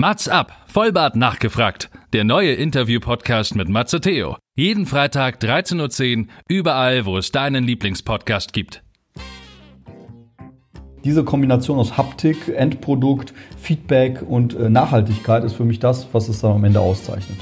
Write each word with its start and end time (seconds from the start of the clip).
Mats 0.00 0.28
ab, 0.28 0.52
Vollbart 0.68 1.16
nachgefragt. 1.16 1.90
Der 2.12 2.22
neue 2.22 2.52
Interview-Podcast 2.52 3.56
mit 3.56 3.68
Matze 3.68 4.00
Theo. 4.00 4.36
Jeden 4.54 4.86
Freitag 4.86 5.42
13.10 5.42 6.18
Uhr, 6.18 6.26
überall, 6.48 7.04
wo 7.04 7.18
es 7.18 7.32
deinen 7.32 7.64
Lieblingspodcast 7.64 8.52
gibt. 8.52 8.84
Diese 11.02 11.24
Kombination 11.24 11.80
aus 11.80 11.96
Haptik, 11.96 12.46
Endprodukt, 12.46 13.34
Feedback 13.60 14.22
und 14.22 14.54
äh, 14.54 14.70
Nachhaltigkeit 14.70 15.42
ist 15.42 15.54
für 15.54 15.64
mich 15.64 15.80
das, 15.80 16.06
was 16.12 16.28
es 16.28 16.42
dann 16.42 16.52
am 16.52 16.62
Ende 16.62 16.78
auszeichnet. 16.78 17.38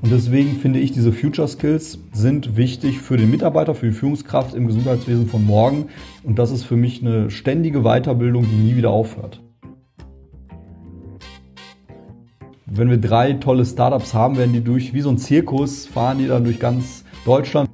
Und 0.00 0.10
deswegen 0.10 0.56
finde 0.56 0.80
ich, 0.80 0.90
diese 0.90 1.12
Future 1.12 1.46
Skills 1.46 2.00
sind 2.10 2.56
wichtig 2.56 2.98
für 2.98 3.16
den 3.16 3.30
Mitarbeiter, 3.30 3.76
für 3.76 3.86
die 3.86 3.92
Führungskraft 3.92 4.56
im 4.56 4.66
Gesundheitswesen 4.66 5.28
von 5.28 5.46
morgen. 5.46 5.86
Und 6.24 6.40
das 6.40 6.50
ist 6.50 6.64
für 6.64 6.74
mich 6.74 7.00
eine 7.00 7.30
ständige 7.30 7.82
Weiterbildung, 7.82 8.44
die 8.50 8.56
nie 8.56 8.74
wieder 8.74 8.90
aufhört. 8.90 9.40
Wenn 12.74 12.88
wir 12.88 12.96
drei 12.96 13.34
tolle 13.34 13.66
Startups 13.66 14.14
haben, 14.14 14.38
werden 14.38 14.54
die 14.54 14.64
durch, 14.64 14.94
wie 14.94 15.02
so 15.02 15.10
ein 15.10 15.18
Zirkus, 15.18 15.86
fahren 15.86 16.18
die 16.18 16.26
dann 16.26 16.42
durch 16.42 16.58
ganz 16.58 17.04
Deutschland. 17.26 17.68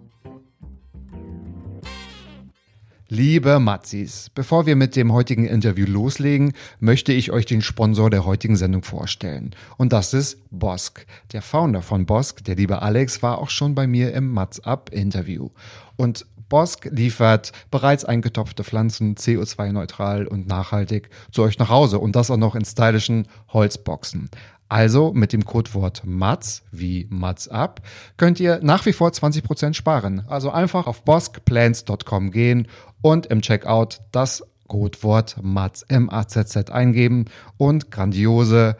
Liebe 3.11 3.59
Matzis, 3.61 4.29
bevor 4.34 4.66
wir 4.66 4.77
mit 4.77 4.97
dem 4.97 5.12
heutigen 5.12 5.47
Interview 5.47 5.87
loslegen, 5.87 6.52
möchte 6.80 7.12
ich 7.12 7.30
euch 7.30 7.47
den 7.47 7.62
Sponsor 7.62 8.11
der 8.11 8.27
heutigen 8.27 8.57
Sendung 8.57 8.83
vorstellen. 8.83 9.55
Und 9.79 9.93
das 9.93 10.12
ist 10.12 10.38
Bosk. 10.51 11.07
Der 11.33 11.43
Founder 11.43 11.80
von 11.80 12.05
Bosk, 12.05 12.45
der 12.45 12.57
liebe 12.57 12.83
Alex, 12.83 13.23
war 13.23 13.38
auch 13.38 13.51
schon 13.51 13.74
bei 13.74 13.87
mir 13.87 14.12
im 14.12 14.30
Matz 14.33 14.59
Up 14.59 14.91
Interview. 14.93 15.51
Und 15.96 16.27
Bosk 16.49 16.88
liefert 16.91 17.52
bereits 17.71 18.05
eingetopfte 18.05 18.65
Pflanzen 18.65 19.15
CO2-neutral 19.15 20.27
und 20.27 20.46
nachhaltig 20.46 21.10
zu 21.30 21.43
euch 21.43 21.59
nach 21.59 21.69
Hause 21.69 21.99
und 21.99 22.16
das 22.16 22.30
auch 22.30 22.37
noch 22.37 22.55
in 22.55 22.65
stylischen 22.65 23.27
Holzboxen. 23.52 24.30
Also 24.68 25.12
mit 25.12 25.32
dem 25.32 25.45
Codewort 25.45 26.02
MATS 26.04 26.62
wie 26.70 27.06
MATS 27.10 27.48
ab 27.48 27.80
könnt 28.16 28.38
ihr 28.38 28.60
nach 28.62 28.84
wie 28.84 28.93
vor 28.93 29.10
20% 29.10 29.74
sparen. 29.74 30.24
Also 30.29 30.51
einfach 30.51 30.87
auf 30.87 31.04
boskplans.com 31.04 32.30
gehen 32.30 32.68
und 33.01 33.26
im 33.26 33.40
Checkout 33.40 34.01
das 34.12 34.43
Codewort 34.68 35.37
MATS 35.43 35.82
M-A-Z-Z 35.82 36.70
eingeben 36.70 37.24
und 37.56 37.90
grandiose 37.90 38.76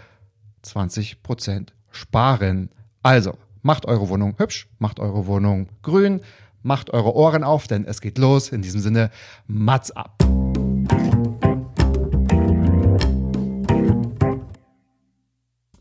20% 0.65 1.69
sparen. 1.91 2.71
Also 3.03 3.39
macht 3.63 3.87
eure 3.87 4.09
Wohnung 4.09 4.35
hübsch, 4.39 4.69
macht 4.79 5.01
eure 5.01 5.27
Wohnung 5.27 5.69
grün, 5.83 6.21
macht 6.63 6.91
eure 6.91 7.15
Ohren 7.15 7.45
auf, 7.45 7.67
denn 7.67 7.87
es 7.87 8.01
geht 8.01 8.19
los. 8.19 8.51
In 8.51 8.61
diesem 8.63 8.81
Sinne, 8.81 9.11
MATS 9.47 9.91
ab. 9.93 10.38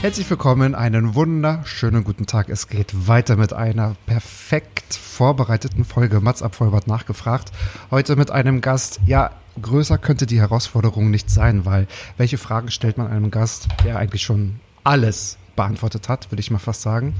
Herzlich 0.00 0.30
willkommen, 0.30 0.76
einen 0.76 1.16
wunderschönen 1.16 2.04
guten 2.04 2.26
Tag. 2.26 2.48
Es 2.50 2.68
geht 2.68 3.08
weiter 3.08 3.34
mit 3.34 3.52
einer 3.52 3.96
perfekt 4.06 4.94
vorbereiteten 4.94 5.84
Folge 5.84 6.20
Mats 6.20 6.40
ab 6.40 6.54
Vollbart 6.54 6.86
nachgefragt. 6.86 7.50
Heute 7.90 8.14
mit 8.14 8.30
einem 8.30 8.60
Gast, 8.60 9.00
ja, 9.06 9.32
größer 9.60 9.98
könnte 9.98 10.26
die 10.26 10.38
Herausforderung 10.38 11.10
nicht 11.10 11.30
sein, 11.30 11.64
weil 11.64 11.88
welche 12.16 12.38
Fragen 12.38 12.70
stellt 12.70 12.96
man 12.96 13.08
einem 13.08 13.32
Gast, 13.32 13.66
der 13.84 13.98
eigentlich 13.98 14.22
schon 14.22 14.60
alles 14.84 15.36
beantwortet 15.56 16.08
hat, 16.08 16.30
würde 16.30 16.40
ich 16.40 16.52
mal 16.52 16.60
fast 16.60 16.82
sagen. 16.82 17.16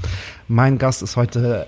Mein 0.47 0.77
Gast 0.77 1.03
ist 1.03 1.17
heute 1.17 1.67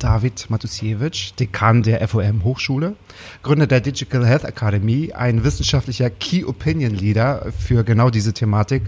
David 0.00 0.50
Matusiewicz, 0.50 1.34
Dekan 1.36 1.82
der 1.82 2.06
FOM 2.08 2.42
Hochschule, 2.42 2.96
Gründer 3.42 3.66
der 3.66 3.80
Digital 3.80 4.26
Health 4.26 4.44
Academy, 4.44 5.12
ein 5.12 5.44
wissenschaftlicher 5.44 6.10
Key 6.10 6.44
Opinion 6.44 6.94
Leader 6.94 7.46
für 7.56 7.84
genau 7.84 8.10
diese 8.10 8.32
Thematik 8.32 8.82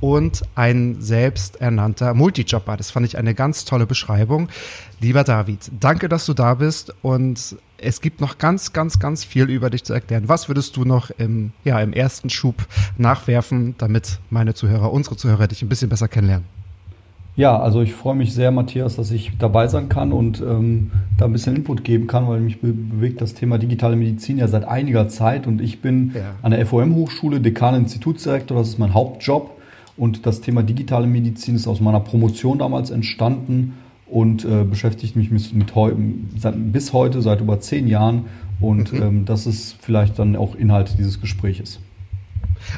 und 0.00 0.42
ein 0.54 1.00
selbsternannter 1.00 2.12
Multijobber. 2.14 2.76
Das 2.76 2.90
fand 2.90 3.06
ich 3.06 3.16
eine 3.16 3.34
ganz 3.34 3.64
tolle 3.64 3.86
Beschreibung. 3.86 4.48
Lieber 5.00 5.24
David, 5.24 5.70
danke, 5.80 6.08
dass 6.08 6.26
du 6.26 6.34
da 6.34 6.54
bist 6.54 6.92
und 7.02 7.56
es 7.78 8.00
gibt 8.00 8.20
noch 8.20 8.38
ganz, 8.38 8.72
ganz, 8.72 8.98
ganz 8.98 9.24
viel 9.24 9.48
über 9.48 9.70
dich 9.70 9.84
zu 9.84 9.92
erklären. 9.92 10.28
Was 10.28 10.48
würdest 10.48 10.76
du 10.76 10.84
noch 10.84 11.10
im, 11.10 11.52
ja, 11.64 11.80
im 11.80 11.92
ersten 11.92 12.30
Schub 12.30 12.66
nachwerfen, 12.98 13.74
damit 13.78 14.18
meine 14.30 14.54
Zuhörer, 14.54 14.92
unsere 14.92 15.16
Zuhörer 15.16 15.46
dich 15.46 15.62
ein 15.62 15.68
bisschen 15.68 15.88
besser 15.88 16.08
kennenlernen? 16.08 16.46
Ja, 17.36 17.58
also 17.58 17.82
ich 17.82 17.92
freue 17.92 18.14
mich 18.14 18.32
sehr, 18.32 18.50
Matthias, 18.50 18.96
dass 18.96 19.10
ich 19.10 19.32
dabei 19.38 19.68
sein 19.68 19.90
kann 19.90 20.12
und 20.12 20.40
ähm, 20.40 20.90
da 21.18 21.26
ein 21.26 21.32
bisschen 21.32 21.54
Input 21.54 21.84
geben 21.84 22.06
kann, 22.06 22.26
weil 22.28 22.40
mich 22.40 22.62
be 22.62 22.72
bewegt 22.72 23.20
das 23.20 23.34
Thema 23.34 23.58
digitale 23.58 23.94
Medizin 23.94 24.38
ja 24.38 24.48
seit 24.48 24.66
einiger 24.66 25.08
Zeit 25.08 25.46
und 25.46 25.60
ich 25.60 25.82
bin 25.82 26.12
ja. 26.14 26.34
an 26.40 26.52
der 26.52 26.64
FOM-Hochschule 26.64 27.40
Dekan 27.40 27.74
Institutsdirektor, 27.74 28.56
das 28.56 28.68
ist 28.68 28.78
mein 28.78 28.94
Hauptjob 28.94 29.50
und 29.98 30.24
das 30.24 30.40
Thema 30.40 30.62
digitale 30.62 31.06
Medizin 31.06 31.56
ist 31.56 31.66
aus 31.66 31.80
meiner 31.80 32.00
Promotion 32.00 32.58
damals 32.58 32.90
entstanden 32.90 33.74
und 34.06 34.46
äh, 34.46 34.64
beschäftigt 34.64 35.14
mich 35.14 35.30
mit, 35.30 35.54
mit 35.54 35.74
heu 35.74 35.92
seit, 36.38 36.54
bis 36.72 36.94
heute 36.94 37.20
seit 37.20 37.42
über 37.42 37.60
zehn 37.60 37.86
Jahren 37.86 38.24
und 38.60 38.94
mhm. 38.94 39.02
ähm, 39.02 39.24
das 39.26 39.46
ist 39.46 39.76
vielleicht 39.78 40.18
dann 40.18 40.36
auch 40.36 40.54
Inhalt 40.54 40.96
dieses 40.98 41.20
Gespräches. 41.20 41.80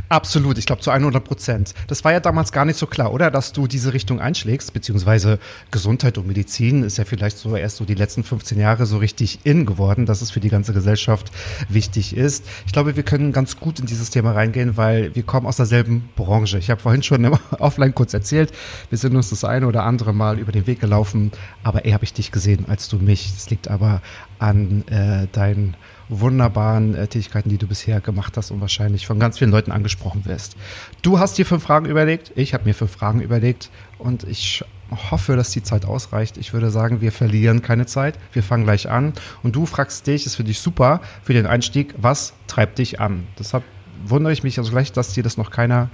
Absolut, 0.09 0.59
ich 0.59 0.66
glaube 0.66 0.82
zu 0.82 0.91
100 0.91 1.25
Prozent. 1.25 1.75
Das 1.87 2.04
war 2.04 2.12
ja 2.12 2.21
damals 2.21 2.53
gar 2.53 2.65
nicht 2.65 2.78
so 2.78 2.87
klar, 2.87 3.12
oder? 3.12 3.31
Dass 3.31 3.53
du 3.53 3.66
diese 3.66 3.93
Richtung 3.93 4.21
einschlägst, 4.21 4.72
beziehungsweise 4.72 5.38
Gesundheit 5.71 6.19
und 6.19 6.26
Medizin 6.26 6.82
ist 6.82 6.99
ja 6.99 7.04
vielleicht 7.04 7.38
so 7.38 7.56
erst 7.56 7.76
so 7.76 7.84
die 7.84 7.94
letzten 7.94 8.25
15 8.25 8.59
Jahre 8.59 8.87
so 8.87 8.99
richtig 8.99 9.41
in 9.44 9.66
geworden, 9.66 10.06
dass 10.06 10.22
es 10.22 10.31
für 10.31 10.41
die 10.41 10.49
ganze 10.49 10.72
Gesellschaft 10.72 11.31
wichtig 11.69 12.16
ist. 12.16 12.44
Ich 12.66 12.72
glaube, 12.72 12.97
wir 12.97 13.03
können 13.03 13.32
ganz 13.32 13.59
gut 13.59 13.81
in 13.81 13.87
dieses 13.87 14.10
Thema 14.10 14.32
reingehen, 14.32 14.76
weil 14.76 15.15
wir 15.15 15.22
kommen 15.22 15.47
aus 15.47 15.56
derselben 15.56 16.09
Branche. 16.16 16.59
Ich 16.59 16.70
habe 16.70 16.81
vorhin 16.81 17.03
schon 17.03 17.25
im 17.25 17.38
Offline 17.59 17.94
kurz 17.94 18.15
erzählt, 18.15 18.53
wir 18.91 18.99
sind 18.99 19.16
uns 19.16 19.31
das 19.31 19.44
eine 19.44 19.66
oder 19.66 19.84
andere 19.84 20.12
Mal 20.12 20.38
über 20.38 20.53
den 20.53 20.66
Weg 20.66 20.81
gelaufen, 20.81 21.32
aber 21.62 21.84
eher 21.84 21.94
habe 21.94 22.05
ich 22.05 22.12
dich 22.12 22.31
gesehen 22.32 22.66
als 22.69 22.88
du 22.88 22.97
mich. 22.97 23.32
Das 23.34 23.50
liegt 23.50 23.69
aber 23.69 24.03
an 24.38 24.87
äh, 24.88 25.26
deinen 25.32 25.76
wunderbaren 26.09 26.94
äh, 26.94 27.06
Tätigkeiten, 27.06 27.49
die 27.49 27.59
du 27.59 27.66
bisher 27.66 28.00
gemacht 28.00 28.37
hast 28.37 28.50
und 28.50 28.60
wahrscheinlich 28.60 29.06
von 29.06 29.19
ganz 29.19 29.38
vielen 29.38 29.50
Leuten 29.50 29.72
angesprochen 29.72 30.25
wirst. 30.25 30.56
Du 31.03 31.19
hast 31.19 31.38
dir 31.38 31.47
fünf 31.47 31.62
Fragen 31.62 31.87
überlegt, 31.87 32.32
ich 32.34 32.54
habe 32.54 32.65
mir 32.65 32.75
fünf 32.75 32.93
Fragen 32.93 33.21
überlegt 33.21 33.71
und 33.99 34.25
ich 34.25 34.65
hoffe, 35.10 35.37
dass 35.37 35.50
die 35.50 35.62
Zeit 35.62 35.84
ausreicht. 35.84 36.38
Ich 36.38 36.53
würde 36.53 36.71
sagen, 36.71 37.00
wir 37.00 37.12
verlieren 37.12 37.60
keine 37.60 37.87
Zeit. 37.87 38.19
Wir 38.32 38.43
fangen 38.43 38.65
gleich 38.65 38.88
an 38.88 39.12
und 39.43 39.54
du 39.54 39.66
fragst 39.66 40.06
dich, 40.06 40.25
ist 40.25 40.37
für 40.37 40.44
dich 40.44 40.60
super 40.60 41.00
für 41.22 41.34
den 41.34 41.47
Einstieg, 41.47 41.94
was 41.99 42.32
treibt 42.47 42.78
dich 42.78 43.00
an? 43.00 43.26
Deshalb 43.38 43.65
wundere 44.05 44.32
ich 44.32 44.43
mich 44.43 44.59
also 44.59 44.70
gleich, 44.70 44.93
dass 44.93 45.12
dir 45.12 45.22
das 45.22 45.37
noch 45.37 45.50
keiner 45.50 45.91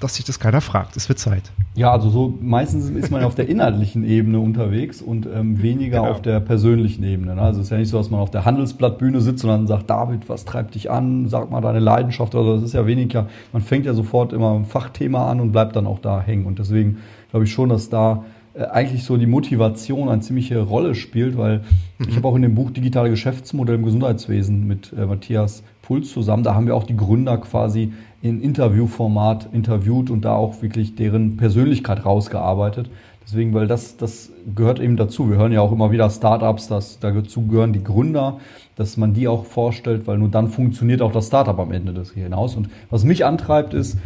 dass 0.00 0.16
sich 0.16 0.24
das 0.24 0.38
keiner 0.38 0.60
fragt. 0.60 0.96
Es 0.96 1.08
wird 1.08 1.18
Zeit. 1.18 1.50
Ja, 1.74 1.90
also 1.90 2.10
so 2.10 2.38
meistens 2.40 2.90
ist 2.90 3.10
man 3.10 3.24
auf 3.24 3.34
der 3.34 3.48
inhaltlichen 3.48 4.04
Ebene 4.04 4.40
unterwegs 4.40 5.00
und 5.00 5.26
ähm, 5.26 5.62
weniger 5.62 6.00
genau. 6.00 6.10
auf 6.10 6.22
der 6.22 6.40
persönlichen 6.40 7.02
Ebene. 7.02 7.34
Ne? 7.34 7.40
Also 7.40 7.60
es 7.60 7.66
ist 7.66 7.70
ja 7.70 7.78
nicht 7.78 7.88
so, 7.88 7.98
dass 7.98 8.10
man 8.10 8.20
auf 8.20 8.30
der 8.30 8.44
Handelsblattbühne 8.44 9.20
sitzt 9.20 9.44
und 9.44 9.50
dann 9.50 9.66
sagt, 9.66 9.88
David, 9.88 10.28
was 10.28 10.44
treibt 10.44 10.74
dich 10.74 10.90
an? 10.90 11.28
Sag 11.28 11.50
mal 11.50 11.60
deine 11.60 11.80
Leidenschaft 11.80 12.34
oder 12.34 12.44
so. 12.44 12.54
Das 12.56 12.64
ist 12.64 12.74
ja 12.74 12.86
weniger, 12.86 13.28
man 13.52 13.62
fängt 13.62 13.86
ja 13.86 13.94
sofort 13.94 14.32
immer 14.32 14.54
ein 14.54 14.66
Fachthema 14.66 15.30
an 15.30 15.40
und 15.40 15.52
bleibt 15.52 15.76
dann 15.76 15.86
auch 15.86 15.98
da 15.98 16.20
hängen. 16.20 16.46
Und 16.46 16.58
deswegen 16.58 16.98
glaube 17.30 17.44
ich 17.44 17.52
schon, 17.52 17.70
dass 17.70 17.88
da 17.88 18.24
äh, 18.54 18.64
eigentlich 18.64 19.04
so 19.04 19.16
die 19.16 19.26
Motivation 19.26 20.08
eine 20.08 20.20
ziemliche 20.20 20.60
Rolle 20.60 20.94
spielt, 20.94 21.36
weil 21.36 21.62
mhm. 21.98 22.08
ich 22.08 22.16
habe 22.16 22.28
auch 22.28 22.36
in 22.36 22.42
dem 22.42 22.54
Buch 22.54 22.70
Digitale 22.70 23.10
Geschäftsmodelle 23.10 23.78
im 23.78 23.84
Gesundheitswesen 23.84 24.66
mit 24.66 24.92
äh, 24.92 25.06
Matthias 25.06 25.62
Puls 25.82 26.10
zusammen, 26.10 26.42
da 26.42 26.54
haben 26.54 26.66
wir 26.66 26.74
auch 26.74 26.84
die 26.84 26.96
Gründer 26.96 27.38
quasi 27.38 27.92
in 28.28 28.40
Interviewformat 28.40 29.48
interviewt 29.52 30.10
und 30.10 30.24
da 30.24 30.34
auch 30.34 30.62
wirklich 30.62 30.94
deren 30.94 31.36
Persönlichkeit 31.36 32.04
rausgearbeitet. 32.04 32.90
Deswegen, 33.26 33.54
weil 33.54 33.66
das, 33.66 33.96
das 33.96 34.30
gehört 34.54 34.78
eben 34.78 34.96
dazu. 34.96 35.28
Wir 35.28 35.36
hören 35.36 35.52
ja 35.52 35.60
auch 35.60 35.72
immer 35.72 35.90
wieder 35.90 36.08
Startups, 36.10 36.68
dass 36.68 37.00
dazu 37.00 37.46
gehören 37.46 37.72
die 37.72 37.82
Gründer, 37.82 38.38
dass 38.76 38.98
man 38.98 39.14
die 39.14 39.26
auch 39.26 39.46
vorstellt, 39.46 40.06
weil 40.06 40.18
nur 40.18 40.28
dann 40.28 40.48
funktioniert 40.48 41.00
auch 41.00 41.10
das 41.10 41.28
Startup 41.28 41.58
am 41.58 41.72
Ende 41.72 41.94
des 41.94 42.12
hinaus. 42.12 42.56
Und 42.56 42.68
was 42.90 43.04
mich 43.04 43.24
antreibt 43.24 43.72
ist, 43.72 43.98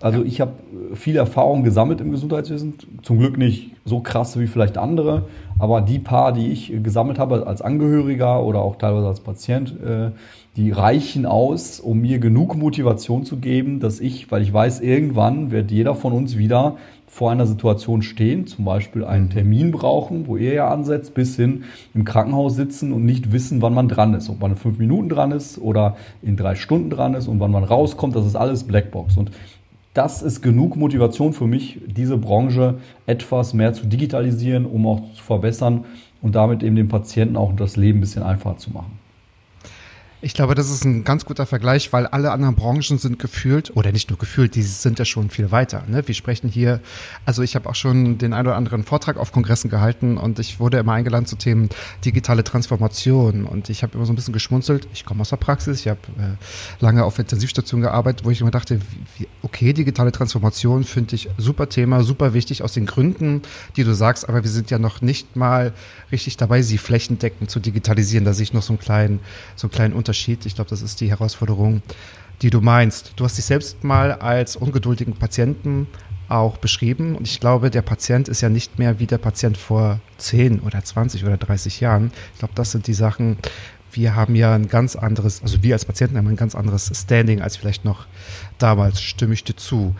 also 0.00 0.22
ich 0.22 0.42
habe 0.42 0.52
viel 0.94 1.16
Erfahrung 1.16 1.64
gesammelt 1.64 2.00
im 2.02 2.10
Gesundheitswesen, 2.10 2.74
zum 3.02 3.18
Glück 3.18 3.38
nicht 3.38 3.72
so 3.86 4.00
krass 4.00 4.38
wie 4.38 4.46
vielleicht 4.46 4.76
andere, 4.76 5.24
aber 5.58 5.80
die 5.80 5.98
paar, 5.98 6.32
die 6.32 6.52
ich 6.52 6.72
gesammelt 6.82 7.18
habe 7.18 7.46
als 7.46 7.62
Angehöriger 7.62 8.44
oder 8.44 8.60
auch 8.60 8.76
teilweise 8.76 9.08
als 9.08 9.20
Patient, 9.20 9.74
äh, 9.82 10.10
die 10.56 10.72
reichen 10.72 11.24
aus, 11.24 11.80
um 11.80 12.00
mir 12.00 12.18
genug 12.18 12.54
Motivation 12.54 13.24
zu 13.24 13.38
geben, 13.38 13.80
dass 13.80 13.98
ich, 13.98 14.30
weil 14.30 14.42
ich 14.42 14.52
weiß, 14.52 14.80
irgendwann 14.80 15.50
wird 15.50 15.70
jeder 15.70 15.94
von 15.94 16.12
uns 16.12 16.36
wieder 16.36 16.76
vor 17.08 17.30
einer 17.32 17.46
Situation 17.46 18.02
stehen, 18.02 18.46
zum 18.46 18.64
Beispiel 18.64 19.04
einen 19.04 19.30
Termin 19.30 19.72
brauchen, 19.72 20.26
wo 20.26 20.36
ihr 20.36 20.52
ja 20.52 20.68
ansetzt, 20.68 21.14
bis 21.14 21.36
hin 21.36 21.64
im 21.94 22.04
Krankenhaus 22.04 22.54
sitzen 22.54 22.92
und 22.92 23.04
nicht 23.04 23.32
wissen, 23.32 23.62
wann 23.62 23.74
man 23.74 23.88
dran 23.88 24.14
ist. 24.14 24.28
Ob 24.28 24.40
man 24.40 24.52
in 24.52 24.56
fünf 24.56 24.78
Minuten 24.78 25.08
dran 25.08 25.32
ist 25.32 25.58
oder 25.58 25.96
in 26.22 26.36
drei 26.36 26.54
Stunden 26.54 26.90
dran 26.90 27.14
ist 27.14 27.26
und 27.26 27.40
wann 27.40 27.50
man 27.50 27.64
rauskommt, 27.64 28.14
das 28.14 28.26
ist 28.26 28.36
alles 28.36 28.64
Blackbox. 28.64 29.16
Und 29.16 29.30
das 29.94 30.22
ist 30.22 30.42
genug 30.42 30.76
Motivation 30.76 31.32
für 31.32 31.46
mich, 31.46 31.80
diese 31.86 32.18
Branche 32.18 32.78
etwas 33.06 33.54
mehr 33.54 33.72
zu 33.72 33.86
digitalisieren, 33.86 34.66
um 34.66 34.86
auch 34.86 35.00
zu 35.14 35.24
verbessern 35.24 35.86
und 36.20 36.34
damit 36.34 36.62
eben 36.62 36.76
dem 36.76 36.88
Patienten 36.88 37.36
auch 37.36 37.56
das 37.56 37.76
Leben 37.76 37.98
ein 37.98 38.02
bisschen 38.02 38.22
einfacher 38.22 38.58
zu 38.58 38.70
machen. 38.70 39.07
Ich 40.20 40.34
glaube, 40.34 40.56
das 40.56 40.68
ist 40.68 40.84
ein 40.84 41.04
ganz 41.04 41.24
guter 41.24 41.46
Vergleich, 41.46 41.92
weil 41.92 42.08
alle 42.08 42.32
anderen 42.32 42.56
Branchen 42.56 42.98
sind 42.98 43.20
gefühlt, 43.20 43.76
oder 43.76 43.92
nicht 43.92 44.10
nur 44.10 44.18
gefühlt, 44.18 44.56
die 44.56 44.62
sind 44.64 44.98
ja 44.98 45.04
schon 45.04 45.30
viel 45.30 45.52
weiter. 45.52 45.84
Ne? 45.86 46.08
Wir 46.08 46.14
sprechen 46.16 46.48
hier, 46.48 46.80
also 47.24 47.42
ich 47.42 47.54
habe 47.54 47.68
auch 47.68 47.76
schon 47.76 48.18
den 48.18 48.32
einen 48.32 48.48
oder 48.48 48.56
anderen 48.56 48.82
Vortrag 48.82 49.16
auf 49.16 49.30
Kongressen 49.30 49.70
gehalten 49.70 50.18
und 50.18 50.40
ich 50.40 50.58
wurde 50.58 50.78
immer 50.78 50.94
eingeladen 50.94 51.26
zu 51.26 51.36
Themen 51.36 51.68
digitale 52.04 52.42
Transformation 52.42 53.44
und 53.44 53.70
ich 53.70 53.84
habe 53.84 53.94
immer 53.94 54.06
so 54.06 54.12
ein 54.12 54.16
bisschen 54.16 54.32
geschmunzelt. 54.32 54.88
Ich 54.92 55.04
komme 55.04 55.20
aus 55.20 55.30
der 55.30 55.36
Praxis, 55.36 55.82
ich 55.82 55.88
habe 55.88 56.00
äh, 56.18 56.82
lange 56.82 57.04
auf 57.04 57.16
Intensivstationen 57.20 57.84
gearbeitet, 57.84 58.26
wo 58.26 58.30
ich 58.30 58.40
immer 58.40 58.50
dachte, 58.50 58.80
wie, 59.18 59.28
okay, 59.42 59.72
digitale 59.72 60.10
Transformation 60.10 60.82
finde 60.82 61.14
ich 61.14 61.28
super 61.36 61.68
Thema, 61.68 62.02
super 62.02 62.34
wichtig 62.34 62.64
aus 62.64 62.72
den 62.72 62.86
Gründen, 62.86 63.42
die 63.76 63.84
du 63.84 63.94
sagst, 63.94 64.28
aber 64.28 64.42
wir 64.42 64.50
sind 64.50 64.72
ja 64.72 64.80
noch 64.80 65.00
nicht 65.00 65.36
mal 65.36 65.72
richtig 66.10 66.36
dabei, 66.38 66.62
sie 66.62 66.78
flächendeckend 66.78 67.52
zu 67.52 67.60
digitalisieren. 67.60 68.24
Da 68.24 68.32
sehe 68.32 68.42
ich 68.42 68.52
noch 68.52 68.62
so 68.62 68.72
einen 68.72 68.80
kleinen, 68.80 69.20
so 69.54 69.68
einen 69.68 69.72
kleinen 69.72 69.94
Unterschied. 69.94 70.07
Ich 70.46 70.54
glaube, 70.54 70.70
das 70.70 70.82
ist 70.82 71.00
die 71.00 71.10
Herausforderung, 71.10 71.82
die 72.42 72.50
du 72.50 72.60
meinst. 72.60 73.12
Du 73.16 73.24
hast 73.24 73.36
dich 73.36 73.44
selbst 73.44 73.84
mal 73.84 74.12
als 74.12 74.56
ungeduldigen 74.56 75.14
Patienten 75.14 75.86
auch 76.28 76.58
beschrieben. 76.58 77.16
Und 77.16 77.26
ich 77.26 77.40
glaube, 77.40 77.70
der 77.70 77.82
Patient 77.82 78.28
ist 78.28 78.40
ja 78.40 78.48
nicht 78.48 78.78
mehr 78.78 78.98
wie 78.98 79.06
der 79.06 79.18
Patient 79.18 79.56
vor 79.56 80.00
10 80.18 80.60
oder 80.60 80.84
20 80.84 81.24
oder 81.24 81.36
30 81.36 81.80
Jahren. 81.80 82.12
Ich 82.32 82.38
glaube, 82.38 82.54
das 82.54 82.70
sind 82.70 82.86
die 82.86 82.94
Sachen, 82.94 83.38
wir 83.92 84.14
haben 84.14 84.34
ja 84.34 84.54
ein 84.54 84.68
ganz 84.68 84.96
anderes, 84.96 85.42
also 85.42 85.62
wir 85.62 85.74
als 85.74 85.84
Patienten 85.84 86.18
haben 86.18 86.28
ein 86.28 86.36
ganz 86.36 86.54
anderes 86.54 86.90
Standing 86.94 87.40
als 87.40 87.56
vielleicht 87.56 87.84
noch 87.84 88.06
damals, 88.58 89.00
stimme 89.00 89.34
ich 89.34 89.44
dir 89.44 89.56
zu. 89.56 89.94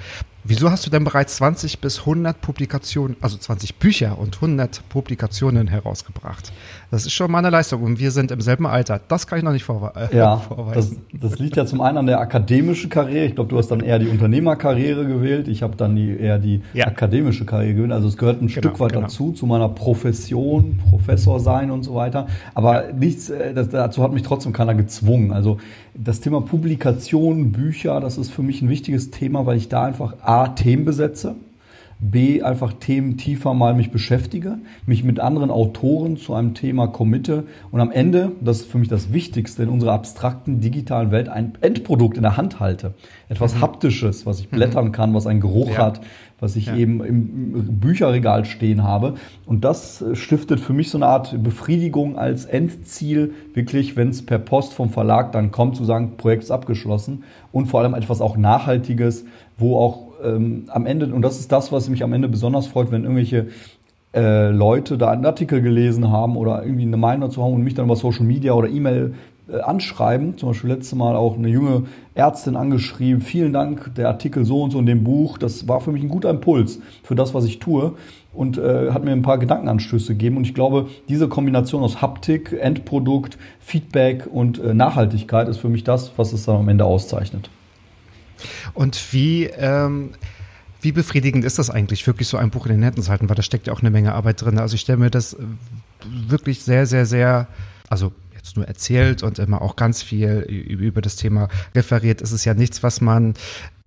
Wieso 0.44 0.70
hast 0.70 0.86
du 0.86 0.90
denn 0.90 1.04
bereits 1.04 1.36
20 1.36 1.80
bis 1.80 2.00
100 2.00 2.40
Publikationen, 2.40 3.16
also 3.20 3.36
20 3.36 3.76
Bücher 3.76 4.18
und 4.18 4.36
100 4.36 4.88
Publikationen 4.88 5.68
herausgebracht? 5.68 6.52
Das 6.90 7.04
ist 7.04 7.12
schon 7.12 7.30
mal 7.30 7.38
eine 7.38 7.50
Leistung 7.50 7.82
und 7.82 7.98
wir 7.98 8.10
sind 8.10 8.30
im 8.30 8.40
selben 8.40 8.66
Alter. 8.66 8.98
Das 9.08 9.26
kann 9.26 9.38
ich 9.38 9.44
noch 9.44 9.52
nicht 9.52 9.64
vorwe 9.64 9.92
äh, 9.94 10.16
ja, 10.16 10.38
vorweisen. 10.38 11.02
Das, 11.12 11.32
das 11.32 11.38
liegt 11.38 11.56
ja 11.56 11.66
zum 11.66 11.82
einen 11.82 11.98
an 11.98 12.06
der 12.06 12.18
akademischen 12.18 12.88
Karriere. 12.88 13.26
Ich 13.26 13.34
glaube, 13.34 13.50
du 13.50 13.58
hast 13.58 13.68
dann 13.68 13.80
eher 13.80 13.98
die 13.98 14.08
Unternehmerkarriere 14.08 15.06
gewählt. 15.06 15.48
Ich 15.48 15.62
habe 15.62 15.76
dann 15.76 15.96
die, 15.96 16.18
eher 16.18 16.38
die 16.38 16.62
ja. 16.72 16.86
akademische 16.86 17.44
Karriere 17.44 17.74
gewählt. 17.74 17.92
Also 17.92 18.08
es 18.08 18.16
gehört 18.16 18.40
ein 18.40 18.46
genau, 18.46 18.58
Stück 18.58 18.80
weit 18.80 18.92
genau. 18.92 19.02
dazu, 19.02 19.32
zu 19.32 19.44
meiner 19.44 19.68
Profession, 19.68 20.80
Professor 20.88 21.40
sein 21.40 21.70
und 21.70 21.82
so 21.82 21.94
weiter. 21.94 22.26
Aber 22.54 22.86
ja. 22.86 22.92
nichts, 22.94 23.28
äh, 23.28 23.52
das, 23.52 23.68
dazu 23.68 24.02
hat 24.02 24.14
mich 24.14 24.22
trotzdem 24.22 24.54
keiner 24.54 24.74
gezwungen. 24.74 25.32
Also 25.32 25.58
das 25.94 26.20
Thema 26.20 26.40
Publikation, 26.40 27.52
Bücher, 27.52 28.00
das 28.00 28.16
ist 28.16 28.30
für 28.30 28.42
mich 28.42 28.62
ein 28.62 28.70
wichtiges 28.70 29.10
Thema, 29.10 29.44
weil 29.44 29.58
ich 29.58 29.68
da 29.68 29.84
einfach 29.84 30.14
A, 30.22 30.48
Themen 30.48 30.86
besetze, 30.86 31.34
B, 32.00 32.42
einfach 32.42 32.74
Themen 32.74 33.16
tiefer 33.16 33.54
mal 33.54 33.74
mich 33.74 33.90
beschäftige, 33.90 34.58
mich 34.86 35.02
mit 35.02 35.18
anderen 35.18 35.50
Autoren 35.50 36.16
zu 36.16 36.32
einem 36.32 36.54
Thema 36.54 36.86
committe 36.86 37.44
und 37.72 37.80
am 37.80 37.90
Ende, 37.90 38.32
das 38.40 38.60
ist 38.60 38.70
für 38.70 38.78
mich 38.78 38.88
das 38.88 39.12
Wichtigste 39.12 39.64
in 39.64 39.68
unserer 39.68 39.94
abstrakten 39.94 40.60
digitalen 40.60 41.10
Welt, 41.10 41.28
ein 41.28 41.54
Endprodukt 41.60 42.16
in 42.16 42.22
der 42.22 42.36
Hand 42.36 42.60
halte. 42.60 42.94
Etwas 43.28 43.56
mhm. 43.56 43.62
Haptisches, 43.62 44.26
was 44.26 44.38
ich 44.38 44.48
blättern 44.48 44.92
kann, 44.92 45.12
was 45.12 45.26
einen 45.26 45.40
Geruch 45.40 45.70
ja. 45.70 45.78
hat, 45.78 46.00
was 46.38 46.54
ich 46.54 46.66
ja. 46.66 46.76
eben 46.76 47.04
im 47.04 47.80
Bücherregal 47.80 48.44
stehen 48.44 48.84
habe. 48.84 49.14
Und 49.44 49.64
das 49.64 50.04
stiftet 50.12 50.60
für 50.60 50.72
mich 50.72 50.90
so 50.90 50.98
eine 50.98 51.06
Art 51.06 51.42
Befriedigung 51.42 52.16
als 52.16 52.44
Endziel, 52.44 53.32
wirklich, 53.54 53.96
wenn 53.96 54.10
es 54.10 54.24
per 54.24 54.38
Post 54.38 54.72
vom 54.72 54.90
Verlag 54.90 55.32
dann 55.32 55.50
kommt, 55.50 55.74
zu 55.74 55.84
sagen, 55.84 56.16
Projekt 56.16 56.44
ist 56.44 56.52
abgeschlossen 56.52 57.24
und 57.50 57.66
vor 57.66 57.80
allem 57.80 57.94
etwas 57.94 58.20
auch 58.20 58.36
Nachhaltiges, 58.36 59.24
wo 59.56 59.78
auch 59.78 60.07
ähm, 60.22 60.64
am 60.68 60.86
Ende, 60.86 61.06
und 61.14 61.22
das 61.22 61.40
ist 61.40 61.52
das, 61.52 61.72
was 61.72 61.88
mich 61.88 62.02
am 62.02 62.12
Ende 62.12 62.28
besonders 62.28 62.66
freut, 62.66 62.90
wenn 62.90 63.02
irgendwelche 63.02 63.48
äh, 64.14 64.50
Leute 64.50 64.98
da 64.98 65.10
einen 65.10 65.26
Artikel 65.26 65.60
gelesen 65.60 66.10
haben 66.10 66.36
oder 66.36 66.62
irgendwie 66.64 66.82
eine 66.82 66.96
Meinung 66.96 67.28
dazu 67.28 67.42
haben 67.42 67.52
und 67.52 67.62
mich 67.62 67.74
dann 67.74 67.84
über 67.84 67.96
Social 67.96 68.24
Media 68.24 68.52
oder 68.52 68.68
E-Mail 68.68 69.14
äh, 69.50 69.60
anschreiben. 69.60 70.36
Zum 70.38 70.50
Beispiel 70.50 70.70
letztes 70.70 70.94
Mal 70.94 71.16
auch 71.16 71.36
eine 71.36 71.48
junge 71.48 71.84
Ärztin 72.14 72.56
angeschrieben. 72.56 73.20
Vielen 73.20 73.52
Dank, 73.52 73.94
der 73.96 74.08
Artikel 74.08 74.44
so 74.44 74.62
und 74.62 74.70
so 74.70 74.78
in 74.78 74.86
dem 74.86 75.04
Buch. 75.04 75.38
Das 75.38 75.68
war 75.68 75.80
für 75.80 75.92
mich 75.92 76.02
ein 76.02 76.08
guter 76.08 76.30
Impuls 76.30 76.80
für 77.02 77.14
das, 77.14 77.34
was 77.34 77.44
ich 77.44 77.58
tue 77.58 77.92
und 78.32 78.56
äh, 78.58 78.90
hat 78.92 79.04
mir 79.04 79.12
ein 79.12 79.22
paar 79.22 79.38
Gedankenanstöße 79.38 80.12
gegeben. 80.12 80.36
Und 80.36 80.44
ich 80.44 80.54
glaube, 80.54 80.88
diese 81.08 81.28
Kombination 81.28 81.82
aus 81.82 82.00
Haptik, 82.00 82.52
Endprodukt, 82.52 83.38
Feedback 83.60 84.26
und 84.30 84.58
äh, 84.58 84.74
Nachhaltigkeit 84.74 85.48
ist 85.48 85.58
für 85.58 85.68
mich 85.68 85.84
das, 85.84 86.12
was 86.16 86.32
es 86.32 86.44
dann 86.44 86.56
am 86.56 86.68
Ende 86.68 86.84
auszeichnet. 86.84 87.50
Und 88.74 89.12
wie, 89.12 89.44
ähm, 89.44 90.10
wie 90.80 90.92
befriedigend 90.92 91.44
ist 91.44 91.58
das 91.58 91.70
eigentlich, 91.70 92.06
wirklich 92.06 92.28
so 92.28 92.36
ein 92.36 92.50
Buch 92.50 92.66
in 92.66 92.72
den 92.72 92.82
Händen 92.82 93.02
zu 93.02 93.10
halten? 93.10 93.28
Weil 93.28 93.36
da 93.36 93.42
steckt 93.42 93.66
ja 93.66 93.72
auch 93.72 93.80
eine 93.80 93.90
Menge 93.90 94.14
Arbeit 94.14 94.42
drin. 94.42 94.58
Also 94.58 94.74
ich 94.74 94.80
stelle 94.80 94.98
mir 94.98 95.10
das 95.10 95.36
wirklich 96.06 96.62
sehr, 96.62 96.86
sehr, 96.86 97.06
sehr, 97.06 97.48
also 97.88 98.12
jetzt 98.34 98.56
nur 98.56 98.66
erzählt 98.66 99.22
und 99.22 99.38
immer 99.38 99.62
auch 99.62 99.76
ganz 99.76 100.02
viel 100.02 100.40
über 100.40 101.02
das 101.02 101.16
Thema 101.16 101.48
referiert. 101.74 102.22
Es 102.22 102.32
ist 102.32 102.44
ja 102.44 102.54
nichts, 102.54 102.82
was 102.82 103.00
man 103.00 103.34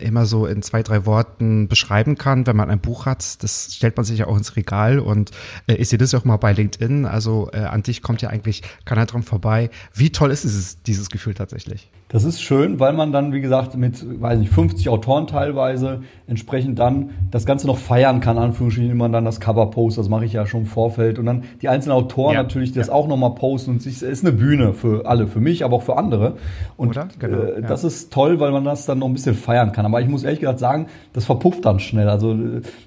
immer 0.02 0.26
so 0.26 0.46
in 0.46 0.62
zwei, 0.62 0.82
drei 0.82 1.06
Worten 1.06 1.68
beschreiben 1.68 2.16
kann, 2.16 2.46
wenn 2.46 2.56
man 2.56 2.70
ein 2.70 2.80
Buch 2.80 3.06
hat. 3.06 3.42
Das 3.42 3.74
stellt 3.74 3.96
man 3.96 4.04
sich 4.04 4.18
ja 4.18 4.26
auch 4.26 4.36
ins 4.36 4.56
Regal 4.56 4.98
und 4.98 5.30
äh, 5.66 5.74
ich 5.74 5.88
sehe 5.88 5.98
das 5.98 6.12
ja 6.12 6.18
auch 6.18 6.24
mal 6.24 6.36
bei 6.36 6.52
LinkedIn. 6.52 7.06
Also 7.06 7.50
äh, 7.52 7.58
an 7.58 7.82
dich 7.82 8.02
kommt 8.02 8.22
ja 8.22 8.28
eigentlich 8.28 8.62
keiner 8.84 9.06
dran 9.06 9.22
vorbei. 9.22 9.70
Wie 9.94 10.10
toll 10.10 10.30
ist 10.30 10.44
dieses, 10.44 10.82
dieses 10.82 11.10
Gefühl 11.10 11.34
tatsächlich? 11.34 11.90
Das 12.12 12.24
ist 12.24 12.42
schön, 12.42 12.78
weil 12.78 12.92
man 12.92 13.10
dann, 13.10 13.32
wie 13.32 13.40
gesagt, 13.40 13.74
mit, 13.74 14.04
weiß 14.20 14.38
nicht, 14.38 14.52
50 14.52 14.90
Autoren 14.90 15.26
teilweise 15.26 16.02
entsprechend 16.26 16.78
dann 16.78 17.10
das 17.30 17.46
Ganze 17.46 17.66
noch 17.66 17.78
feiern 17.78 18.20
kann, 18.20 18.36
Anführungsstrichen, 18.36 18.90
wenn 18.90 18.98
man 18.98 19.12
dann 19.12 19.24
das 19.24 19.40
Cover 19.40 19.70
postet, 19.70 20.04
das 20.04 20.10
mache 20.10 20.26
ich 20.26 20.34
ja 20.34 20.44
schon 20.44 20.62
im 20.62 20.66
Vorfeld 20.66 21.18
und 21.18 21.24
dann 21.24 21.44
die 21.62 21.70
einzelnen 21.70 21.96
Autoren 21.96 22.34
ja, 22.34 22.42
natürlich, 22.42 22.72
die 22.72 22.78
ja. 22.78 22.82
das 22.82 22.90
auch 22.90 23.08
nochmal 23.08 23.34
posten 23.34 23.70
und 23.70 23.82
sich, 23.82 23.94
es 23.94 24.02
ist 24.02 24.26
eine 24.26 24.36
Bühne 24.36 24.74
für 24.74 25.06
alle, 25.06 25.26
für 25.26 25.40
mich, 25.40 25.64
aber 25.64 25.76
auch 25.76 25.84
für 25.84 25.96
andere. 25.96 26.36
Und 26.76 26.98
genau, 27.18 27.36
äh, 27.38 27.60
ja. 27.62 27.66
das 27.66 27.82
ist 27.82 28.12
toll, 28.12 28.40
weil 28.40 28.52
man 28.52 28.64
das 28.64 28.84
dann 28.84 28.98
noch 28.98 29.06
ein 29.06 29.14
bisschen 29.14 29.34
feiern 29.34 29.72
kann. 29.72 29.86
Aber 29.94 30.02
ich 30.02 30.08
muss 30.08 30.24
ehrlich 30.24 30.40
gesagt 30.40 30.58
sagen, 30.58 30.86
das 31.12 31.24
verpufft 31.24 31.64
dann 31.64 31.80
schnell. 31.80 32.08
Also 32.08 32.36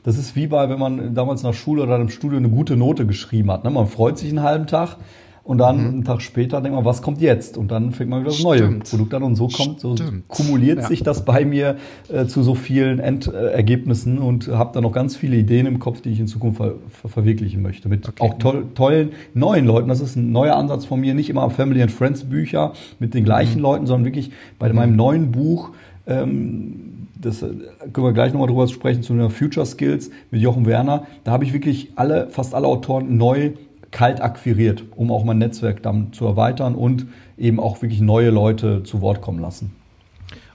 das 0.03 0.17
ist 0.17 0.35
wie 0.35 0.47
bei, 0.47 0.69
wenn 0.69 0.79
man 0.79 1.15
damals 1.15 1.43
nach 1.43 1.53
Schule 1.53 1.83
oder 1.83 1.97
im 1.97 2.09
Studio 2.09 2.37
eine 2.37 2.49
gute 2.49 2.75
Note 2.75 3.05
geschrieben 3.05 3.51
hat. 3.51 3.63
Ne? 3.63 3.69
Man 3.69 3.87
freut 3.87 4.17
sich 4.17 4.29
einen 4.29 4.43
halben 4.43 4.67
Tag, 4.67 4.97
und 5.45 5.59
dann 5.59 5.77
mhm. 5.77 5.87
einen 5.87 6.03
Tag 6.03 6.23
später 6.23 6.59
denkt 6.59 6.75
man, 6.75 6.85
was 6.85 7.03
kommt 7.03 7.21
jetzt? 7.21 7.55
Und 7.55 7.69
dann 7.69 7.91
fängt 7.91 8.09
man 8.09 8.21
wieder 8.21 8.31
das 8.31 8.41
neue 8.41 8.79
Produkt 8.79 9.13
an 9.13 9.21
und 9.21 9.35
so 9.35 9.47
kommt, 9.47 9.79
so 9.79 9.95
Stimmt. 9.95 10.27
kumuliert 10.27 10.79
ja. 10.79 10.87
sich 10.87 11.03
das 11.03 11.23
bei 11.23 11.45
mir 11.45 11.77
äh, 12.11 12.25
zu 12.25 12.41
so 12.41 12.55
vielen 12.55 12.97
Endergebnissen 12.99 14.17
und 14.17 14.47
habe 14.47 14.71
dann 14.73 14.81
noch 14.81 14.91
ganz 14.91 15.15
viele 15.15 15.37
Ideen 15.37 15.67
im 15.67 15.77
Kopf, 15.77 16.01
die 16.01 16.09
ich 16.09 16.19
in 16.19 16.25
Zukunft 16.25 16.57
ver 16.57 16.73
ver 16.89 17.09
verwirklichen 17.09 17.61
möchte. 17.61 17.89
Mit 17.89 18.09
okay. 18.09 18.23
auch 18.23 18.39
to 18.39 18.63
tollen 18.73 19.11
neuen 19.35 19.65
Leuten. 19.65 19.87
Das 19.87 20.01
ist 20.01 20.15
ein 20.15 20.31
neuer 20.31 20.55
Ansatz 20.55 20.85
von 20.85 20.99
mir, 20.99 21.13
nicht 21.13 21.29
immer 21.29 21.47
Family 21.51 21.83
and 21.83 21.91
Friends 21.91 22.23
Bücher 22.23 22.73
mit 22.97 23.13
den 23.13 23.23
gleichen 23.23 23.57
mhm. 23.57 23.61
Leuten, 23.61 23.85
sondern 23.85 24.05
wirklich 24.05 24.31
bei 24.57 24.69
mhm. 24.69 24.75
meinem 24.75 24.95
neuen 24.95 25.31
Buch 25.31 25.73
ähm, 26.07 26.94
das 27.19 27.41
äh, 27.41 27.47
können 27.93 28.07
wir 28.07 28.13
gleich 28.13 28.33
nochmal 28.33 28.47
drüber 28.47 28.67
sprechen, 28.67 29.03
zu 29.03 29.13
den 29.13 29.29
Future 29.29 29.65
Skills 29.65 30.11
mit 30.31 30.41
Jochen 30.41 30.65
Werner. 30.65 31.05
Da 31.23 31.31
habe 31.31 31.43
ich 31.43 31.53
wirklich 31.53 31.91
alle, 31.95 32.29
fast 32.29 32.53
alle 32.53 32.67
Autoren 32.67 33.17
neu 33.17 33.51
kalt 33.91 34.21
akquiriert, 34.21 34.83
um 34.95 35.11
auch 35.11 35.23
mein 35.23 35.37
Netzwerk 35.37 35.81
dann 35.81 36.11
zu 36.11 36.25
erweitern 36.25 36.75
und 36.75 37.07
eben 37.37 37.59
auch 37.59 37.81
wirklich 37.81 38.01
neue 38.01 38.29
Leute 38.29 38.83
zu 38.83 39.01
Wort 39.01 39.21
kommen 39.21 39.39
lassen. 39.39 39.73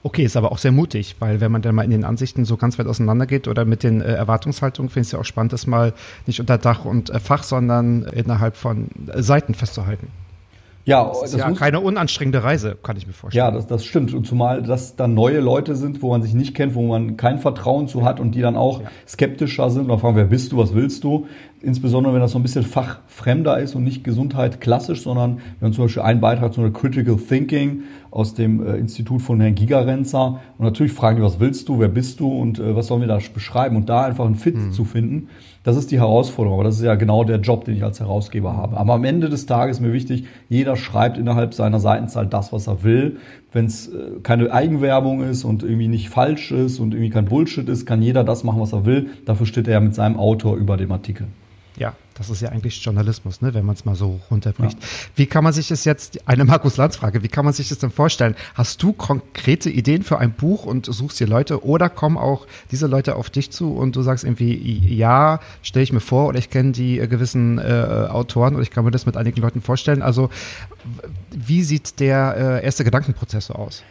Okay, 0.03 0.25
ist 0.25 0.37
aber 0.37 0.51
auch 0.51 0.59
sehr 0.59 0.73
mutig, 0.73 1.17
weil 1.19 1.41
wenn 1.41 1.53
man 1.53 1.61
dann 1.61 1.75
mal 1.75 1.83
in 1.83 1.91
den 1.91 2.05
Ansichten 2.05 2.47
so 2.47 2.57
ganz 2.57 2.79
weit 2.79 2.87
auseinander 2.87 3.27
geht 3.27 3.49
oder 3.49 3.67
mit 3.67 3.83
den 3.83 4.01
äh, 4.01 4.13
Erwartungshaltungen, 4.13 4.89
finde 4.89 5.03
ich 5.03 5.09
es 5.09 5.13
ja 5.13 5.19
auch 5.19 5.25
spannend, 5.25 5.53
das 5.53 5.67
mal 5.67 5.93
nicht 6.27 6.41
unter 6.41 6.57
Dach 6.57 6.87
und 6.87 7.11
äh, 7.11 7.21
Fach, 7.21 7.43
sondern 7.43 8.05
innerhalb 8.05 8.57
von 8.57 8.89
äh, 9.13 9.23
Seiten 9.23 9.53
festzuhalten. 9.53 10.09
Ja, 10.91 11.05
das 11.05 11.23
ist 11.23 11.35
das 11.35 11.41
ja 11.41 11.53
keine 11.53 11.81
unanstrengende 11.81 12.43
Reise, 12.43 12.77
kann 12.83 12.97
ich 12.97 13.07
mir 13.07 13.13
vorstellen. 13.13 13.47
Ja, 13.47 13.51
das, 13.53 13.67
das 13.67 13.85
stimmt. 13.85 14.13
Und 14.13 14.27
zumal 14.27 14.63
das 14.63 14.97
dann 14.97 15.15
neue 15.15 15.41
Leute 15.41 15.77
sind, 15.77 16.03
wo 16.03 16.11
man 16.11 16.23
sich 16.23 16.35
nicht 16.35 16.55
kennt, 16.55 16.75
wo 16.75 16.83
man 16.83 17.17
kein 17.17 17.39
Vertrauen 17.39 17.87
zu 17.87 18.05
hat 18.05 18.19
und 18.19 18.35
die 18.35 18.41
dann 18.41 18.57
auch 18.57 18.83
ja. 18.83 18.89
skeptischer 19.07 19.71
sind 19.71 19.83
und 19.83 19.89
dann 19.89 20.01
fragen, 20.01 20.17
wer 20.17 20.25
bist 20.25 20.51
du, 20.51 20.57
was 20.57 20.75
willst 20.75 21.05
du? 21.05 21.27
Insbesondere 21.63 22.15
wenn 22.15 22.21
das 22.21 22.33
so 22.33 22.39
ein 22.39 22.43
bisschen 22.43 22.65
fachfremder 22.65 23.59
ist 23.61 23.75
und 23.75 23.85
nicht 23.85 24.03
Gesundheit 24.03 24.61
klassisch, 24.61 25.03
sondern 25.03 25.41
wir 25.59 25.67
haben 25.67 25.73
zum 25.75 25.85
Beispiel 25.85 26.03
einen 26.03 26.21
Beitrag 26.21 26.53
zu 26.55 26.61
einer 26.61 26.71
Critical 26.71 27.17
Thinking 27.17 27.83
aus 28.11 28.35
dem 28.35 28.67
äh, 28.67 28.77
Institut 28.77 29.23
von 29.23 29.41
Herrn 29.41 29.55
Gigerenzer. 29.55 30.41
Und 30.59 30.65
natürlich 30.65 30.93
fragen 30.93 31.19
die, 31.19 31.23
was 31.23 31.39
willst 31.39 31.69
du, 31.69 31.79
wer 31.79 31.89
bist 31.89 32.19
du 32.19 32.29
und 32.29 32.59
äh, 32.59 32.75
was 32.75 32.89
sollen 32.89 33.03
wir 33.03 33.09
da 33.09 33.19
beschreiben? 33.33 33.77
Und 33.77 33.89
da 33.89 34.05
einfach 34.05 34.25
einen 34.25 34.35
Fit 34.35 34.57
mhm. 34.57 34.73
zu 34.73 34.85
finden, 34.85 35.29
das 35.63 35.77
ist 35.77 35.91
die 35.91 35.99
Herausforderung. 35.99 36.59
Aber 36.59 36.65
das 36.65 36.77
ist 36.77 36.85
ja 36.85 36.95
genau 36.95 37.25
der 37.25 37.39
Job, 37.41 37.65
den 37.65 37.77
ich 37.77 37.85
als 37.85 38.01
Herausgeber 38.01 38.57
habe. 38.57 38.77
Aber 38.77 38.95
am 38.95 39.05
Ende 39.05 39.29
des 39.29 39.47
Tages 39.47 39.77
ist 39.77 39.83
mir 39.83 39.93
wichtig, 39.93 40.25
jeder 40.49 40.77
schreibt 40.77 41.19
innerhalb 41.19 41.55
seiner 41.55 41.81
Seitenzahl 41.81 42.27
das, 42.27 42.53
was 42.53 42.67
er 42.67 42.83
will. 42.83 43.19
Wenn 43.53 43.67
es 43.67 43.89
äh, 43.89 44.21
keine 44.23 44.53
Eigenwerbung 44.53 45.23
ist 45.23 45.45
und 45.45 45.63
irgendwie 45.63 45.89
nicht 45.89 46.09
falsch 46.09 46.51
ist 46.53 46.79
und 46.79 46.95
irgendwie 46.95 47.11
kein 47.11 47.27
Bullshit 47.27 47.69
ist, 47.69 47.85
kann 47.87 48.01
jeder 48.01 48.25
das 48.25 48.45
machen, 48.45 48.61
was 48.61 48.73
er 48.73 48.87
will. 48.87 49.11
Dafür 49.27 49.47
steht 49.47 49.67
er 49.67 49.75
ja 49.75 49.81
mit 49.81 49.95
seinem 49.95 50.19
Autor 50.19 50.57
über 50.57 50.77
dem 50.77 50.93
Artikel. 50.93 51.27
Ja, 51.81 51.95
das 52.13 52.29
ist 52.29 52.43
ja 52.43 52.51
eigentlich 52.51 52.85
Journalismus, 52.85 53.41
ne, 53.41 53.55
wenn 53.55 53.65
man 53.65 53.75
es 53.75 53.87
mal 53.87 53.95
so 53.95 54.21
runterbricht. 54.31 54.79
Ja. 54.79 54.89
Wie 55.17 55.25
kann 55.25 55.43
man 55.43 55.55
sich 55.55 55.69
das 55.69 55.87
jetzt, 55.87 56.29
eine 56.29 56.45
Markus-Lanz-Frage, 56.45 57.23
wie 57.23 57.29
kann 57.29 57.47
man 57.47 57.55
sich 57.55 57.71
das 57.71 57.79
denn 57.79 57.91
vorstellen? 57.91 58.37
Hast 58.53 58.83
du 58.83 58.93
konkrete 58.93 59.71
Ideen 59.71 60.03
für 60.03 60.19
ein 60.19 60.33
Buch 60.33 60.67
und 60.67 60.85
suchst 60.85 61.19
dir 61.19 61.27
Leute 61.27 61.65
oder 61.65 61.89
kommen 61.89 62.19
auch 62.19 62.47
diese 62.71 62.87
Leute 62.87 63.17
auf 63.17 63.31
dich 63.31 63.51
zu 63.51 63.73
und 63.73 63.97
du 63.97 64.03
sagst 64.03 64.25
irgendwie, 64.25 64.95
ja, 64.95 65.41
stelle 65.63 65.83
ich 65.83 65.95
mir 65.95 66.01
vor 66.01 66.29
oder 66.29 66.39
ich 66.39 66.51
kenne 66.51 66.73
die 66.73 66.99
äh, 66.99 67.07
gewissen 67.07 67.57
äh, 67.57 68.09
Autoren 68.11 68.57
und 68.57 68.61
ich 68.61 68.71
kann 68.71 68.85
mir 68.85 68.91
das 68.91 69.07
mit 69.07 69.17
einigen 69.17 69.41
Leuten 69.41 69.63
vorstellen. 69.63 70.03
Also 70.03 70.29
wie 71.31 71.63
sieht 71.63 71.99
der 71.99 72.61
äh, 72.61 72.63
erste 72.63 72.85
Gedankenprozess 72.85 73.47
so 73.47 73.55
aus? 73.55 73.85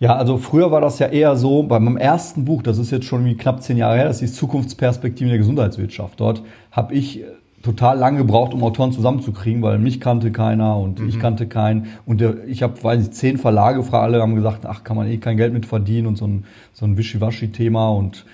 Ja, 0.00 0.16
also 0.16 0.38
früher 0.38 0.70
war 0.70 0.80
das 0.80 0.98
ja 0.98 1.08
eher 1.08 1.36
so, 1.36 1.62
bei 1.62 1.78
meinem 1.78 1.98
ersten 1.98 2.46
Buch, 2.46 2.62
das 2.62 2.78
ist 2.78 2.90
jetzt 2.90 3.04
schon 3.04 3.36
knapp 3.36 3.62
zehn 3.62 3.76
Jahre 3.76 3.96
her, 3.96 4.06
das 4.06 4.22
ist 4.22 4.34
Zukunftsperspektiven 4.34 5.28
der 5.28 5.36
Gesundheitswirtschaft. 5.36 6.18
Dort 6.18 6.42
habe 6.72 6.94
ich 6.94 7.22
total 7.62 7.98
lange 7.98 8.16
gebraucht, 8.16 8.54
um 8.54 8.64
Autoren 8.64 8.92
zusammenzukriegen, 8.92 9.60
weil 9.60 9.78
mich 9.78 10.00
kannte 10.00 10.32
keiner 10.32 10.78
und 10.78 11.00
mhm. 11.00 11.08
ich 11.10 11.20
kannte 11.20 11.46
keinen. 11.46 11.88
Und 12.06 12.22
der, 12.22 12.48
ich 12.48 12.62
habe, 12.62 12.82
weiß 12.82 12.98
nicht, 12.98 13.14
zehn 13.14 13.36
Verlage 13.36 13.84
alle 13.92 14.22
haben 14.22 14.34
gesagt, 14.34 14.64
ach, 14.64 14.84
kann 14.84 14.96
man 14.96 15.06
eh 15.06 15.18
kein 15.18 15.36
Geld 15.36 15.52
mit 15.52 15.66
verdienen 15.66 16.06
und 16.06 16.16
so 16.16 16.26
ein, 16.26 16.44
so 16.72 16.86
ein 16.86 16.96
Wischiwaschi-Thema. 16.96 17.90
Und 17.90 18.24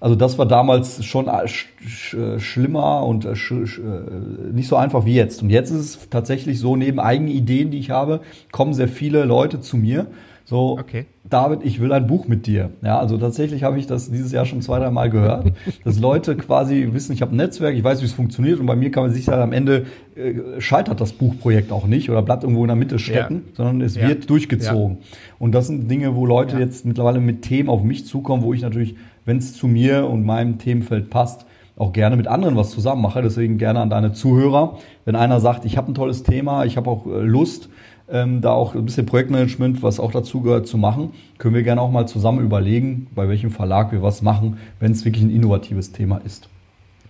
also 0.00 0.16
das 0.16 0.36
war 0.36 0.44
damals 0.44 1.02
schon 1.06 1.30
sch 1.46 1.68
sch 1.86 2.16
schlimmer 2.36 3.06
und 3.06 3.26
sch 3.34 3.50
äh, 3.50 4.52
nicht 4.52 4.68
so 4.68 4.76
einfach 4.76 5.06
wie 5.06 5.14
jetzt. 5.14 5.42
Und 5.42 5.48
jetzt 5.48 5.70
ist 5.70 5.78
es 5.78 6.10
tatsächlich 6.10 6.58
so, 6.58 6.76
neben 6.76 7.00
eigenen 7.00 7.30
Ideen, 7.30 7.70
die 7.70 7.78
ich 7.78 7.88
habe, 7.88 8.20
kommen 8.52 8.74
sehr 8.74 8.88
viele 8.88 9.24
Leute 9.24 9.62
zu 9.62 9.78
mir 9.78 10.06
so, 10.46 10.78
okay. 10.78 11.06
David, 11.28 11.60
ich 11.64 11.80
will 11.80 11.90
ein 11.92 12.06
Buch 12.06 12.28
mit 12.28 12.46
dir. 12.46 12.70
Ja, 12.82 12.98
also 12.98 13.16
tatsächlich 13.16 13.62
habe 13.62 13.78
ich 13.78 13.86
das 13.86 14.10
dieses 14.10 14.30
Jahr 14.30 14.44
schon 14.44 14.60
zwei, 14.60 14.78
drei 14.78 14.90
Mal 14.90 15.08
gehört, 15.08 15.52
dass 15.84 15.98
Leute 15.98 16.36
quasi 16.36 16.90
wissen, 16.92 17.12
ich 17.12 17.22
habe 17.22 17.34
ein 17.34 17.36
Netzwerk, 17.36 17.74
ich 17.74 17.82
weiß, 17.82 18.02
wie 18.02 18.04
es 18.04 18.12
funktioniert 18.12 18.60
und 18.60 18.66
bei 18.66 18.76
mir 18.76 18.90
kann 18.90 19.04
man 19.04 19.12
sich 19.12 19.24
sagen, 19.24 19.40
am 19.40 19.52
Ende 19.52 19.86
äh, 20.16 20.60
scheitert 20.60 21.00
das 21.00 21.12
Buchprojekt 21.12 21.72
auch 21.72 21.86
nicht 21.86 22.10
oder 22.10 22.20
bleibt 22.20 22.42
irgendwo 22.42 22.62
in 22.62 22.68
der 22.68 22.76
Mitte 22.76 22.98
stecken, 22.98 23.44
ja. 23.46 23.56
sondern 23.56 23.80
es 23.80 23.96
ja. 23.96 24.06
wird 24.06 24.28
durchgezogen. 24.28 24.98
Ja. 25.00 25.16
Und 25.38 25.52
das 25.54 25.68
sind 25.68 25.90
Dinge, 25.90 26.14
wo 26.14 26.26
Leute 26.26 26.58
jetzt 26.58 26.84
mittlerweile 26.84 27.20
mit 27.20 27.40
Themen 27.40 27.70
auf 27.70 27.82
mich 27.82 28.06
zukommen, 28.06 28.42
wo 28.42 28.52
ich 28.52 28.60
natürlich, 28.60 28.96
wenn 29.24 29.38
es 29.38 29.54
zu 29.54 29.66
mir 29.66 30.06
und 30.06 30.26
meinem 30.26 30.58
Themenfeld 30.58 31.08
passt, 31.08 31.46
auch 31.76 31.92
gerne 31.92 32.16
mit 32.16 32.28
anderen 32.28 32.56
was 32.56 32.70
zusammen 32.70 33.02
mache. 33.02 33.22
Deswegen 33.22 33.58
gerne 33.58 33.80
an 33.80 33.90
deine 33.90 34.12
Zuhörer. 34.12 34.78
Wenn 35.04 35.16
einer 35.16 35.40
sagt, 35.40 35.64
ich 35.64 35.76
habe 35.76 35.90
ein 35.90 35.94
tolles 35.94 36.22
Thema, 36.22 36.64
ich 36.64 36.76
habe 36.76 36.88
auch 36.90 37.06
äh, 37.06 37.20
Lust, 37.20 37.68
ähm, 38.08 38.40
da 38.40 38.52
auch 38.52 38.74
ein 38.74 38.84
bisschen 38.84 39.06
Projektmanagement, 39.06 39.82
was 39.82 39.98
auch 39.98 40.12
dazu 40.12 40.40
gehört, 40.40 40.66
zu 40.66 40.76
machen, 40.76 41.12
können 41.38 41.54
wir 41.54 41.62
gerne 41.62 41.80
auch 41.80 41.90
mal 41.90 42.06
zusammen 42.06 42.44
überlegen, 42.44 43.06
bei 43.14 43.28
welchem 43.28 43.50
Verlag 43.50 43.92
wir 43.92 44.02
was 44.02 44.22
machen, 44.22 44.58
wenn 44.80 44.92
es 44.92 45.04
wirklich 45.04 45.24
ein 45.24 45.30
innovatives 45.30 45.92
Thema 45.92 46.18
ist. 46.18 46.48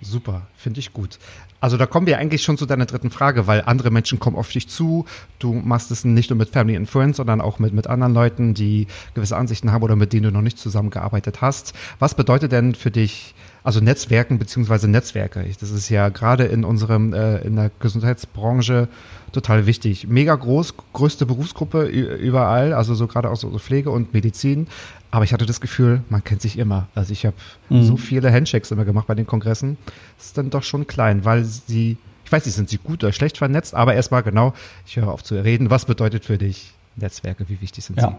Super, 0.00 0.42
finde 0.56 0.80
ich 0.80 0.92
gut. 0.92 1.18
Also 1.60 1.78
da 1.78 1.86
kommen 1.86 2.06
wir 2.06 2.18
eigentlich 2.18 2.42
schon 2.42 2.58
zu 2.58 2.66
deiner 2.66 2.84
dritten 2.84 3.10
Frage, 3.10 3.46
weil 3.46 3.62
andere 3.62 3.90
Menschen 3.90 4.18
kommen 4.18 4.36
auf 4.36 4.52
dich 4.52 4.68
zu. 4.68 5.06
Du 5.38 5.54
machst 5.54 5.90
es 5.90 6.04
nicht 6.04 6.28
nur 6.28 6.36
mit 6.36 6.50
Family 6.50 6.76
and 6.76 6.90
Friends, 6.90 7.16
sondern 7.16 7.40
auch 7.40 7.58
mit, 7.58 7.72
mit 7.72 7.86
anderen 7.86 8.12
Leuten, 8.12 8.52
die 8.52 8.86
gewisse 9.14 9.38
Ansichten 9.38 9.72
haben 9.72 9.82
oder 9.82 9.96
mit 9.96 10.12
denen 10.12 10.24
du 10.24 10.30
noch 10.30 10.42
nicht 10.42 10.58
zusammengearbeitet 10.58 11.40
hast. 11.40 11.72
Was 11.98 12.14
bedeutet 12.14 12.52
denn 12.52 12.74
für 12.74 12.90
dich, 12.90 13.34
also 13.64 13.80
Netzwerken 13.80 14.38
beziehungsweise 14.38 14.86
Netzwerke? 14.88 15.44
Das 15.58 15.70
ist 15.70 15.88
ja 15.88 16.10
gerade 16.10 16.44
in 16.44 16.64
unserem, 16.64 17.12
äh, 17.12 17.38
in 17.38 17.56
der 17.56 17.70
Gesundheitsbranche 17.80 18.88
total 19.32 19.66
wichtig. 19.66 20.06
Mega 20.06 20.34
groß, 20.34 20.74
größte 20.92 21.26
Berufsgruppe 21.26 21.84
überall, 21.86 22.72
also 22.72 22.94
so 22.94 23.06
gerade 23.06 23.30
auch 23.30 23.36
so 23.36 23.58
Pflege 23.58 23.90
und 23.90 24.12
Medizin. 24.14 24.68
Aber 25.10 25.24
ich 25.24 25.32
hatte 25.32 25.46
das 25.46 25.60
Gefühl, 25.60 26.02
man 26.08 26.22
kennt 26.22 26.42
sich 26.42 26.58
immer. 26.58 26.88
Also 26.94 27.12
ich 27.12 27.24
habe 27.26 27.36
mhm. 27.70 27.84
so 27.84 27.96
viele 27.96 28.32
Handshakes 28.32 28.70
immer 28.70 28.84
gemacht 28.84 29.06
bei 29.06 29.14
den 29.14 29.26
Kongressen. 29.26 29.76
Das 30.18 30.26
ist 30.26 30.38
dann 30.38 30.50
doch 30.50 30.62
schon 30.62 30.86
klein, 30.86 31.24
weil 31.24 31.44
sie, 31.44 31.96
ich 32.24 32.32
weiß 32.32 32.44
nicht, 32.44 32.54
sind 32.54 32.68
sie 32.68 32.78
gut 32.78 33.02
oder 33.02 33.12
schlecht 33.12 33.38
vernetzt, 33.38 33.74
aber 33.74 33.94
erstmal 33.94 34.22
genau, 34.22 34.54
ich 34.86 34.96
höre 34.96 35.08
auf 35.08 35.24
zu 35.24 35.42
reden. 35.42 35.70
Was 35.70 35.86
bedeutet 35.86 36.24
für 36.24 36.38
dich 36.38 36.72
Netzwerke? 36.96 37.48
Wie 37.48 37.60
wichtig 37.60 37.84
sind 37.84 37.98
ja. 37.98 38.08
sie? 38.08 38.16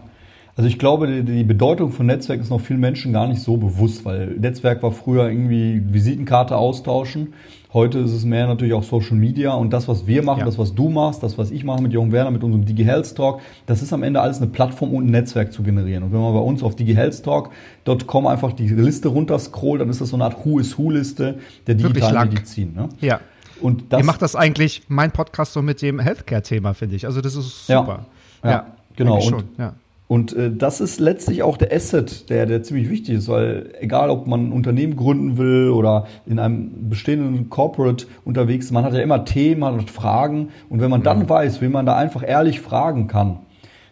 Also 0.56 0.68
ich 0.68 0.78
glaube, 0.78 1.06
die, 1.06 1.22
die 1.22 1.44
Bedeutung 1.44 1.92
von 1.92 2.06
Netzwerk 2.06 2.40
ist 2.40 2.48
noch 2.48 2.62
vielen 2.62 2.80
Menschen 2.80 3.12
gar 3.12 3.28
nicht 3.28 3.42
so 3.42 3.58
bewusst, 3.58 4.06
weil 4.06 4.28
Netzwerk 4.38 4.82
war 4.82 4.90
früher 4.90 5.28
irgendwie 5.28 5.82
Visitenkarte 5.92 6.56
austauschen. 6.56 7.34
Heute 7.74 7.98
ist 7.98 8.12
es 8.12 8.24
mehr 8.24 8.46
natürlich 8.46 8.72
auch 8.72 8.82
Social 8.82 9.16
Media 9.16 9.52
und 9.52 9.70
das, 9.70 9.86
was 9.86 10.06
wir 10.06 10.22
machen, 10.22 10.40
ja. 10.40 10.44
das, 10.46 10.56
was 10.56 10.74
du 10.74 10.88
machst, 10.88 11.22
das, 11.22 11.36
was 11.36 11.50
ich 11.50 11.62
mache 11.62 11.82
mit 11.82 11.92
Jürgen 11.92 12.10
Werner, 12.10 12.30
mit 12.30 12.42
unserem 12.42 12.64
DigiHealth 12.64 13.14
Talk, 13.14 13.42
das 13.66 13.82
ist 13.82 13.92
am 13.92 14.02
Ende 14.02 14.22
alles 14.22 14.38
eine 14.38 14.46
Plattform 14.46 14.94
und 14.94 15.06
ein 15.06 15.10
Netzwerk 15.10 15.52
zu 15.52 15.62
generieren. 15.62 16.04
Und 16.04 16.12
wenn 16.14 16.20
man 16.20 16.32
bei 16.32 16.40
uns 16.40 16.62
auf 16.62 16.74
digihealthtalk.com 16.74 18.26
einfach 18.26 18.52
die 18.52 18.68
Liste 18.68 19.08
runterscrollt, 19.08 19.82
dann 19.82 19.90
ist 19.90 20.00
das 20.00 20.08
so 20.08 20.16
eine 20.16 20.24
Art 20.24 20.42
Who-is-Who-Liste 20.42 21.38
der 21.66 21.74
digitalen 21.74 22.30
Medizin. 22.30 22.72
Ne? 22.74 22.88
Ja. 23.02 23.20
Und 23.60 23.92
das, 23.92 24.00
Ihr 24.00 24.06
macht 24.06 24.22
das 24.22 24.34
eigentlich, 24.34 24.84
mein 24.88 25.10
Podcast 25.10 25.52
so 25.52 25.60
mit 25.60 25.82
dem 25.82 25.98
Healthcare-Thema, 25.98 26.72
finde 26.72 26.96
ich. 26.96 27.04
Also 27.04 27.20
das 27.20 27.36
ist 27.36 27.66
super. 27.66 28.06
Ja, 28.42 28.50
ja 28.50 28.66
genau. 28.96 29.22
Und, 29.22 29.44
ja. 29.58 29.74
Und 30.08 30.36
äh, 30.36 30.52
das 30.54 30.80
ist 30.80 31.00
letztlich 31.00 31.42
auch 31.42 31.56
der 31.56 31.72
Asset, 31.72 32.30
der, 32.30 32.46
der 32.46 32.62
ziemlich 32.62 32.88
wichtig 32.88 33.16
ist, 33.16 33.28
weil 33.28 33.72
egal, 33.80 34.10
ob 34.10 34.26
man 34.26 34.48
ein 34.48 34.52
Unternehmen 34.52 34.94
gründen 34.94 35.36
will 35.36 35.70
oder 35.70 36.06
in 36.26 36.38
einem 36.38 36.88
bestehenden 36.88 37.50
Corporate 37.50 38.06
unterwegs 38.24 38.66
ist, 38.66 38.72
man 38.72 38.84
hat 38.84 38.94
ja 38.94 39.00
immer 39.00 39.24
Themen, 39.24 39.60
man 39.60 39.80
hat 39.80 39.90
Fragen. 39.90 40.50
Und 40.68 40.80
wenn 40.80 40.90
man 40.90 41.02
dann 41.02 41.20
mhm. 41.20 41.28
weiß, 41.28 41.60
wie 41.60 41.68
man 41.68 41.86
da 41.86 41.96
einfach 41.96 42.22
ehrlich 42.26 42.60
fragen 42.60 43.08
kann, 43.08 43.40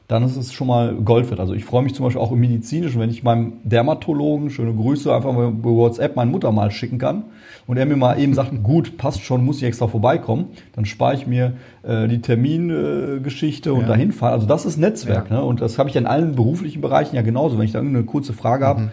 dann 0.07 0.23
ist 0.23 0.37
es 0.37 0.53
schon 0.53 0.67
mal 0.67 0.95
Gold 0.95 1.31
wert. 1.31 1.41
Also 1.41 1.55
ich 1.55 1.65
freue 1.65 1.83
mich 1.83 1.95
zum 1.95 2.05
Beispiel 2.05 2.21
auch 2.21 2.31
im 2.31 2.41
Medizinischen, 2.41 3.01
wenn 3.01 3.09
ich 3.09 3.23
meinem 3.23 3.55
Dermatologen, 3.65 4.51
schöne 4.51 4.75
Grüße, 4.75 5.15
einfach 5.15 5.33
mal 5.33 5.49
über 5.49 5.71
WhatsApp 5.71 6.15
meine 6.15 6.31
Mutter 6.31 6.53
mal 6.53 6.71
schicken 6.71 6.99
kann 6.99 7.25
und 7.67 7.79
er 7.79 7.87
mir 7.87 7.97
mal 7.97 8.19
eben 8.19 8.35
sagt, 8.35 8.51
gut, 8.63 8.99
passt 8.99 9.23
schon, 9.23 9.45
muss 9.45 9.59
ich 9.59 9.65
extra 9.65 9.87
vorbeikommen, 9.87 10.49
dann 10.75 10.85
spare 10.85 11.15
ich 11.15 11.27
mir 11.27 11.55
äh, 11.83 12.07
die 12.07 12.21
Termingeschichte 12.21 13.71
äh, 13.71 13.73
und 13.73 13.83
ja. 13.83 13.89
dahin 13.89 14.13
fahren. 14.13 14.35
Also 14.35 14.47
das 14.47 14.67
ist 14.67 14.77
Netzwerk. 14.77 15.31
Ja. 15.31 15.37
Ne? 15.37 15.45
Und 15.45 15.63
das 15.63 15.79
habe 15.79 15.89
ich 15.89 15.97
in 15.97 16.07
allen 16.07 16.35
beruflichen 16.35 16.83
Bereichen 16.83 17.17
ja 17.17 17.23
genauso. 17.23 17.57
Wenn 17.57 17.65
ich 17.65 17.73
da 17.73 17.79
irgendeine 17.79 18.05
kurze 18.05 18.35
Frage 18.35 18.65
mhm. 18.65 18.69
habe, 18.69 18.93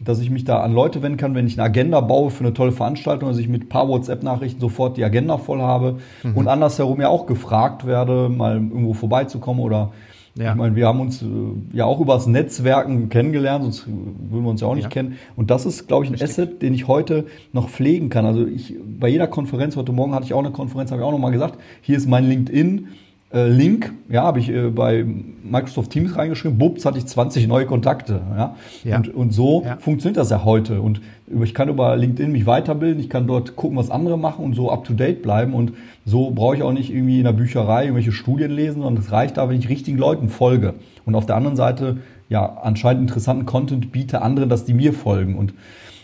dass 0.00 0.20
ich 0.20 0.30
mich 0.30 0.44
da 0.44 0.60
an 0.60 0.72
Leute 0.72 1.02
wenden 1.02 1.18
kann, 1.18 1.34
wenn 1.34 1.46
ich 1.46 1.58
eine 1.58 1.66
Agenda 1.66 2.00
baue 2.00 2.30
für 2.30 2.44
eine 2.44 2.54
tolle 2.54 2.72
Veranstaltung, 2.72 3.28
dass 3.28 3.38
ich 3.38 3.48
mit 3.48 3.64
ein 3.64 3.68
paar 3.68 3.88
WhatsApp-Nachrichten 3.88 4.60
sofort 4.60 4.96
die 4.96 5.04
Agenda 5.04 5.38
voll 5.38 5.60
habe 5.60 5.98
mhm. 6.22 6.36
und 6.36 6.48
andersherum 6.48 7.00
ja 7.00 7.08
auch 7.08 7.26
gefragt 7.26 7.86
werde, 7.86 8.28
mal 8.28 8.56
irgendwo 8.56 8.94
vorbeizukommen 8.94 9.62
oder 9.62 9.92
ja. 10.38 10.52
Ich 10.52 10.56
meine, 10.56 10.76
wir 10.76 10.86
haben 10.86 11.00
uns 11.00 11.22
äh, 11.22 11.26
ja 11.72 11.84
auch 11.84 12.00
über 12.00 12.14
das 12.14 12.26
Netzwerken 12.26 13.08
kennengelernt, 13.08 13.64
sonst 13.64 13.86
würden 13.86 14.44
wir 14.44 14.50
uns 14.50 14.60
ja 14.60 14.68
auch 14.68 14.74
nicht 14.74 14.84
ja. 14.84 14.90
kennen. 14.90 15.18
Und 15.36 15.50
das 15.50 15.66
ist, 15.66 15.88
glaube 15.88 16.04
ich, 16.04 16.10
ein 16.10 16.14
Richtig. 16.14 16.30
Asset, 16.30 16.62
den 16.62 16.74
ich 16.74 16.86
heute 16.86 17.26
noch 17.52 17.68
pflegen 17.68 18.08
kann. 18.08 18.24
Also 18.24 18.46
ich, 18.46 18.74
bei 18.98 19.08
jeder 19.08 19.26
Konferenz, 19.26 19.76
heute 19.76 19.92
Morgen 19.92 20.14
hatte 20.14 20.26
ich 20.26 20.34
auch 20.34 20.38
eine 20.38 20.52
Konferenz, 20.52 20.90
habe 20.90 21.02
ich 21.02 21.06
auch 21.06 21.12
nochmal 21.12 21.32
gesagt, 21.32 21.58
hier 21.80 21.96
ist 21.96 22.08
mein 22.08 22.28
LinkedIn. 22.28 22.88
Äh, 23.30 23.48
Link, 23.48 23.92
ja, 24.08 24.22
habe 24.22 24.38
ich 24.38 24.48
äh, 24.48 24.70
bei 24.70 25.04
Microsoft 25.04 25.90
Teams 25.90 26.16
reingeschrieben, 26.16 26.56
bups, 26.56 26.86
hatte 26.86 26.96
ich 26.96 27.04
20 27.04 27.46
neue 27.46 27.66
Kontakte. 27.66 28.22
Ja? 28.34 28.56
ja. 28.84 28.96
Und, 28.96 29.14
und 29.14 29.34
so 29.34 29.64
ja. 29.66 29.76
funktioniert 29.76 30.16
das 30.16 30.30
ja 30.30 30.46
heute. 30.46 30.80
Und 30.80 31.02
ich 31.42 31.52
kann 31.52 31.68
über 31.68 31.94
LinkedIn 31.94 32.32
mich 32.32 32.46
weiterbilden, 32.46 32.98
ich 33.00 33.10
kann 33.10 33.26
dort 33.26 33.54
gucken, 33.54 33.76
was 33.76 33.90
andere 33.90 34.16
machen 34.16 34.46
und 34.46 34.54
so 34.54 34.70
up-to-date 34.70 35.20
bleiben. 35.20 35.52
Und 35.52 35.72
so 36.08 36.30
brauche 36.30 36.56
ich 36.56 36.62
auch 36.62 36.72
nicht 36.72 36.90
irgendwie 36.90 37.18
in 37.18 37.24
der 37.24 37.32
Bücherei 37.32 37.82
irgendwelche 37.82 38.12
Studien 38.12 38.50
lesen, 38.50 38.80
sondern 38.80 39.02
es 39.04 39.12
reicht 39.12 39.36
da, 39.36 39.48
wenn 39.48 39.58
ich 39.58 39.68
richtigen 39.68 39.98
Leuten 39.98 40.30
folge. 40.30 40.74
Und 41.04 41.14
auf 41.14 41.26
der 41.26 41.36
anderen 41.36 41.56
Seite, 41.56 41.98
ja, 42.30 42.58
anscheinend 42.62 43.02
interessanten 43.02 43.44
Content 43.44 43.92
biete 43.92 44.22
anderen, 44.22 44.48
dass 44.48 44.64
die 44.64 44.72
mir 44.72 44.94
folgen. 44.94 45.36
Und 45.36 45.52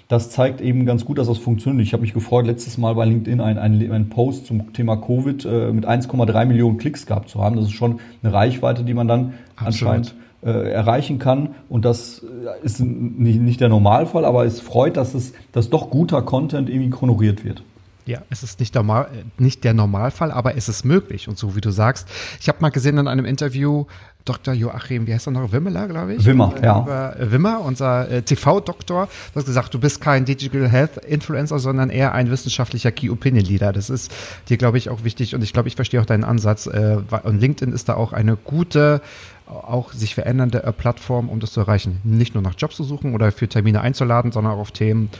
das 0.08 0.28
zeigt 0.28 0.61
eben 0.61 0.84
ganz 0.84 1.06
gut, 1.06 1.16
dass 1.16 1.26
das 1.26 1.38
funktioniert. 1.38 1.87
Ich 1.87 1.94
habe 1.94 2.02
mich 2.02 2.12
gefreut, 2.12 2.46
letztes 2.46 2.76
Mal 2.76 2.94
bei 2.94 3.06
LinkedIn 3.06 3.40
einen, 3.40 3.90
einen, 3.90 4.08
Post 4.11 4.44
zum 4.44 4.75
Thema 4.75 4.96
Covid 4.96 5.46
äh, 5.46 5.73
mit 5.73 5.87
1,3 5.88 6.44
Millionen 6.44 6.76
Klicks 6.76 7.06
gehabt 7.06 7.30
zu 7.30 7.42
haben. 7.42 7.56
Das 7.56 7.64
ist 7.64 7.73
schon 7.73 8.00
eine 8.23 8.32
Reichweite, 8.32 8.84
die 8.84 8.92
man 8.92 9.08
dann 9.08 9.32
Absolut. 9.56 9.66
anscheinend 9.66 10.14
äh, 10.44 10.70
erreichen 10.70 11.18
kann. 11.18 11.54
Und 11.70 11.87
das 11.87 12.23
äh, 12.23 12.64
ist 12.64 12.80
nicht, 12.80 13.40
nicht 13.40 13.61
der 13.62 13.70
Normalfall, 13.70 14.26
aber 14.26 14.44
es 14.44 14.61
freut, 14.61 14.99
dass 14.99 15.14
es, 15.14 15.32
dass 15.52 15.70
doch 15.70 15.88
guter 15.88 16.20
Content 16.20 16.68
irgendwie 16.68 16.92
honoriert 17.00 17.42
wird. 17.42 17.62
Ja, 18.06 18.20
es 18.28 18.42
ist 18.42 18.61
nicht, 18.61 18.75
normal, 18.75 19.08
nicht 19.38 19.64
der 19.64 19.73
Normalfall, 19.73 20.30
aber 20.30 20.56
es 20.56 20.68
ist 20.68 20.84
möglich. 20.84 21.26
Und 21.28 21.38
so 21.38 21.56
wie 21.56 21.62
du 21.62 21.70
sagst, 21.70 22.06
ich 22.38 22.49
habe 22.49 22.58
mal 22.61 22.68
gesehen 22.68 22.99
in 22.99 23.08
einem 23.08 23.25
Interview, 23.25 23.87
Dr. 24.26 24.54
Joachim, 24.54 25.06
wie 25.06 25.12
heißt 25.12 25.28
er 25.28 25.32
noch? 25.32 25.52
Wimmeler, 25.52 25.87
glaube 25.87 26.14
ich. 26.14 26.25
Wimmer, 26.25 26.54
ja. 26.62 26.82
Über, 26.82 27.20
äh, 27.20 27.32
Wimmer, 27.32 27.61
unser 27.61 28.11
äh, 28.11 28.23
TV-Doktor. 28.23 29.06
Du 29.32 29.37
hast 29.38 29.44
gesagt, 29.44 29.75
du 29.75 29.78
bist 29.78 30.00
kein 30.00 30.25
Digital 30.25 30.68
Health 30.68 30.96
Influencer, 30.99 31.58
sondern 31.58 31.90
eher 31.90 32.12
ein 32.12 32.30
wissenschaftlicher 32.30 32.90
Key 32.90 33.11
Opinion 33.11 33.44
Leader. 33.44 33.73
Das 33.73 33.90
ist 33.90 34.11
dir, 34.49 34.56
glaube 34.56 34.78
ich, 34.78 34.88
auch 34.88 35.04
wichtig. 35.04 35.34
Und 35.34 35.42
ich 35.42 35.52
glaube, 35.52 35.68
ich 35.68 35.76
verstehe 35.76 36.00
auch 36.00 36.06
deinen 36.06 36.25
Ansatz. 36.25 36.66
Äh, 36.66 36.99
und 37.23 37.38
LinkedIn 37.38 37.75
ist 37.75 37.90
da 37.90 37.94
auch 37.94 38.14
eine 38.14 38.37
gute, 38.37 39.02
auch 39.46 39.92
sich 39.92 40.14
verändernde 40.14 40.62
äh, 40.62 40.73
Plattform, 40.73 41.28
um 41.28 41.40
das 41.40 41.52
zu 41.52 41.61
erreichen. 41.61 42.00
Nicht 42.04 42.34
nur 42.34 42.42
nach 42.42 42.54
Jobs 42.56 42.76
zu 42.76 42.84
suchen 42.84 43.14
oder 43.14 43.30
für 43.30 43.49
Termine 43.49 43.82
einzuladen, 43.82 44.32
sondern 44.32 44.54
auch 44.54 44.58
auf 44.58 44.73
Themen, 44.73 45.11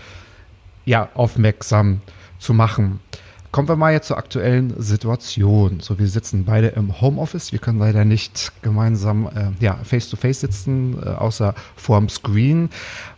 ja, 0.87 1.09
aufmerksam 1.15 2.01
zu 2.07 2.24
machen. 2.53 3.01
Kommen 3.55 3.69
wir 3.69 3.77
mal 3.77 3.93
jetzt 3.93 4.09
zur 4.09 4.19
aktuellen 4.19 4.75
Situation. 4.83 5.79
So, 5.79 6.01
wir 6.01 6.09
sitzen 6.09 6.45
beide 6.45 6.69
im 6.69 7.01
Homeoffice. 7.01 7.53
Wir 7.53 7.61
können 7.61 7.79
leider 7.79 8.05
nicht 8.05 8.51
gemeinsam 8.63 9.29
äh, 9.29 9.65
ja, 9.65 9.79
face-to-face 9.85 10.41
sitzen, 10.41 10.99
äh, 11.01 11.11
außer 11.11 11.55
vorm 11.77 12.09
Screen. 12.09 12.69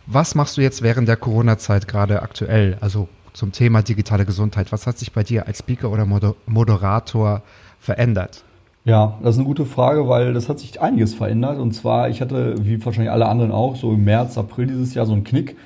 Was 0.05 0.35
machst 0.35 0.57
du 0.57 0.61
jetzt 0.61 0.83
während 0.83 1.07
der 1.07 1.17
Corona-Zeit 1.17 1.87
gerade 1.87 2.21
aktuell? 2.21 2.77
Also 2.81 3.09
zum 3.33 3.51
Thema 3.51 3.81
digitale 3.81 4.25
Gesundheit. 4.25 4.71
Was 4.71 4.85
hat 4.85 4.99
sich 4.99 5.11
bei 5.11 5.23
dir 5.23 5.47
als 5.47 5.57
Speaker 5.59 5.91
oder 5.91 6.05
Moder 6.05 6.35
Moderator 6.45 7.41
verändert? 7.79 8.43
Ja, 8.85 9.17
das 9.23 9.35
ist 9.35 9.39
eine 9.39 9.47
gute 9.47 9.65
Frage, 9.65 10.07
weil 10.07 10.33
das 10.33 10.49
hat 10.49 10.59
sich 10.59 10.79
einiges 10.79 11.13
verändert. 11.13 11.57
Und 11.57 11.73
zwar, 11.73 12.09
ich 12.09 12.21
hatte, 12.21 12.55
wie 12.63 12.85
wahrscheinlich 12.85 13.11
alle 13.11 13.27
anderen 13.27 13.51
auch, 13.51 13.75
so 13.75 13.91
im 13.91 14.03
März, 14.03 14.37
April 14.37 14.67
dieses 14.67 14.93
Jahr 14.93 15.05
so 15.05 15.13
einen 15.13 15.23
Knick 15.23 15.57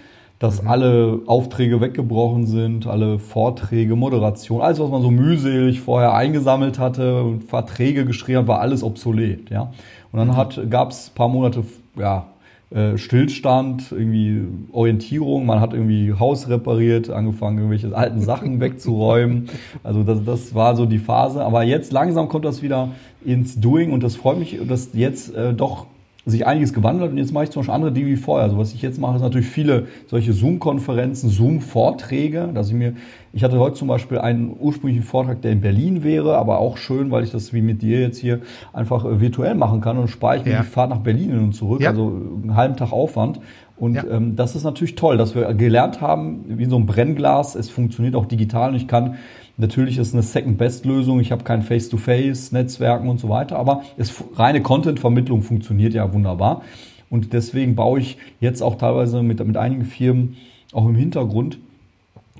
dass 0.41 0.63
mhm. 0.63 0.67
alle 0.67 1.19
Aufträge 1.27 1.81
weggebrochen 1.81 2.47
sind, 2.47 2.87
alle 2.87 3.19
Vorträge, 3.19 3.95
Moderation, 3.95 4.59
alles, 4.59 4.79
was 4.79 4.89
man 4.89 5.03
so 5.03 5.11
mühselig 5.11 5.81
vorher 5.81 6.15
eingesammelt 6.15 6.79
hatte 6.79 7.21
und 7.21 7.43
Verträge 7.43 8.05
geschrieben 8.05 8.39
hat, 8.39 8.47
war 8.47 8.59
alles 8.59 8.81
obsolet. 8.81 9.51
Ja? 9.51 9.71
Und 10.11 10.17
dann 10.17 10.29
mhm. 10.29 10.69
gab 10.71 10.89
es 10.89 11.11
paar 11.11 11.29
Monate 11.29 11.63
ja, 11.95 12.25
äh, 12.71 12.97
Stillstand, 12.97 13.91
irgendwie 13.91 14.47
Orientierung, 14.71 15.45
man 15.45 15.59
hat 15.59 15.73
irgendwie 15.73 16.11
Haus 16.17 16.49
repariert, 16.49 17.11
angefangen, 17.11 17.59
irgendwelche 17.59 17.95
alten 17.95 18.21
Sachen 18.21 18.59
wegzuräumen. 18.59 19.47
Also 19.83 20.01
das, 20.01 20.23
das 20.25 20.55
war 20.55 20.75
so 20.75 20.87
die 20.87 20.97
Phase. 20.97 21.45
Aber 21.45 21.61
jetzt 21.61 21.91
langsam 21.91 22.29
kommt 22.29 22.45
das 22.45 22.63
wieder 22.63 22.89
ins 23.23 23.59
Doing 23.59 23.91
und 23.91 24.01
das 24.01 24.15
freut 24.15 24.39
mich, 24.39 24.59
dass 24.67 24.89
jetzt 24.93 25.35
äh, 25.35 25.53
doch 25.53 25.85
sich 26.25 26.45
einiges 26.45 26.73
gewandelt 26.73 27.11
und 27.11 27.17
jetzt 27.17 27.33
mache 27.33 27.45
ich 27.45 27.49
zum 27.49 27.61
Beispiel 27.61 27.73
andere 27.73 27.91
Dinge 27.91 28.07
wie 28.07 28.15
vorher. 28.15 28.43
Also 28.43 28.57
was 28.57 28.73
ich 28.73 28.81
jetzt 28.81 28.99
mache, 28.99 29.15
ist 29.15 29.23
natürlich 29.23 29.47
viele 29.47 29.87
solche 30.05 30.33
Zoom-Konferenzen, 30.33 31.29
Zoom-Vorträge, 31.29 32.49
dass 32.53 32.69
ich 32.69 32.75
mir, 32.75 32.93
ich 33.33 33.43
hatte 33.43 33.57
heute 33.57 33.75
zum 33.75 33.87
Beispiel 33.87 34.19
einen 34.19 34.55
ursprünglichen 34.59 35.03
Vortrag, 35.03 35.41
der 35.41 35.51
in 35.51 35.61
Berlin 35.61 36.03
wäre, 36.03 36.37
aber 36.37 36.59
auch 36.59 36.77
schön, 36.77 37.09
weil 37.09 37.23
ich 37.23 37.31
das 37.31 37.53
wie 37.53 37.61
mit 37.61 37.81
dir 37.81 37.99
jetzt 38.01 38.19
hier 38.19 38.41
einfach 38.71 39.03
äh, 39.03 39.19
virtuell 39.19 39.55
machen 39.55 39.81
kann 39.81 39.97
und 39.97 40.09
spare 40.09 40.37
ich 40.37 40.45
mir 40.45 40.51
ja. 40.51 40.61
die 40.61 40.67
Fahrt 40.67 40.91
nach 40.91 40.99
Berlin 40.99 41.31
hin 41.31 41.39
und 41.39 41.53
zurück, 41.53 41.81
ja. 41.81 41.89
also 41.89 42.21
einen 42.43 42.55
halben 42.55 42.75
Tag 42.75 42.91
Aufwand. 42.91 43.39
Und 43.77 43.95
ja. 43.95 44.03
ähm, 44.11 44.35
das 44.35 44.55
ist 44.55 44.63
natürlich 44.63 44.93
toll, 44.93 45.17
dass 45.17 45.33
wir 45.33 45.51
gelernt 45.55 46.01
haben, 46.01 46.43
wie 46.47 46.65
so 46.65 46.75
ein 46.75 46.85
Brennglas, 46.85 47.55
es 47.55 47.71
funktioniert 47.71 48.15
auch 48.15 48.27
digital 48.27 48.69
und 48.69 48.75
ich 48.75 48.87
kann 48.87 49.15
Natürlich 49.57 49.97
ist 49.97 50.13
eine 50.13 50.23
Second-Best-Lösung. 50.23 51.19
Ich 51.19 51.31
habe 51.31 51.43
kein 51.43 51.61
Face-to-Face-Netzwerken 51.61 53.09
und 53.09 53.19
so 53.19 53.29
weiter, 53.29 53.57
aber 53.57 53.83
es, 53.97 54.13
reine 54.35 54.61
Content-Vermittlung 54.61 55.43
funktioniert 55.43 55.93
ja 55.93 56.11
wunderbar. 56.13 56.61
Und 57.09 57.33
deswegen 57.33 57.75
baue 57.75 57.99
ich 57.99 58.17
jetzt 58.39 58.61
auch 58.61 58.75
teilweise 58.75 59.21
mit, 59.21 59.45
mit 59.45 59.57
einigen 59.57 59.85
Firmen 59.85 60.37
auch 60.73 60.87
im 60.87 60.95
Hintergrund 60.95 61.59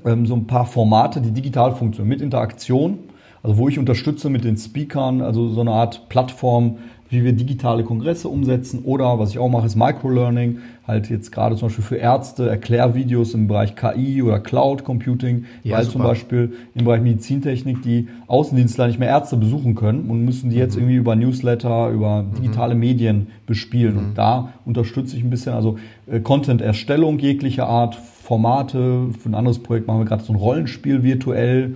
ähm, 0.05 0.25
so 0.25 0.35
ein 0.35 0.47
paar 0.47 0.65
Formate, 0.65 1.21
die 1.21 1.31
digital 1.31 1.75
funktionieren, 1.75 2.09
mit 2.09 2.21
Interaktion, 2.21 2.99
also 3.43 3.57
wo 3.57 3.67
ich 3.67 3.77
unterstütze 3.77 4.29
mit 4.29 4.43
den 4.43 4.57
Speakern, 4.57 5.21
also 5.21 5.49
so 5.49 5.61
eine 5.61 5.71
Art 5.71 6.09
Plattform, 6.09 6.77
wie 7.11 7.25
wir 7.25 7.33
digitale 7.33 7.83
Kongresse 7.83 8.29
umsetzen 8.29 8.79
oder 8.83 9.19
was 9.19 9.31
ich 9.31 9.37
auch 9.37 9.49
mache, 9.49 9.65
ist 9.65 9.75
Microlearning, 9.75 10.59
halt 10.87 11.09
jetzt 11.09 11.31
gerade 11.31 11.57
zum 11.57 11.67
Beispiel 11.67 11.83
für 11.83 11.97
Ärzte, 11.97 12.49
Erklärvideos 12.49 13.33
im 13.33 13.47
Bereich 13.47 13.75
KI 13.75 14.23
oder 14.23 14.39
Cloud 14.39 14.85
Computing, 14.85 15.43
ja, 15.63 15.75
weil 15.75 15.83
super. 15.83 15.91
zum 15.91 16.03
Beispiel 16.03 16.53
im 16.73 16.85
Bereich 16.85 17.01
Medizintechnik 17.01 17.81
die 17.81 18.07
Außendienstler 18.27 18.87
nicht 18.87 18.97
mehr 18.97 19.09
Ärzte 19.09 19.35
besuchen 19.35 19.75
können 19.75 20.09
und 20.09 20.23
müssen 20.23 20.49
die 20.49 20.55
jetzt 20.55 20.75
mhm. 20.75 20.83
irgendwie 20.83 20.95
über 20.95 21.15
Newsletter, 21.17 21.89
über 21.89 22.23
mhm. 22.23 22.33
digitale 22.35 22.75
mhm. 22.75 22.79
Medien 22.79 23.27
bespielen. 23.45 23.93
Mhm. 23.93 23.99
Und 23.99 24.17
da 24.17 24.53
unterstütze 24.65 25.17
ich 25.17 25.23
ein 25.23 25.29
bisschen, 25.29 25.53
also 25.53 25.77
äh, 26.07 26.21
Content-Erstellung 26.21 27.19
jeglicher 27.19 27.67
Art, 27.67 27.95
Formate, 27.95 29.09
für 29.19 29.29
ein 29.29 29.35
anderes 29.35 29.59
Projekt 29.59 29.87
machen 29.87 29.99
wir 29.99 30.05
gerade 30.05 30.23
so 30.23 30.31
ein 30.31 30.37
Rollenspiel 30.37 31.03
virtuell, 31.03 31.75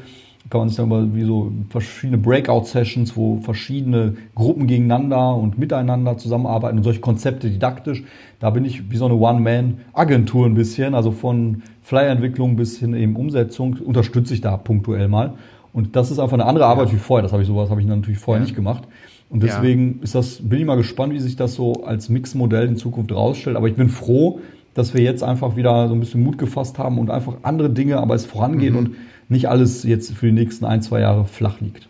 kann 0.50 0.62
man 0.62 0.70
sich 0.70 0.78
dann 0.78 1.16
wie 1.16 1.24
so 1.24 1.52
verschiedene 1.70 2.20
Breakout-Sessions, 2.20 3.18
wo 3.18 3.38
verschiedene 3.38 4.16
Gruppen 4.36 4.68
gegeneinander 4.68 5.36
und 5.36 5.58
miteinander 5.58 6.18
zusammenarbeiten 6.18 6.78
und 6.78 6.84
solche 6.84 7.02
Konzepte 7.02 7.50
didaktisch. 7.50 8.04
Da 8.40 8.52
bin 8.52 8.64
ich 8.64 8.92
wie 8.92 8.98
so 8.98 9.06
eine 9.06 9.16
One-Man-Agentur 9.16 10.46
ein 10.46 10.54
bisschen, 10.54 10.94
also 10.94 11.12
von 11.12 11.64
Flyer-Entwicklung 11.82 12.56
bis 12.56 12.78
hin 12.78 12.94
eben 12.94 13.16
Umsetzung, 13.16 13.78
unterstütze 13.84 14.34
ich 14.36 14.42
da 14.42 14.56
punktuell 14.58 15.08
mal. 15.08 15.34
Und 15.74 15.96
das 15.96 16.12
ist 16.12 16.20
einfach 16.20 16.36
eine 16.36 16.46
andere 16.46 16.68
Arbeit 16.68 16.88
ja. 16.88 16.94
wie 16.94 17.00
vorher. 17.00 17.24
Das 17.24 17.34
habe 17.34 17.42
ich 17.42 17.48
sowas 17.48 17.70
habe 17.70 17.82
ich 17.82 17.88
natürlich 17.88 18.20
vorher 18.20 18.42
ja. 18.42 18.46
nicht 18.46 18.56
gemacht. 18.56 18.84
Und 19.30 19.42
deswegen 19.42 19.98
ja. 19.98 20.04
ist 20.04 20.16
das, 20.16 20.48
bin 20.48 20.60
ich 20.60 20.66
mal 20.66 20.78
gespannt, 20.78 21.12
wie 21.14 21.20
sich 21.20 21.36
das 21.36 21.56
so 21.56 21.84
als 21.86 22.10
Mixmodell 22.10 22.68
in 22.68 22.78
Zukunft 22.78 23.12
rausstellt. 23.12 23.58
Aber 23.58 23.68
ich 23.68 23.76
bin 23.76 23.90
froh, 23.90 24.40
dass 24.76 24.94
wir 24.94 25.02
jetzt 25.02 25.24
einfach 25.24 25.56
wieder 25.56 25.88
so 25.88 25.96
ein 25.96 26.00
bisschen 26.00 26.24
Mut 26.24 26.38
gefasst 26.38 26.78
haben 26.78 27.00
und 27.00 27.10
einfach 27.10 27.38
andere 27.42 27.72
Dinge, 27.72 27.98
aber 27.98 28.14
es 28.14 28.26
vorangeht 28.26 28.74
mhm. 28.74 28.78
und 28.78 28.92
nicht 29.30 29.50
alles 29.50 29.84
jetzt 29.84 30.14
für 30.14 30.28
die 30.28 30.32
nächsten 30.32 30.66
ein, 30.66 30.82
zwei 30.82 31.00
Jahre 31.00 31.26
flach 31.26 31.60
liegt. 31.60 31.88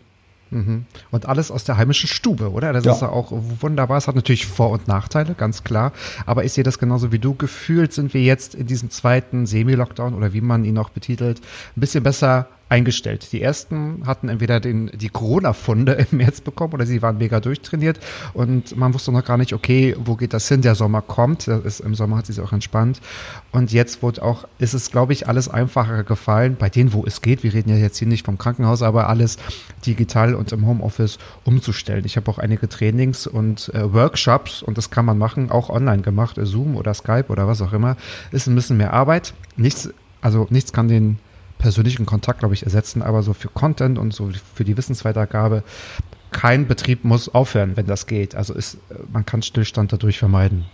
Mhm. 0.50 0.84
Und 1.10 1.26
alles 1.26 1.50
aus 1.50 1.64
der 1.64 1.76
heimischen 1.76 2.08
Stube, 2.08 2.52
oder? 2.52 2.72
Das 2.72 2.84
ja. 2.84 2.92
ist 2.92 3.00
ja 3.02 3.08
auch 3.08 3.32
wunderbar. 3.60 3.98
Es 3.98 4.06
hat 4.06 4.14
natürlich 4.14 4.46
Vor- 4.46 4.70
und 4.70 4.88
Nachteile, 4.88 5.34
ganz 5.34 5.64
klar. 5.64 5.92
Aber 6.24 6.44
ich 6.44 6.52
sehe 6.52 6.64
das 6.64 6.78
genauso 6.78 7.12
wie 7.12 7.18
du. 7.18 7.34
Gefühlt 7.34 7.92
sind 7.92 8.14
wir 8.14 8.22
jetzt 8.22 8.54
in 8.54 8.66
diesem 8.66 8.90
zweiten 8.90 9.46
Semi-Lockdown 9.46 10.14
oder 10.14 10.32
wie 10.32 10.40
man 10.40 10.64
ihn 10.64 10.78
auch 10.78 10.90
betitelt, 10.90 11.40
ein 11.76 11.80
bisschen 11.80 12.04
besser 12.04 12.48
eingestellt. 12.68 13.32
Die 13.32 13.40
ersten 13.40 14.02
hatten 14.06 14.28
entweder 14.28 14.58
den, 14.58 14.90
die 14.92 15.08
Corona-Funde 15.08 16.06
im 16.10 16.18
März 16.18 16.40
bekommen 16.40 16.74
oder 16.74 16.86
sie 16.86 17.00
waren 17.00 17.18
mega 17.18 17.38
durchtrainiert 17.40 18.00
und 18.34 18.76
man 18.76 18.92
wusste 18.92 19.12
noch 19.12 19.24
gar 19.24 19.36
nicht, 19.36 19.52
okay, 19.52 19.94
wo 19.98 20.16
geht 20.16 20.32
das 20.32 20.48
hin? 20.48 20.62
Der 20.62 20.74
Sommer 20.74 21.00
kommt. 21.02 21.46
Das 21.46 21.64
ist, 21.64 21.80
Im 21.80 21.94
Sommer 21.94 22.16
hat 22.16 22.26
sich 22.26 22.40
auch 22.40 22.52
entspannt. 22.52 23.00
Und 23.52 23.72
jetzt 23.72 24.02
wurde 24.02 24.22
auch, 24.22 24.48
ist 24.58 24.74
es, 24.74 24.90
glaube 24.90 25.12
ich, 25.12 25.28
alles 25.28 25.48
einfacher 25.48 26.02
gefallen, 26.02 26.56
bei 26.58 26.68
denen, 26.68 26.92
wo 26.92 27.04
es 27.06 27.22
geht. 27.22 27.44
Wir 27.44 27.54
reden 27.54 27.70
ja 27.70 27.76
jetzt 27.76 27.98
hier 27.98 28.08
nicht 28.08 28.26
vom 28.26 28.36
Krankenhaus, 28.38 28.82
aber 28.82 29.08
alles 29.08 29.36
digital 29.86 30.34
und 30.34 30.50
im 30.52 30.66
Homeoffice 30.66 31.18
umzustellen. 31.44 32.04
Ich 32.04 32.16
habe 32.16 32.28
auch 32.30 32.38
einige 32.38 32.68
Trainings 32.68 33.26
und 33.26 33.72
äh, 33.74 33.92
Workshops 33.92 34.62
und 34.62 34.76
das 34.76 34.90
kann 34.90 35.04
man 35.04 35.18
machen, 35.18 35.50
auch 35.50 35.70
online 35.70 36.02
gemacht, 36.02 36.36
Zoom 36.42 36.76
oder 36.76 36.94
Skype 36.94 37.26
oder 37.28 37.46
was 37.46 37.62
auch 37.62 37.72
immer. 37.72 37.96
Ist 38.32 38.48
ein 38.48 38.56
bisschen 38.56 38.76
mehr 38.76 38.92
Arbeit. 38.92 39.34
Nichts, 39.56 39.90
also 40.20 40.48
nichts 40.50 40.72
kann 40.72 40.88
den 40.88 41.18
persönlichen 41.66 42.06
Kontakt, 42.06 42.38
glaube 42.38 42.54
ich, 42.54 42.62
ersetzen, 42.62 43.02
aber 43.02 43.24
so 43.24 43.32
für 43.32 43.48
Content 43.48 43.98
und 43.98 44.14
so 44.14 44.30
für 44.54 44.62
die 44.62 44.76
Wissensweitergabe, 44.76 45.64
kein 46.30 46.68
Betrieb 46.68 47.02
muss 47.02 47.28
aufhören, 47.28 47.76
wenn 47.76 47.86
das 47.86 48.06
geht. 48.06 48.36
Also 48.36 48.54
ist, 48.54 48.78
man 49.12 49.26
kann 49.26 49.42
Stillstand 49.42 49.92
dadurch 49.92 50.16
vermeiden. 50.16 50.66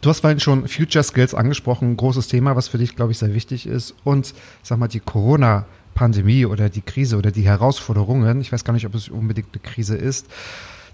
Du 0.00 0.10
hast 0.10 0.18
vorhin 0.18 0.40
schon 0.40 0.66
Future 0.66 1.04
Skills 1.04 1.32
angesprochen, 1.32 1.92
ein 1.92 1.96
großes 1.96 2.26
Thema, 2.26 2.56
was 2.56 2.66
für 2.66 2.78
dich, 2.78 2.96
glaube 2.96 3.12
ich, 3.12 3.18
sehr 3.18 3.34
wichtig 3.34 3.68
ist. 3.68 3.94
Und 4.02 4.34
sag 4.64 4.80
mal, 4.80 4.88
die 4.88 4.98
Corona-Pandemie 4.98 6.44
oder 6.44 6.68
die 6.68 6.82
Krise 6.82 7.16
oder 7.16 7.30
die 7.30 7.44
Herausforderungen, 7.44 8.40
ich 8.40 8.50
weiß 8.50 8.64
gar 8.64 8.72
nicht, 8.72 8.86
ob 8.86 8.96
es 8.96 9.08
unbedingt 9.08 9.50
eine 9.52 9.62
Krise 9.62 9.94
ist, 9.94 10.26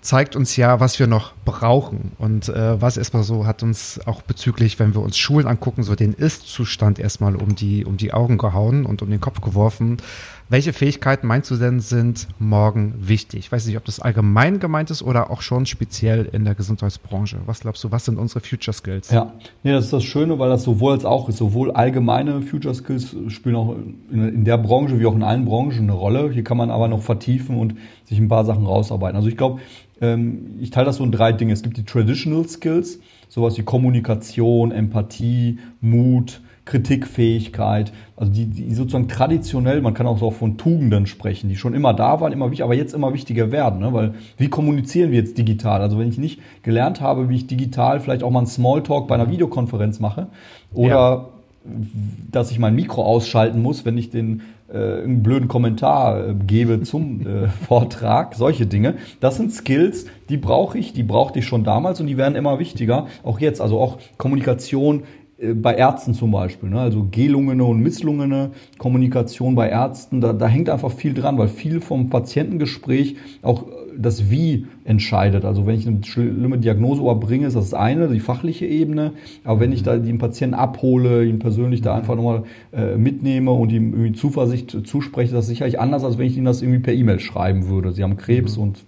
zeigt 0.00 0.34
uns 0.34 0.56
ja, 0.56 0.80
was 0.80 0.98
wir 0.98 1.06
noch 1.06 1.32
brauchen. 1.44 2.12
Und 2.18 2.48
äh, 2.48 2.80
was 2.80 2.96
erstmal 2.96 3.22
so 3.22 3.46
hat 3.46 3.62
uns 3.62 4.00
auch 4.06 4.22
bezüglich, 4.22 4.78
wenn 4.78 4.94
wir 4.94 5.02
uns 5.02 5.18
Schulen 5.18 5.46
angucken, 5.46 5.82
so 5.82 5.94
den 5.94 6.12
Ist-Zustand 6.12 6.98
erstmal 6.98 7.36
um 7.36 7.54
die, 7.54 7.84
um 7.84 7.96
die 7.96 8.12
Augen 8.12 8.38
gehauen 8.38 8.86
und 8.86 9.02
um 9.02 9.10
den 9.10 9.20
Kopf 9.20 9.40
geworfen. 9.40 9.98
Welche 10.50 10.72
Fähigkeiten 10.72 11.28
meinst 11.28 11.48
du 11.52 11.54
denn 11.54 11.78
sind 11.78 12.26
morgen 12.40 12.94
wichtig? 12.98 13.38
Ich 13.38 13.52
weiß 13.52 13.66
nicht, 13.66 13.76
ob 13.76 13.84
das 13.84 14.00
allgemein 14.00 14.58
gemeint 14.58 14.90
ist 14.90 15.00
oder 15.00 15.30
auch 15.30 15.42
schon 15.42 15.64
speziell 15.64 16.28
in 16.32 16.44
der 16.44 16.56
Gesundheitsbranche. 16.56 17.36
Was 17.46 17.60
glaubst 17.60 17.84
du, 17.84 17.92
was 17.92 18.04
sind 18.04 18.18
unsere 18.18 18.40
Future 18.40 18.74
Skills? 18.74 19.12
Ja, 19.12 19.32
nee, 19.62 19.70
das 19.70 19.84
ist 19.84 19.92
das 19.92 20.02
Schöne, 20.02 20.40
weil 20.40 20.48
das 20.48 20.64
sowohl 20.64 20.94
als 20.94 21.04
auch 21.04 21.28
ist. 21.28 21.36
Sowohl 21.36 21.70
allgemeine 21.70 22.42
Future 22.42 22.74
Skills 22.74 23.14
spielen 23.28 23.54
auch 23.54 23.76
in, 24.10 24.44
der 24.44 24.58
Branche 24.58 24.98
wie 24.98 25.06
auch 25.06 25.14
in 25.14 25.22
allen 25.22 25.44
Branchen 25.44 25.84
eine 25.84 25.92
Rolle. 25.92 26.32
Hier 26.32 26.42
kann 26.42 26.56
man 26.56 26.72
aber 26.72 26.88
noch 26.88 27.02
vertiefen 27.02 27.56
und 27.56 27.76
sich 28.06 28.18
ein 28.18 28.26
paar 28.26 28.44
Sachen 28.44 28.66
rausarbeiten. 28.66 29.14
Also 29.14 29.28
ich 29.28 29.36
glaube, 29.36 29.60
ähm, 30.00 30.56
ich 30.58 30.70
teile 30.70 30.86
das 30.86 30.96
so 30.96 31.04
in 31.04 31.12
drei 31.12 31.30
Dinge. 31.30 31.52
Es 31.52 31.62
gibt 31.62 31.76
die 31.76 31.84
Traditional 31.84 32.48
Skills, 32.48 32.98
sowas 33.28 33.56
wie 33.56 33.62
Kommunikation, 33.62 34.72
Empathie, 34.72 35.60
Mut, 35.80 36.40
Kritikfähigkeit, 36.64 37.92
also 38.16 38.32
die, 38.32 38.46
die 38.46 38.74
sozusagen 38.74 39.08
traditionell, 39.08 39.80
man 39.80 39.94
kann 39.94 40.06
auch 40.06 40.18
so 40.18 40.30
von 40.30 40.56
Tugenden 40.56 41.06
sprechen, 41.06 41.48
die 41.48 41.56
schon 41.56 41.74
immer 41.74 41.94
da 41.94 42.20
waren, 42.20 42.32
immer 42.32 42.50
wichtig, 42.50 42.64
aber 42.64 42.74
jetzt 42.74 42.94
immer 42.94 43.12
wichtiger 43.12 43.50
werden, 43.50 43.80
ne? 43.80 43.92
weil 43.92 44.14
wie 44.36 44.48
kommunizieren 44.48 45.10
wir 45.10 45.18
jetzt 45.18 45.38
digital? 45.38 45.80
Also 45.80 45.98
wenn 45.98 46.08
ich 46.08 46.18
nicht 46.18 46.40
gelernt 46.62 47.00
habe, 47.00 47.28
wie 47.28 47.36
ich 47.36 47.46
digital 47.46 48.00
vielleicht 48.00 48.22
auch 48.22 48.30
mal 48.30 48.40
einen 48.40 48.46
Smalltalk 48.46 49.08
bei 49.08 49.14
einer 49.14 49.30
Videokonferenz 49.30 50.00
mache 50.00 50.28
oder 50.72 50.88
ja. 50.88 51.28
dass 52.30 52.50
ich 52.50 52.58
mein 52.58 52.74
Mikro 52.74 53.04
ausschalten 53.04 53.62
muss, 53.62 53.84
wenn 53.84 53.98
ich 53.98 54.10
den 54.10 54.42
äh, 54.72 55.02
einen 55.02 55.24
blöden 55.24 55.48
Kommentar 55.48 56.28
äh, 56.28 56.34
gebe 56.46 56.82
zum 56.82 57.26
äh, 57.26 57.48
Vortrag, 57.66 58.36
solche 58.36 58.66
Dinge. 58.66 58.94
Das 59.18 59.36
sind 59.36 59.52
Skills, 59.52 60.06
die 60.28 60.36
brauche 60.36 60.78
ich, 60.78 60.92
die 60.92 61.02
brauchte 61.02 61.40
ich 61.40 61.46
schon 61.46 61.64
damals 61.64 62.00
und 62.00 62.06
die 62.06 62.16
werden 62.16 62.36
immer 62.36 62.60
wichtiger, 62.60 63.08
auch 63.24 63.40
jetzt. 63.40 63.60
Also 63.60 63.80
auch 63.80 63.98
Kommunikation 64.16 65.02
bei 65.54 65.74
Ärzten 65.74 66.12
zum 66.12 66.32
Beispiel, 66.32 66.68
ne? 66.68 66.80
also 66.80 67.06
gelungene 67.10 67.64
und 67.64 67.80
misslungene 67.80 68.50
Kommunikation 68.78 69.54
bei 69.54 69.70
Ärzten, 69.70 70.20
da, 70.20 70.34
da 70.34 70.46
hängt 70.46 70.68
einfach 70.68 70.92
viel 70.92 71.14
dran, 71.14 71.38
weil 71.38 71.48
viel 71.48 71.80
vom 71.80 72.10
Patientengespräch 72.10 73.16
auch 73.40 73.64
das 73.96 74.30
Wie 74.30 74.66
entscheidet. 74.84 75.44
Also 75.44 75.66
wenn 75.66 75.78
ich 75.78 75.86
eine 75.86 76.04
schlimme 76.04 76.58
Diagnose 76.58 77.02
erbringe, 77.02 77.46
ist 77.46 77.56
das 77.56 77.74
eine, 77.74 78.08
die 78.08 78.20
fachliche 78.20 78.66
Ebene. 78.66 79.12
Aber 79.44 79.60
wenn 79.60 79.72
ich 79.72 79.82
da 79.82 79.96
den 79.96 80.18
Patienten 80.18 80.54
abhole, 80.54 81.24
ihn 81.24 81.38
persönlich 81.38 81.80
da 81.80 81.94
einfach 81.94 82.16
nochmal 82.16 82.44
äh, 82.72 82.96
mitnehme 82.96 83.50
und 83.50 83.72
ihm 83.72 83.92
irgendwie 83.92 84.12
Zuversicht 84.12 84.86
zuspreche, 84.86 85.32
das 85.32 85.44
ist 85.44 85.50
sicherlich 85.50 85.80
anders, 85.80 86.04
als 86.04 86.18
wenn 86.18 86.26
ich 86.26 86.36
ihm 86.36 86.44
das 86.44 86.62
irgendwie 86.62 86.80
per 86.80 86.94
E-Mail 86.94 87.20
schreiben 87.20 87.68
würde. 87.68 87.92
Sie 87.92 88.02
haben 88.02 88.16
Krebs 88.16 88.56
mhm. 88.56 88.62
und 88.62 88.84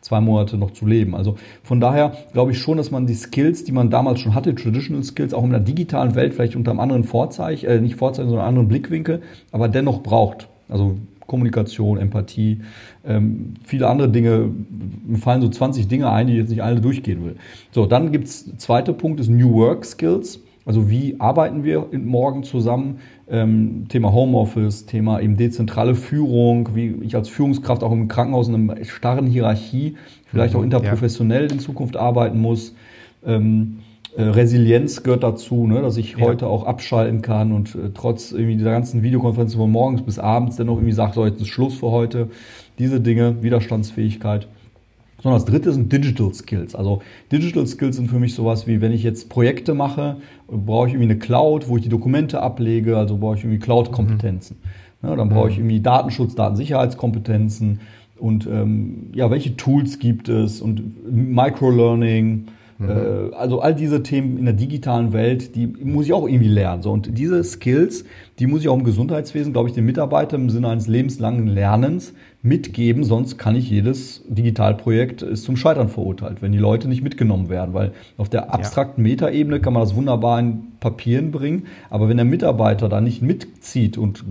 zwei 0.00 0.20
Monate 0.20 0.56
noch 0.56 0.70
zu 0.70 0.86
leben. 0.86 1.14
Also 1.14 1.36
von 1.62 1.80
daher 1.80 2.12
glaube 2.32 2.52
ich 2.52 2.58
schon, 2.58 2.76
dass 2.76 2.90
man 2.90 3.06
die 3.06 3.14
Skills, 3.14 3.64
die 3.64 3.72
man 3.72 3.90
damals 3.90 4.20
schon 4.20 4.34
hatte, 4.34 4.54
Traditional 4.54 5.02
Skills, 5.04 5.34
auch 5.34 5.44
in 5.44 5.50
der 5.50 5.60
digitalen 5.60 6.14
Welt 6.14 6.34
vielleicht 6.34 6.56
unter 6.56 6.70
einem 6.70 6.80
anderen 6.80 7.04
Vorzeichen, 7.04 7.68
äh, 7.68 7.80
nicht 7.80 7.96
Vorzeichen, 7.96 8.28
sondern 8.28 8.46
anderen 8.46 8.68
Blickwinkel, 8.68 9.22
aber 9.52 9.68
dennoch 9.68 10.02
braucht. 10.02 10.48
Also 10.68 10.96
Kommunikation, 11.26 11.98
Empathie, 11.98 12.60
ähm, 13.06 13.54
viele 13.64 13.88
andere 13.88 14.08
Dinge. 14.08 14.50
Mir 15.06 15.18
fallen 15.18 15.40
so 15.40 15.48
20 15.48 15.88
Dinge 15.88 16.10
ein, 16.10 16.26
die 16.26 16.34
ich 16.34 16.38
jetzt 16.40 16.50
nicht 16.50 16.62
alle 16.62 16.80
durchgehen 16.80 17.24
will. 17.24 17.36
So, 17.70 17.86
dann 17.86 18.12
gibt's 18.12 18.56
zweiter 18.58 18.92
Punkt 18.92 19.20
ist 19.20 19.28
New 19.28 19.54
Work 19.54 19.84
Skills. 19.84 20.40
Also 20.66 20.88
wie 20.90 21.20
arbeiten 21.20 21.64
wir 21.64 21.88
morgen 21.92 22.42
zusammen? 22.42 22.98
Ähm, 23.26 23.86
Thema 23.88 24.12
Homeoffice, 24.12 24.84
Thema 24.84 25.20
eben 25.20 25.36
dezentrale 25.36 25.94
Führung, 25.94 26.70
wie 26.74 26.94
ich 27.02 27.16
als 27.16 27.28
Führungskraft 27.28 27.82
auch 27.82 27.92
im 27.92 28.06
Krankenhaus 28.06 28.48
in 28.48 28.70
einer 28.70 28.84
starren 28.84 29.26
Hierarchie 29.26 29.96
vielleicht 30.26 30.54
mhm, 30.54 30.60
auch 30.60 30.64
interprofessionell 30.64 31.46
ja. 31.46 31.52
in 31.52 31.58
Zukunft 31.58 31.96
arbeiten 31.96 32.38
muss. 32.38 32.74
Ähm, 33.24 33.78
äh, 34.16 34.22
Resilienz 34.22 35.02
gehört 35.02 35.24
dazu, 35.24 35.66
ne, 35.66 35.82
dass 35.82 35.96
ich 35.96 36.12
ja. 36.12 36.20
heute 36.20 36.46
auch 36.46 36.64
abschalten 36.64 37.20
kann 37.20 37.52
und 37.52 37.74
äh, 37.74 37.90
trotz 37.92 38.30
irgendwie 38.30 38.56
dieser 38.56 38.70
ganzen 38.70 39.02
Videokonferenzen 39.02 39.58
von 39.58 39.70
morgens 39.70 40.02
bis 40.02 40.18
abends 40.18 40.56
dennoch 40.56 40.76
irgendwie 40.76 40.92
sagt, 40.92 41.14
so 41.14 41.24
jetzt 41.24 41.40
ist 41.40 41.48
Schluss 41.48 41.74
für 41.74 41.90
heute. 41.90 42.28
Diese 42.78 43.00
Dinge, 43.00 43.42
Widerstandsfähigkeit. 43.42 44.48
Sondern 45.24 45.40
das 45.40 45.50
dritte 45.50 45.72
sind 45.72 45.90
Digital 45.90 46.34
Skills. 46.34 46.74
Also 46.74 47.00
Digital 47.32 47.66
Skills 47.66 47.96
sind 47.96 48.10
für 48.10 48.18
mich 48.18 48.34
sowas 48.34 48.66
wie, 48.66 48.82
wenn 48.82 48.92
ich 48.92 49.02
jetzt 49.02 49.30
Projekte 49.30 49.72
mache, 49.72 50.16
brauche 50.48 50.88
ich 50.88 50.92
irgendwie 50.92 51.12
eine 51.12 51.18
Cloud, 51.18 51.66
wo 51.66 51.78
ich 51.78 51.82
die 51.82 51.88
Dokumente 51.88 52.42
ablege, 52.42 52.98
also 52.98 53.16
brauche 53.16 53.36
ich 53.36 53.44
irgendwie 53.44 53.58
Cloud-Kompetenzen. 53.58 54.58
Mhm. 55.00 55.08
Ja, 55.08 55.16
dann 55.16 55.30
brauche 55.30 55.48
ich 55.48 55.56
mhm. 55.56 55.62
irgendwie 55.62 55.80
Datenschutz, 55.80 56.34
Datensicherheitskompetenzen 56.34 57.80
und 58.18 58.46
ähm, 58.46 59.12
ja, 59.14 59.30
welche 59.30 59.56
Tools 59.56 59.98
gibt 59.98 60.28
es 60.28 60.60
und 60.60 60.82
Microlearning, 61.10 62.48
Mhm. 62.78 62.90
Äh, 62.90 63.34
also 63.34 63.60
all 63.60 63.74
diese 63.74 64.02
Themen 64.02 64.38
in 64.38 64.44
der 64.44 64.54
digitalen 64.54 65.12
Welt, 65.12 65.54
die 65.54 65.66
muss 65.66 66.06
ich 66.06 66.12
auch 66.12 66.26
irgendwie 66.26 66.48
lernen. 66.48 66.82
So, 66.82 66.92
und 66.92 67.16
diese 67.16 67.42
Skills, 67.44 68.04
die 68.38 68.46
muss 68.48 68.62
ich 68.62 68.68
auch 68.68 68.76
im 68.76 68.84
Gesundheitswesen, 68.84 69.52
glaube 69.52 69.68
ich, 69.68 69.74
den 69.74 69.84
Mitarbeitern 69.84 70.42
im 70.42 70.50
Sinne 70.50 70.68
eines 70.68 70.88
lebenslangen 70.88 71.46
Lernens 71.46 72.14
mitgeben, 72.42 73.04
sonst 73.04 73.38
kann 73.38 73.54
ich 73.54 73.70
jedes 73.70 74.22
Digitalprojekt 74.28 75.22
ist 75.22 75.44
zum 75.44 75.56
Scheitern 75.56 75.88
verurteilt, 75.88 76.42
wenn 76.42 76.52
die 76.52 76.58
Leute 76.58 76.88
nicht 76.88 77.02
mitgenommen 77.02 77.48
werden, 77.48 77.74
weil 77.74 77.92
auf 78.16 78.28
der 78.28 78.52
abstrakten 78.52 79.02
Metaebene 79.02 79.60
kann 79.60 79.72
man 79.72 79.82
das 79.82 79.94
wunderbar 79.94 80.40
in 80.40 80.72
Papieren 80.80 81.30
bringen, 81.30 81.64
aber 81.90 82.08
wenn 82.08 82.16
der 82.16 82.26
Mitarbeiter 82.26 82.88
da 82.88 83.00
nicht 83.00 83.22
mitzieht 83.22 83.96
und 83.96 84.24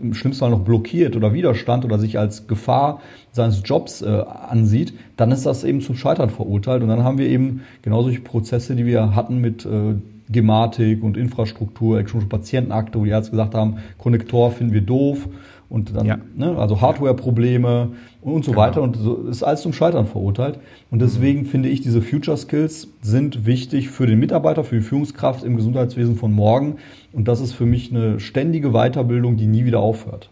im 0.00 0.14
schlimmsten 0.14 0.40
Fall 0.40 0.50
noch 0.50 0.60
blockiert 0.60 1.16
oder 1.16 1.32
Widerstand 1.32 1.84
oder 1.84 1.98
sich 1.98 2.18
als 2.18 2.46
Gefahr 2.46 3.00
seines 3.32 3.62
Jobs 3.64 4.02
äh, 4.02 4.22
ansieht, 4.48 4.94
dann 5.16 5.32
ist 5.32 5.46
das 5.46 5.64
eben 5.64 5.80
zum 5.80 5.96
Scheitern 5.96 6.30
verurteilt 6.30 6.82
und 6.82 6.88
dann 6.88 7.02
haben 7.02 7.18
wir 7.18 7.28
eben 7.28 7.62
genau 7.82 8.02
solche 8.02 8.20
Prozesse, 8.20 8.76
die 8.76 8.86
wir 8.86 9.16
hatten 9.16 9.40
mit 9.40 9.64
äh, 9.64 9.94
Gematik 10.28 11.02
und 11.02 11.16
Infrastruktur, 11.16 11.96
elektronische 11.96 12.28
Patientenakte, 12.28 12.98
wo 12.98 13.04
die 13.04 13.10
Ärzte 13.10 13.30
gesagt 13.30 13.54
haben, 13.54 13.78
Konnektor 13.98 14.50
finden 14.50 14.72
wir 14.72 14.80
doof 14.80 15.28
und 15.68 15.96
dann, 15.96 16.06
ja. 16.06 16.18
ne, 16.34 16.56
also 16.56 16.80
Hardware-Probleme 16.80 17.92
und 18.22 18.44
so 18.44 18.52
genau. 18.52 18.62
weiter 18.62 18.82
und 18.82 18.96
so 18.96 19.26
ist 19.28 19.42
alles 19.42 19.62
zum 19.62 19.72
Scheitern 19.72 20.06
verurteilt. 20.06 20.58
Und 20.90 21.00
deswegen 21.00 21.40
mhm. 21.40 21.46
finde 21.46 21.68
ich, 21.68 21.80
diese 21.80 22.02
Future 22.02 22.36
Skills 22.36 22.88
sind 23.02 23.46
wichtig 23.46 23.90
für 23.90 24.06
den 24.06 24.18
Mitarbeiter, 24.18 24.62
für 24.64 24.76
die 24.76 24.82
Führungskraft 24.82 25.44
im 25.44 25.56
Gesundheitswesen 25.56 26.16
von 26.16 26.32
morgen. 26.32 26.76
Und 27.12 27.26
das 27.26 27.40
ist 27.40 27.52
für 27.52 27.66
mich 27.66 27.90
eine 27.90 28.20
ständige 28.20 28.70
Weiterbildung, 28.70 29.36
die 29.36 29.46
nie 29.46 29.64
wieder 29.64 29.80
aufhört. 29.80 30.28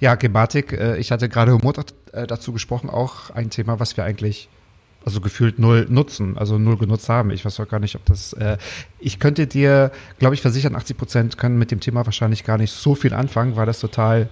Ja, 0.00 0.14
Gematik, 0.14 0.72
äh, 0.72 0.98
ich 0.98 1.10
hatte 1.10 1.28
gerade 1.28 1.52
Humor 1.52 1.72
äh, 2.12 2.26
dazu 2.26 2.52
gesprochen, 2.52 2.90
auch 2.90 3.30
ein 3.30 3.50
Thema, 3.50 3.80
was 3.80 3.96
wir 3.96 4.04
eigentlich 4.04 4.48
also 5.04 5.20
gefühlt 5.20 5.58
null 5.58 5.86
nutzen, 5.88 6.38
also 6.38 6.58
null 6.58 6.78
genutzt 6.78 7.08
haben. 7.08 7.30
Ich 7.30 7.44
weiß 7.44 7.60
auch 7.60 7.68
gar 7.68 7.80
nicht, 7.80 7.94
ob 7.94 8.04
das. 8.06 8.32
Äh, 8.34 8.56
ich 8.98 9.18
könnte 9.18 9.46
dir, 9.46 9.92
glaube 10.18 10.34
ich, 10.34 10.40
versichern, 10.40 10.74
80 10.74 10.96
Prozent 10.96 11.38
können 11.38 11.58
mit 11.58 11.70
dem 11.70 11.80
Thema 11.80 12.06
wahrscheinlich 12.06 12.44
gar 12.44 12.58
nicht 12.58 12.72
so 12.72 12.94
viel 12.94 13.12
anfangen, 13.12 13.56
weil 13.56 13.66
das 13.66 13.80
total 13.80 14.28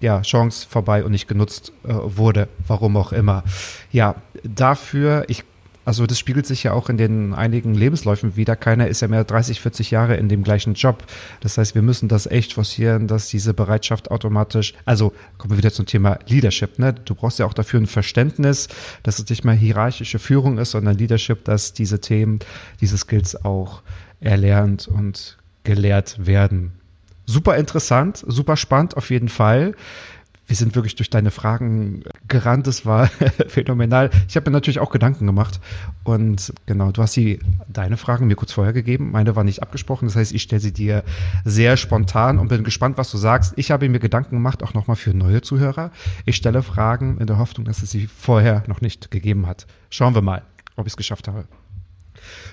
ja, 0.00 0.20
Chance 0.22 0.66
vorbei 0.68 1.04
und 1.04 1.12
nicht 1.12 1.28
genutzt 1.28 1.72
äh, 1.84 1.92
wurde, 1.92 2.48
warum 2.66 2.96
auch 2.96 3.12
immer. 3.12 3.44
Ja, 3.92 4.16
dafür, 4.42 5.24
ich 5.28 5.44
also 5.86 6.04
das 6.04 6.18
spiegelt 6.18 6.46
sich 6.46 6.64
ja 6.64 6.72
auch 6.72 6.88
in 6.88 6.98
den 6.98 7.32
einigen 7.32 7.72
Lebensläufen 7.72 8.34
wieder. 8.34 8.56
Keiner 8.56 8.88
ist 8.88 9.02
ja 9.02 9.08
mehr 9.08 9.22
30, 9.22 9.60
40 9.60 9.92
Jahre 9.92 10.16
in 10.16 10.28
dem 10.28 10.42
gleichen 10.42 10.74
Job. 10.74 11.04
Das 11.40 11.58
heißt, 11.58 11.76
wir 11.76 11.82
müssen 11.82 12.08
das 12.08 12.26
echt 12.26 12.54
forcieren, 12.54 13.06
dass 13.06 13.28
diese 13.28 13.54
Bereitschaft 13.54 14.10
automatisch, 14.10 14.74
also 14.84 15.12
kommen 15.38 15.52
wir 15.52 15.58
wieder 15.58 15.72
zum 15.72 15.86
Thema 15.86 16.18
Leadership. 16.26 16.80
Ne? 16.80 16.92
Du 16.92 17.14
brauchst 17.14 17.38
ja 17.38 17.46
auch 17.46 17.54
dafür 17.54 17.80
ein 17.80 17.86
Verständnis, 17.86 18.66
dass 19.04 19.20
es 19.20 19.28
nicht 19.30 19.44
mal 19.44 19.54
hierarchische 19.54 20.18
Führung 20.18 20.58
ist, 20.58 20.72
sondern 20.72 20.98
Leadership, 20.98 21.44
dass 21.44 21.72
diese 21.72 22.00
Themen, 22.00 22.40
diese 22.80 22.98
Skills 22.98 23.44
auch 23.44 23.82
erlernt 24.18 24.88
und 24.88 25.38
gelehrt 25.62 26.26
werden. 26.26 26.72
Super 27.26 27.56
interessant, 27.56 28.24
super 28.26 28.56
spannend 28.56 28.96
auf 28.96 29.10
jeden 29.10 29.28
Fall 29.28 29.74
wir 30.46 30.56
sind 30.56 30.74
wirklich 30.74 30.94
durch 30.94 31.10
deine 31.10 31.30
Fragen 31.30 32.04
gerannt. 32.28 32.66
Es 32.66 32.86
war 32.86 33.06
phänomenal. 33.48 34.10
Ich 34.28 34.36
habe 34.36 34.50
mir 34.50 34.54
natürlich 34.54 34.78
auch 34.78 34.90
Gedanken 34.90 35.26
gemacht. 35.26 35.60
Und 36.04 36.52
genau, 36.66 36.92
du 36.92 37.02
hast 37.02 37.16
die, 37.16 37.40
deine 37.68 37.96
Fragen 37.96 38.26
mir 38.26 38.36
kurz 38.36 38.52
vorher 38.52 38.72
gegeben. 38.72 39.10
Meine 39.10 39.34
war 39.36 39.44
nicht 39.44 39.62
abgesprochen. 39.62 40.06
Das 40.06 40.16
heißt, 40.16 40.32
ich 40.32 40.42
stelle 40.42 40.60
sie 40.60 40.72
dir 40.72 41.02
sehr 41.44 41.76
spontan 41.76 42.38
und 42.38 42.48
bin 42.48 42.64
gespannt, 42.64 42.96
was 42.96 43.10
du 43.10 43.18
sagst. 43.18 43.54
Ich 43.56 43.70
habe 43.70 43.88
mir 43.88 43.98
Gedanken 43.98 44.36
gemacht, 44.36 44.62
auch 44.62 44.74
nochmal 44.74 44.96
für 44.96 45.14
neue 45.14 45.42
Zuhörer. 45.42 45.90
Ich 46.24 46.36
stelle 46.36 46.62
Fragen 46.62 47.18
in 47.18 47.26
der 47.26 47.38
Hoffnung, 47.38 47.64
dass 47.64 47.82
es 47.82 47.90
sie 47.90 48.06
vorher 48.06 48.62
noch 48.68 48.80
nicht 48.80 49.10
gegeben 49.10 49.46
hat. 49.46 49.66
Schauen 49.90 50.14
wir 50.14 50.22
mal, 50.22 50.42
ob 50.76 50.86
ich 50.86 50.92
es 50.92 50.96
geschafft 50.96 51.28
habe. 51.28 51.46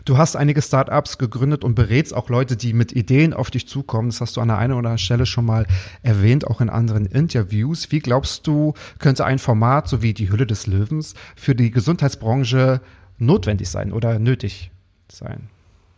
Du 0.05 0.17
hast 0.17 0.35
einige 0.35 0.61
Startups 0.61 1.17
gegründet 1.17 1.63
und 1.63 1.75
berätst 1.75 2.13
auch 2.13 2.29
Leute, 2.29 2.57
die 2.57 2.73
mit 2.73 2.91
Ideen 2.91 3.33
auf 3.33 3.51
dich 3.51 3.67
zukommen. 3.67 4.09
Das 4.09 4.21
hast 4.21 4.37
du 4.37 4.41
an 4.41 4.49
der 4.49 4.57
einen 4.57 4.73
oder 4.73 4.79
anderen 4.79 4.97
Stelle 4.97 5.25
schon 5.25 5.45
mal 5.45 5.65
erwähnt, 6.01 6.47
auch 6.47 6.61
in 6.61 6.69
anderen 6.69 7.05
Interviews. 7.05 7.91
Wie 7.91 7.99
glaubst 7.99 8.47
du, 8.47 8.73
könnte 8.99 9.25
ein 9.25 9.39
Format 9.39 9.87
so 9.87 10.01
wie 10.01 10.13
die 10.13 10.29
Hülle 10.29 10.47
des 10.47 10.67
Löwens 10.67 11.13
für 11.35 11.55
die 11.55 11.71
Gesundheitsbranche 11.71 12.81
notwendig 13.17 13.69
sein 13.69 13.93
oder 13.93 14.19
nötig 14.19 14.71
sein? 15.09 15.49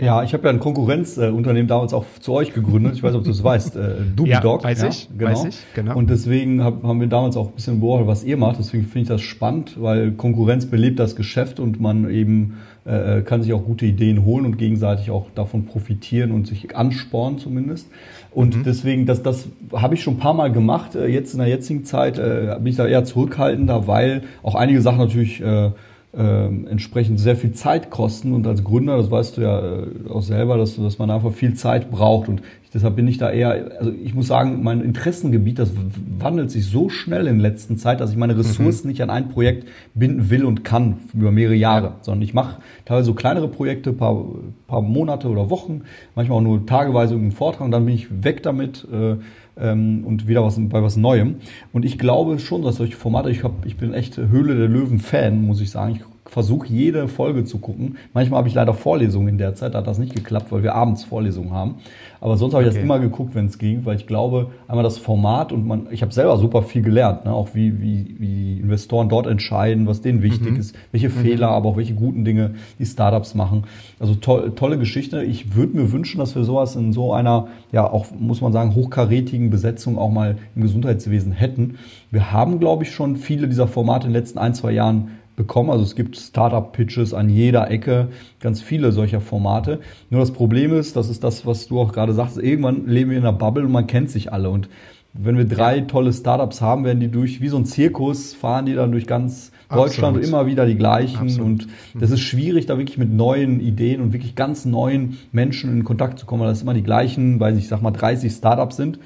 Ja, 0.02 0.24
ich 0.24 0.34
habe 0.34 0.44
ja 0.44 0.50
ein 0.50 0.60
Konkurrenzunternehmen 0.60 1.70
damals 1.70 1.94
auch 1.94 2.04
zu 2.20 2.34
euch 2.34 2.54
gegründet. 2.54 2.96
Ich 2.96 3.04
weiß, 3.04 3.16
ob 3.16 3.24
du 3.24 3.32
es 3.32 3.42
weißt. 3.42 3.78
Äh, 3.78 3.94
Dubidog. 4.14 4.62
Ja, 4.62 4.70
weiß 4.70 4.82
ja, 4.82 4.88
ich. 4.90 5.08
Genau. 5.18 5.32
Weiß 5.32 5.46
ich, 5.46 5.66
genau. 5.74 5.96
Und 5.96 6.10
deswegen 6.10 6.62
hab, 6.62 6.84
haben 6.84 7.00
wir 7.00 7.08
damals 7.08 7.38
auch 7.38 7.48
ein 7.48 7.54
bisschen 7.54 7.80
beobachtet, 7.80 8.08
was 8.08 8.24
ihr 8.26 8.36
macht. 8.36 8.60
Deswegen 8.60 8.84
finde 8.84 9.04
ich 9.04 9.08
das 9.08 9.22
spannend, 9.22 9.82
weil 9.82 10.12
Konkurrenz 10.12 10.66
belebt 10.66 11.00
das 11.00 11.16
Geschäft 11.16 11.62
und 11.62 11.80
man 11.80 12.10
eben 12.10 12.58
äh, 12.84 13.22
kann 13.22 13.42
sich 13.42 13.54
auch 13.54 13.64
gute 13.64 13.86
Ideen 13.86 14.26
holen 14.26 14.46
und 14.46 14.58
gegenseitig 14.58 15.12
auch 15.12 15.28
davon 15.34 15.66
profitieren 15.66 16.32
und 16.32 16.46
sich 16.46 16.76
anspornen 16.76 17.40
zumindest. 17.40 17.88
Und 18.32 18.58
mhm. 18.58 18.64
deswegen, 18.66 19.06
das, 19.06 19.24
das 19.24 19.48
habe 19.72 19.94
ich 19.94 20.04
schon 20.04 20.16
ein 20.16 20.20
paar 20.20 20.34
Mal 20.34 20.52
gemacht. 20.52 20.96
Äh, 20.96 21.08
jetzt 21.08 21.32
in 21.32 21.40
der 21.40 21.48
jetzigen 21.48 21.86
Zeit 21.86 22.20
äh, 22.20 22.54
bin 22.58 22.68
ich 22.68 22.76
da 22.76 22.86
eher 22.86 23.06
zurückhaltender, 23.06 23.88
weil 23.88 24.24
auch 24.44 24.56
einige 24.56 24.82
Sachen 24.82 24.98
natürlich 24.98 25.42
äh, 25.42 25.72
äh, 26.18 26.46
entsprechend 26.46 27.20
sehr 27.20 27.36
viel 27.36 27.52
Zeit 27.52 27.90
kosten. 27.90 28.34
Und 28.34 28.48
als 28.48 28.64
Gründer, 28.64 28.98
das 28.98 29.12
weißt 29.12 29.38
du 29.38 29.42
ja 29.42 29.60
äh, 29.60 29.88
auch 30.10 30.22
selber, 30.22 30.58
dass, 30.58 30.76
dass 30.76 30.98
man 30.98 31.10
einfach 31.10 31.34
viel 31.34 31.54
Zeit 31.56 31.92
braucht. 31.92 32.30
Und 32.30 32.42
ich, 32.64 32.70
deshalb 32.70 32.96
bin 32.96 33.08
ich 33.08 33.18
da 33.18 33.32
eher, 33.32 33.72
also 33.80 33.92
ich 33.92 34.14
muss 34.14 34.28
sagen, 34.28 34.64
mein 34.64 34.82
Interessengebiet, 34.82 35.60
das 35.60 35.72
wandelt 36.20 36.52
sich 36.52 36.66
so 36.66 36.90
schnell 36.90 37.28
in 37.28 37.40
letzter 37.40 37.76
Zeit, 37.78 38.00
dass 38.00 38.12
ich 38.12 38.18
meine 38.18 38.38
Ressourcen 38.38 38.88
mhm. 38.88 38.92
nicht 38.92 39.02
an 39.02 39.10
ein 39.10 39.30
Projekt 39.30 39.68
binden 39.94 40.30
will 40.30 40.46
und 40.46 40.64
kann 40.64 40.98
über 41.14 41.32
mehrere 41.32 41.56
Jahre, 41.56 41.94
sondern 42.02 42.22
ich 42.22 42.34
mache 42.34 42.58
teilweise 42.86 43.08
so 43.08 43.14
kleinere 43.14 43.48
Projekte, 43.48 43.94
paar, 43.94 44.26
paar 44.68 44.82
Monate 44.82 45.28
oder 45.28 45.50
Wochen, 45.50 45.82
manchmal 46.16 46.38
auch 46.40 46.44
nur 46.44 46.66
tageweise 46.66 47.14
irgendeinen 47.14 47.38
Vortrag 47.38 47.66
und 47.66 47.72
dann 47.72 47.86
bin 47.86 47.96
ich 47.96 48.24
weg 48.24 48.44
damit. 48.44 48.88
Äh, 48.92 49.18
ähm, 49.58 50.04
und 50.06 50.28
wieder 50.28 50.44
was 50.44 50.60
bei 50.60 50.82
was 50.82 50.98
Neuem. 50.98 51.36
Und 51.74 51.86
ich 51.86 51.98
glaube 51.98 52.40
schon, 52.40 52.62
dass 52.62 52.78
solche 52.78 52.96
Formate, 52.96 53.30
ich, 53.30 53.44
hab, 53.44 53.66
ich 53.66 53.78
bin 53.78 53.94
echt 53.94 54.18
Höhle 54.18 54.56
der 54.56 54.68
Löwen-Fan, 54.68 55.46
muss 55.46 55.62
ich 55.62 55.72
sagen. 55.72 55.96
Ich 55.96 56.15
versuche 56.28 56.68
jede 56.68 57.08
Folge 57.08 57.44
zu 57.46 57.60
gucken. 57.60 57.98
Manchmal 58.14 58.40
habe 58.40 58.48
ich 58.48 58.54
leider 58.56 58.74
Vorlesungen 58.74 59.28
in 59.28 59.38
der 59.38 59.54
Zeit, 59.56 59.74
da 59.74 59.80
hat 59.80 59.88
das 59.88 60.00
nicht 60.00 60.16
geklappt, 60.16 60.52
weil 60.52 60.64
wir 60.64 60.74
abends 60.76 61.04
Vorlesungen 61.04 61.52
haben. 61.52 61.76
Aber 62.20 62.38
sonst 62.38 62.54
habe 62.54 62.64
ich 62.64 62.70
Okay. 62.70 62.78
das 62.78 62.84
immer 62.84 63.00
geguckt, 63.00 63.36
wenn 63.36 63.46
es 63.46 63.60
ging, 63.60 63.86
weil 63.86 63.96
ich 63.98 64.08
glaube, 64.08 64.48
einmal 64.68 64.84
das 64.84 64.98
Format 64.98 65.52
und 65.52 65.68
man, 65.68 65.88
ich 65.92 66.02
habe 66.02 66.12
selber 66.12 66.38
super 66.38 66.64
viel 66.64 66.82
gelernt, 66.82 67.26
ne? 67.26 67.32
auch 67.32 67.50
wie, 67.54 67.80
wie, 67.80 68.16
wie 68.18 68.60
Investoren 68.60 69.08
dort 69.10 69.28
entscheiden, 69.28 69.86
was 69.86 70.02
denen 70.02 70.24
wichtig 70.24 70.58
ist, 70.58 70.76
welche 70.92 71.12
Fehler, 71.12 71.50
aber 71.50 71.70
auch 71.70 71.78
welche 71.78 71.94
guten 71.94 72.26
Dinge 72.26 72.56
die 72.80 72.86
Startups 72.86 73.36
machen. 73.36 73.66
Also 74.00 74.16
toll, 74.16 74.54
tolle 74.56 74.80
Geschichte. 74.80 75.24
Ich 75.24 75.56
würde 75.56 75.78
mir 75.78 75.92
wünschen, 75.92 76.18
dass 76.18 76.36
wir 76.36 76.44
sowas 76.44 76.76
in 76.76 76.92
so 76.94 77.14
einer, 77.14 77.48
ja 77.72 77.88
auch, 77.90 78.08
muss 78.18 78.42
man 78.42 78.52
sagen, 78.52 78.74
hochkarätigen 78.74 79.52
Besetzung 79.52 80.00
auch 80.00 80.10
mal 80.10 80.38
im 80.56 80.64
Gesundheitswesen 80.64 81.32
hätten. 81.34 81.78
Wir 82.10 82.32
haben, 82.32 82.60
glaube 82.60 82.84
ich, 82.84 82.92
schon 82.92 83.16
viele 83.18 83.48
dieser 83.48 83.68
Formate 83.68 84.08
in 84.08 84.14
den 84.14 84.20
letzten 84.20 84.40
ein, 84.40 84.56
zwei 84.56 84.72
Jahren 84.72 85.10
bekommen. 85.36 85.70
Also 85.70 85.84
es 85.84 85.96
gibt 85.96 86.18
Startup-Pitches 86.18 87.14
an 87.14 87.30
jeder 87.30 87.70
Ecke, 87.70 88.10
ganz 88.40 88.62
viele 88.62 88.92
solcher 88.92 89.22
Formate. 89.22 89.80
Nur 90.10 90.22
das 90.22 90.32
Problem 90.32 90.74
ist, 90.74 90.96
das 90.96 91.10
ist 91.10 91.24
das, 91.24 91.46
was 91.46 91.68
du 91.68 91.80
auch 91.80 91.92
gerade 91.92 92.14
sagst, 92.14 92.38
irgendwann 92.38 92.88
leben 92.88 93.12
wir 93.12 93.18
in 93.18 93.24
einer 93.24 93.38
Bubble 93.38 93.66
und 93.66 93.72
man 93.72 93.88
kennt 93.88 94.10
sich 94.10 94.32
alle. 94.32 94.50
Und 94.50 94.70
wenn 95.14 95.38
wir 95.38 95.46
drei 95.46 95.82
tolle 95.82 96.12
Startups 96.12 96.62
haben, 96.62 96.84
werden 96.84 97.00
die 97.00 97.08
durch, 97.08 97.42
wie 97.42 97.48
so 97.48 97.58
ein 97.58 97.66
Zirkus, 97.66 98.34
fahren 98.34 98.66
die 98.66 98.74
dann 98.74 98.92
durch 98.92 99.08
ganz 99.08 99.52
Deutschland 99.70 100.16
Absolut. 100.16 100.18
und 100.18 100.24
immer 100.28 100.46
wieder 100.46 100.66
die 100.66 100.76
gleichen. 100.76 101.18
Absolut. 101.18 101.48
Und 101.48 101.68
das 102.00 102.12
ist 102.12 102.20
schwierig, 102.20 102.66
da 102.66 102.78
wirklich 102.78 102.98
mit 102.98 103.12
neuen 103.12 103.60
Ideen 103.60 104.02
und 104.02 104.14
wirklich 104.14 104.36
ganz 104.36 104.66
neuen 104.66 105.18
Menschen 105.32 105.72
in 105.72 105.84
Kontakt 105.84 106.20
zu 106.20 106.26
kommen, 106.26 106.42
weil 106.42 106.50
das 106.50 106.62
immer 106.62 106.74
die 106.74 106.84
gleichen, 106.84 107.40
weiß 107.40 107.58
ich, 107.58 107.64
ich 107.64 107.70
sag 107.70 107.82
mal 107.82 107.92
30 107.92 108.32
Startups 108.32 108.76
sind, 108.76 109.00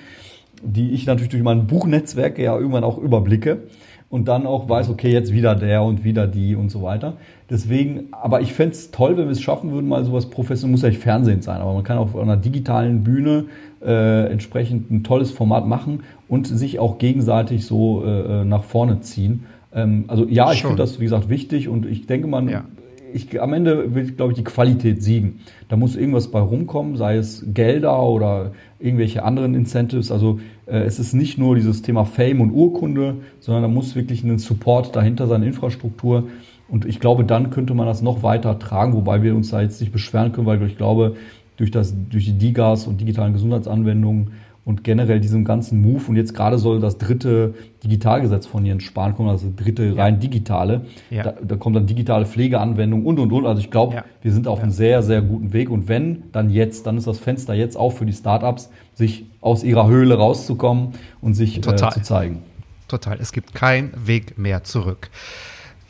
die 0.61 0.91
ich 0.91 1.05
natürlich 1.05 1.29
durch 1.29 1.43
mein 1.43 1.67
Buchnetzwerk 1.67 2.37
ja 2.37 2.57
irgendwann 2.57 2.83
auch 2.83 2.97
überblicke 2.97 3.63
und 4.10 4.28
dann 4.28 4.48
auch 4.48 4.67
weiß, 4.67 4.89
okay, 4.89 5.12
jetzt 5.12 5.32
wieder 5.32 5.56
der 5.56 5.84
und 5.84 6.04
wieder 6.04 6.28
die 6.28 6.56
und 6.56 6.69
so 6.69 6.82
weiter. 6.82 7.13
Deswegen, 7.50 8.08
aber 8.12 8.41
ich 8.41 8.54
fänd's 8.54 8.91
toll, 8.91 9.17
wenn 9.17 9.26
wir 9.26 9.32
es 9.32 9.41
schaffen 9.41 9.72
würden, 9.72 9.88
mal 9.88 10.04
sowas 10.04 10.28
professionell, 10.30 10.72
muss 10.72 10.82
ja 10.82 10.89
nicht 10.89 11.02
Fernsehen 11.02 11.41
sein, 11.41 11.62
aber 11.62 11.74
man 11.74 11.84
kann 11.84 11.98
auch 11.98 12.13
auf 12.13 12.17
einer 12.17 12.38
digitalen 12.38 13.04
Bühne 13.04 13.45
äh, 13.82 14.32
entsprechend 14.32 14.91
ein 14.91 15.04
tolles 15.04 15.32
Format 15.32 15.67
machen 15.67 16.04
und 16.28 16.48
sich 16.48 16.80
auch 16.80 16.98
gegenseitig 16.98 17.65
so 17.65 18.04
äh, 18.04 18.43
nach 18.45 18.63
vorne 18.63 19.02
ziehen. 19.02 19.45
Ähm, 19.74 20.06
also 20.08 20.26
ja, 20.28 20.52
ich 20.52 20.62
finde 20.62 20.78
das, 20.78 21.00
wie 21.00 21.04
gesagt, 21.04 21.30
wichtig 21.30 21.67
und 21.67 21.86
ich 21.86 22.08
denke, 22.08 22.28
man, 22.28 22.50
Ja. 22.50 22.65
Ich, 23.13 23.41
am 23.41 23.54
Ende 23.54 23.93
wird, 23.95 24.17
glaube 24.17 24.34
ich, 24.34 24.38
die 24.38 24.43
Qualität 24.43 25.04
siegen. 25.04 25.39
Da 25.67 25.76
muss 25.76 25.95
irgendwas 25.95 26.30
bei 26.30 26.39
rumkommen, 26.39 26.98
sei 26.98 27.17
es 27.17 27.45
Gelder 27.54 28.02
oder 28.04 28.52
irgendwelche 28.80 29.24
anderen 29.24 29.56
Incentives. 29.56 30.12
Also 30.12 30.39
äh, 30.65 30.80
es 30.80 31.00
ist 31.00 31.13
nicht 31.13 31.38
nur 31.38 31.56
dieses 31.56 31.82
Thema 31.82 32.06
Fame 32.06 32.41
und 32.41 32.52
Urkunde, 32.52 33.15
sondern 33.39 33.63
da 33.63 33.67
muss 33.67 33.95
wirklich 33.95 34.24
ein 34.24 34.39
Support 34.39 34.95
dahinter 34.95 35.28
sein, 35.28 35.43
Infrastruktur. 35.43 36.28
Und 36.67 36.86
ich 36.86 37.00
glaube, 37.00 37.24
dann 37.24 37.50
könnte 37.50 37.74
man 37.74 37.88
das 37.88 38.02
noch 38.02 38.24
weiter 38.24 38.60
tragen, 38.60 38.93
wobei 38.93 39.24
wir 39.24 39.36
uns 39.36 39.50
da 39.50 39.62
jetzt 39.62 39.82
nicht 39.82 39.91
beschweren 39.91 40.32
können, 40.32 40.48
weil 40.48 40.62
ich 40.63 40.78
glaube, 40.78 41.15
durch, 41.58 41.72
das, 41.72 41.93
durch 42.10 42.26
die 42.26 42.38
DIGAs 42.38 42.88
und 42.88 43.02
digitalen 43.02 43.34
Gesundheitsanwendungen 43.34 44.32
und 44.69 44.84
generell 44.84 45.19
diesem 45.19 45.45
ganzen 45.45 45.82
Move 45.82 46.03
und 46.10 46.15
jetzt 46.15 46.36
gerade 46.36 46.60
soll 46.60 46.79
das 46.79 46.99
dritte 46.99 47.55
Digitalgesetz 47.84 48.45
von 48.45 48.63
Jens 48.67 48.84
Spahn 48.84 49.15
kommen, 49.15 49.27
also 49.27 49.51
dritte 49.55 49.97
rein 49.97 50.19
digitale. 50.19 50.82
Ja. 51.10 51.23
Da, 51.23 51.34
da 51.41 51.55
kommt 51.55 51.75
dann 51.75 51.88
digitale 51.88 52.27
Pflegeanwendung 52.27 53.03
und 53.03 53.17
und 53.17 53.32
und. 53.32 53.47
Also 53.47 53.62
ich 53.62 53.71
glaube, 53.71 53.95
Ja. 53.95 54.05
wir 54.21 54.32
sind 54.32 54.47
auf 54.47 54.60
Ja. 54.60 54.63
einem 54.65 54.71
sehr, 54.71 55.01
sehr 55.01 55.23
guten 55.23 55.53
Weg. 55.53 55.71
Und 55.71 55.88
wenn, 55.88 56.21
dann 56.34 56.51
jetzt, 56.51 56.86
dann 56.86 56.97
ist 56.97 57.08
das 57.08 57.17
Fenster 57.17 57.55
jetzt 57.55 57.77
auch 57.77 57.89
für 57.89 58.05
die 58.05 58.13
Startups, 58.13 58.69
sich 58.93 59.25
aus 59.41 59.63
ihrer 59.63 59.88
Höhle 59.88 60.15
rauszukommen 60.15 60.89
und 61.19 61.34
sich 61.34 61.58
äh, 61.58 61.62
zu 61.62 62.01
zeigen. 62.03 62.43
Total. 62.88 63.17
Es 63.19 63.32
gibt 63.32 63.55
keinen 63.55 63.91
Weg 64.05 64.38
mehr 64.38 64.63
zurück. 64.63 65.10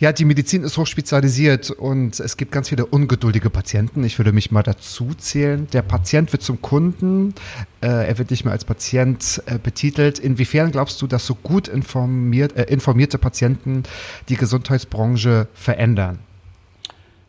Ja, 0.01 0.13
die 0.13 0.23
Medizin 0.23 0.63
ist 0.63 0.77
hochspezialisiert 0.77 1.71
und 1.71 2.21
es 2.21 2.37
gibt 2.37 2.53
ganz 2.53 2.69
viele 2.69 2.85
ungeduldige 2.85 3.49
Patienten. 3.49 4.05
Ich 4.05 4.17
würde 4.17 4.31
mich 4.31 4.49
mal 4.49 4.63
dazu 4.63 5.09
zählen. 5.17 5.67
Der 5.73 5.81
Patient 5.81 6.31
wird 6.31 6.41
zum 6.41 6.61
Kunden, 6.61 7.33
äh, 7.81 8.07
er 8.07 8.17
wird 8.17 8.31
nicht 8.31 8.45
mehr 8.45 8.53
als 8.53 8.63
Patient 8.63 9.43
äh, 9.45 9.59
betitelt. 9.61 10.17
Inwiefern 10.17 10.71
glaubst 10.71 11.01
du, 11.01 11.07
dass 11.07 11.25
so 11.25 11.35
gut 11.35 11.67
informiert, 11.67 12.55
äh, 12.55 12.71
informierte 12.71 13.17
Patienten 13.17 13.83
die 14.29 14.37
Gesundheitsbranche 14.37 15.49
verändern? 15.53 16.19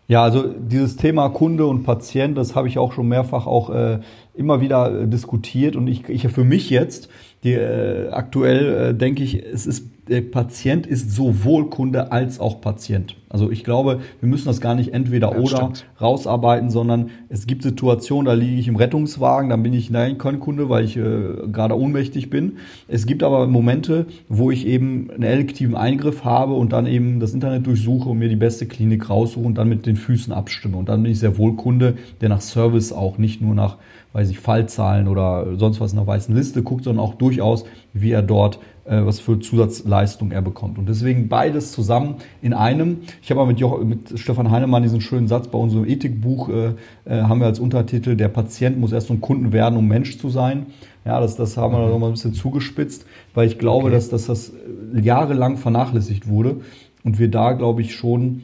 Ja, 0.07 0.23
also 0.23 0.47
dieses 0.47 0.95
Thema 0.95 1.29
Kunde 1.31 1.67
und 1.67 1.83
Patient, 1.83 2.39
das 2.39 2.55
habe 2.55 2.69
ich 2.69 2.79
auch 2.79 2.93
schon 2.93 3.09
mehrfach 3.09 3.49
auch 3.49 3.71
äh, 3.71 3.99
immer 4.35 4.61
wieder 4.61 5.03
äh, 5.03 5.09
diskutiert 5.09 5.75
und 5.75 5.89
ich, 5.89 6.09
ich 6.09 6.29
für 6.29 6.45
mich 6.45 6.71
jetzt, 6.71 7.09
die, 7.43 7.55
äh, 7.55 8.11
aktuell 8.11 8.91
äh, 8.91 8.95
denke 8.95 9.25
ich, 9.25 9.43
es 9.43 9.67
ist 9.67 10.00
der 10.11 10.23
Patient 10.23 10.87
ist 10.87 11.13
sowohl 11.13 11.71
Kunde 11.71 12.11
als 12.11 12.41
auch 12.41 12.61
Patient. 12.61 13.17
Also 13.29 13.49
ich 13.49 13.63
glaube, 13.63 14.01
wir 14.19 14.29
müssen 14.29 14.47
das 14.47 14.61
gar 14.61 14.75
nicht 14.75 14.93
entweder 14.93 15.31
Ja, 15.31 15.39
oder 15.39 15.57
stimmt. 15.57 15.87
rausarbeiten, 16.01 16.69
sondern 16.69 17.11
es 17.29 17.47
gibt 17.47 17.63
Situationen, 17.63 18.27
da 18.27 18.33
liege 18.33 18.59
ich 18.59 18.67
im 18.67 18.75
Rettungswagen, 18.75 19.51
dann 19.51 19.63
bin 19.63 19.73
ich 19.73 19.89
nein, 19.89 20.19
kein 20.19 20.41
Kunde, 20.41 20.69
weil 20.69 20.85
ich 20.85 20.97
äh, 20.97 21.03
gerade 21.53 21.79
ohnmächtig 21.79 22.29
bin. 22.29 22.57
Es 22.89 23.07
gibt 23.07 23.23
aber 23.23 23.47
Momente, 23.47 24.07
wo 24.29 24.51
ich 24.51 24.67
eben 24.67 25.11
einen 25.13 25.23
elektiven 25.23 25.77
Eingriff 25.77 26.25
habe 26.25 26.55
und 26.55 26.73
dann 26.73 26.87
eben 26.87 27.21
das 27.21 27.33
Internet 27.33 27.69
durchsuche 27.69 28.09
und 28.09 28.19
mir 28.19 28.29
die 28.29 28.35
beste 28.35 28.67
Klinik 28.67 29.09
raussuche 29.09 29.47
und 29.47 29.59
dann 29.59 29.69
mit 29.69 29.87
den 29.87 29.95
Füßen 29.97 30.33
abstimme. 30.33 30.77
Und 30.77 30.89
dann 30.89 31.01
bin 31.05 31.13
ich 31.13 31.21
sehr 31.21 31.39
wohl 31.39 31.55
Kunde, 31.55 31.95
der 32.21 32.31
nach 32.31 32.41
Service 32.41 32.93
auch 32.93 33.17
nicht 33.17 33.41
nur 33.41 33.55
nach, 33.55 33.77
weiß 34.13 34.29
ich, 34.31 34.41
Fallzahlen 34.41 35.07
oder 35.07 35.57
sonst 35.57 35.81
was 35.81 35.93
in 35.93 35.99
einer 35.99 36.09
weißen 36.09 36.35
Liste 36.35 36.65
guckt, 36.65 36.83
sondern 36.83 37.05
auch 37.05 37.15
durchaus, 37.15 37.65
wie 37.93 38.11
er 38.11 38.23
dort 38.23 38.59
was 38.97 39.21
für 39.21 39.39
Zusatzleistung 39.39 40.33
er 40.33 40.43
bekommt. 40.43 40.79
Und 40.79 40.89
deswegen 40.89 41.29
beides 41.29 41.73
zusammen 41.73 42.17
in 42.43 42.53
einem. 42.53 42.99
Ich 43.23 43.31
habe 43.31 43.41
mal 43.41 43.47
mit, 43.47 43.61
Joch, 43.61 43.83
mit 43.83 44.19
Stefan 44.19 44.51
Heinemann 44.51 44.83
diesen 44.83 45.01
schönen 45.01 45.29
Satz 45.29 45.49
bei 45.49 45.59
unserem 45.59 45.87
Ethikbuch, 45.87 46.49
äh, 46.49 46.73
äh, 47.05 47.23
haben 47.23 47.41
wir 47.41 47.47
als 47.47 47.61
Untertitel, 47.61 48.17
der 48.17 48.29
Patient 48.29 48.79
muss 48.79 48.93
erst 48.93 49.11
ein 49.11 49.21
Kunden 49.21 49.53
werden, 49.53 49.79
um 49.79 49.87
Mensch 49.87 50.19
zu 50.19 50.29
sein. 50.29 50.67
Ja, 51.05 51.21
das, 51.21 51.37
das 51.37 51.57
haben 51.57 51.73
wir 51.73 51.87
noch 51.87 51.99
mal 51.99 52.09
ein 52.09 52.13
bisschen 52.13 52.35
zugespitzt, 52.35 53.07
weil 53.35 53.47
ich 53.47 53.59
glaube, 53.59 53.87
Okay. 53.87 53.95
dass, 53.95 54.09
dass 54.11 54.27
das 54.27 54.53
jahrelang 54.93 55.57
vernachlässigt 55.57 56.29
wurde 56.29 56.57
und 57.05 57.19
wir 57.19 57.31
da, 57.31 57.53
glaube 57.53 57.81
ich, 57.81 57.95
schon 57.95 58.43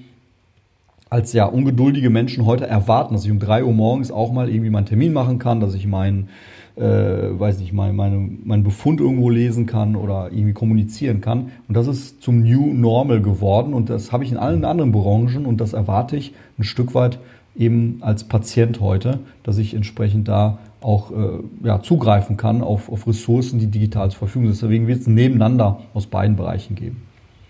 als 1.11 1.33
ja 1.33 1.45
ungeduldige 1.47 2.11
Menschen 2.11 2.47
heute 2.47 2.67
erwarten, 2.67 3.15
dass 3.15 3.25
ich 3.25 3.31
um 3.31 3.39
drei 3.39 3.65
Uhr 3.65 3.73
morgens 3.73 4.11
auch 4.11 4.33
mal 4.33 4.49
irgendwie 4.49 4.71
meinen 4.71 4.87
Termin 4.87 5.13
machen 5.13 5.39
kann, 5.39 5.61
dass 5.61 5.75
ich 5.75 5.87
meinen, 5.87 6.29
äh, 6.77 6.83
weiß 6.83 7.59
nicht, 7.59 7.73
mein, 7.73 7.97
meine, 7.97 8.17
meinen 8.45 8.63
Befund 8.63 9.01
irgendwo 9.01 9.31
lesen 9.31 9.67
kann 9.67 9.97
oder 9.97 10.31
irgendwie 10.31 10.53
kommunizieren 10.53 11.21
kann. 11.21 11.51
Und 11.69 11.77
das 11.77 11.87
ist 11.87 12.23
zum 12.23 12.43
New 12.43 12.73
Normal 12.75 13.23
geworden 13.23 13.75
und 13.75 13.89
das 13.89 14.13
habe 14.13 14.25
ich 14.25 14.31
in 14.31 14.37
allen 14.37 14.65
anderen 14.65 14.93
Branchen 14.93 15.47
und 15.47 15.61
das 15.61 15.73
erwarte 15.73 16.17
ich 16.17 16.35
ein 16.59 16.65
Stück 16.65 16.95
weit 16.95 17.19
eben 17.57 17.99
als 18.03 18.25
Patient 18.25 18.81
heute, 18.81 19.21
dass 19.43 19.57
ich 19.57 19.75
entsprechend 19.75 20.29
da 20.29 20.59
auch 20.83 21.11
äh, 21.11 21.39
ja, 21.65 21.83
zugreifen 21.83 22.37
kann 22.37 22.63
auf, 22.63 22.91
auf 22.93 23.07
Ressourcen, 23.07 23.59
die 23.59 23.67
digital 23.67 24.11
zur 24.11 24.19
Verfügung 24.19 24.53
sind. 24.53 24.63
Deswegen 24.63 24.87
wird 24.87 25.01
es 25.01 25.07
ein 25.07 25.15
Nebeneinander 25.15 25.81
aus 25.95 26.07
beiden 26.07 26.37
Bereichen 26.37 26.75
geben. 26.75 27.03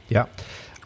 Ja. 0.09 0.29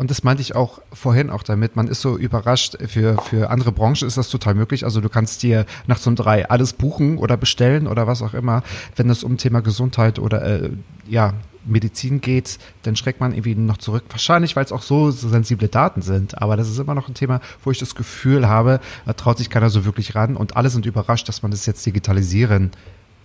Und 0.00 0.10
das 0.10 0.24
meinte 0.24 0.40
ich 0.40 0.56
auch 0.56 0.80
vorhin 0.94 1.28
auch 1.28 1.42
damit. 1.42 1.76
Man 1.76 1.86
ist 1.86 2.00
so 2.00 2.16
überrascht. 2.16 2.78
Für, 2.88 3.20
für 3.20 3.50
andere 3.50 3.70
Branchen 3.70 4.08
ist 4.08 4.16
das 4.16 4.30
total 4.30 4.54
möglich. 4.54 4.84
Also 4.84 5.02
du 5.02 5.10
kannst 5.10 5.42
dir 5.42 5.66
nachts 5.86 6.06
um 6.06 6.16
drei 6.16 6.48
alles 6.48 6.72
buchen 6.72 7.18
oder 7.18 7.36
bestellen 7.36 7.86
oder 7.86 8.06
was 8.06 8.22
auch 8.22 8.32
immer. 8.32 8.62
Wenn 8.96 9.10
es 9.10 9.22
um 9.22 9.36
Thema 9.36 9.60
Gesundheit 9.60 10.18
oder 10.18 10.40
äh, 10.40 10.70
ja, 11.06 11.34
Medizin 11.66 12.22
geht, 12.22 12.58
dann 12.82 12.96
schreckt 12.96 13.20
man 13.20 13.34
irgendwie 13.34 13.54
noch 13.54 13.76
zurück. 13.76 14.04
Wahrscheinlich, 14.08 14.56
weil 14.56 14.64
es 14.64 14.72
auch 14.72 14.80
so 14.80 15.10
sensible 15.10 15.68
Daten 15.68 16.00
sind. 16.00 16.40
Aber 16.40 16.56
das 16.56 16.70
ist 16.70 16.78
immer 16.78 16.94
noch 16.94 17.08
ein 17.08 17.14
Thema, 17.14 17.42
wo 17.62 17.70
ich 17.70 17.78
das 17.78 17.94
Gefühl 17.94 18.48
habe, 18.48 18.80
da 19.04 19.12
traut 19.12 19.36
sich 19.36 19.50
keiner 19.50 19.68
so 19.68 19.84
wirklich 19.84 20.14
ran. 20.14 20.34
Und 20.34 20.56
alle 20.56 20.70
sind 20.70 20.86
überrascht, 20.86 21.28
dass 21.28 21.42
man 21.42 21.50
das 21.50 21.66
jetzt 21.66 21.84
digitalisieren 21.84 22.70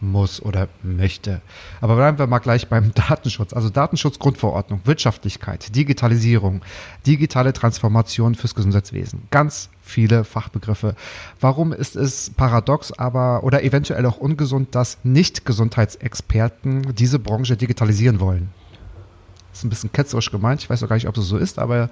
muss 0.01 0.41
oder 0.41 0.67
möchte. 0.83 1.41
Aber 1.81 1.95
bleiben 1.95 2.17
wir 2.17 2.27
mal 2.27 2.39
gleich 2.39 2.67
beim 2.67 2.93
Datenschutz. 2.95 3.53
Also 3.53 3.69
Datenschutzgrundverordnung, 3.69 4.81
Wirtschaftlichkeit, 4.85 5.75
Digitalisierung, 5.75 6.61
digitale 7.05 7.53
Transformation 7.53 8.35
fürs 8.35 8.55
Gesundheitswesen. 8.55 9.23
Ganz 9.31 9.69
viele 9.81 10.23
Fachbegriffe. 10.23 10.95
Warum 11.39 11.71
ist 11.71 11.95
es 11.95 12.31
paradox, 12.31 12.91
aber 12.91 13.43
oder 13.43 13.63
eventuell 13.63 14.05
auch 14.05 14.17
ungesund, 14.17 14.75
dass 14.75 14.97
Nicht-Gesundheitsexperten 15.03 16.95
diese 16.95 17.19
Branche 17.19 17.55
digitalisieren 17.57 18.19
wollen? 18.19 18.49
Das 19.51 19.59
ist 19.59 19.65
ein 19.65 19.69
bisschen 19.69 19.91
ketzerisch 19.91 20.31
gemeint. 20.31 20.61
Ich 20.61 20.69
weiß 20.69 20.83
auch 20.83 20.89
gar 20.89 20.95
nicht, 20.95 21.07
ob 21.07 21.17
es 21.17 21.27
so 21.27 21.37
ist, 21.37 21.59
aber 21.59 21.89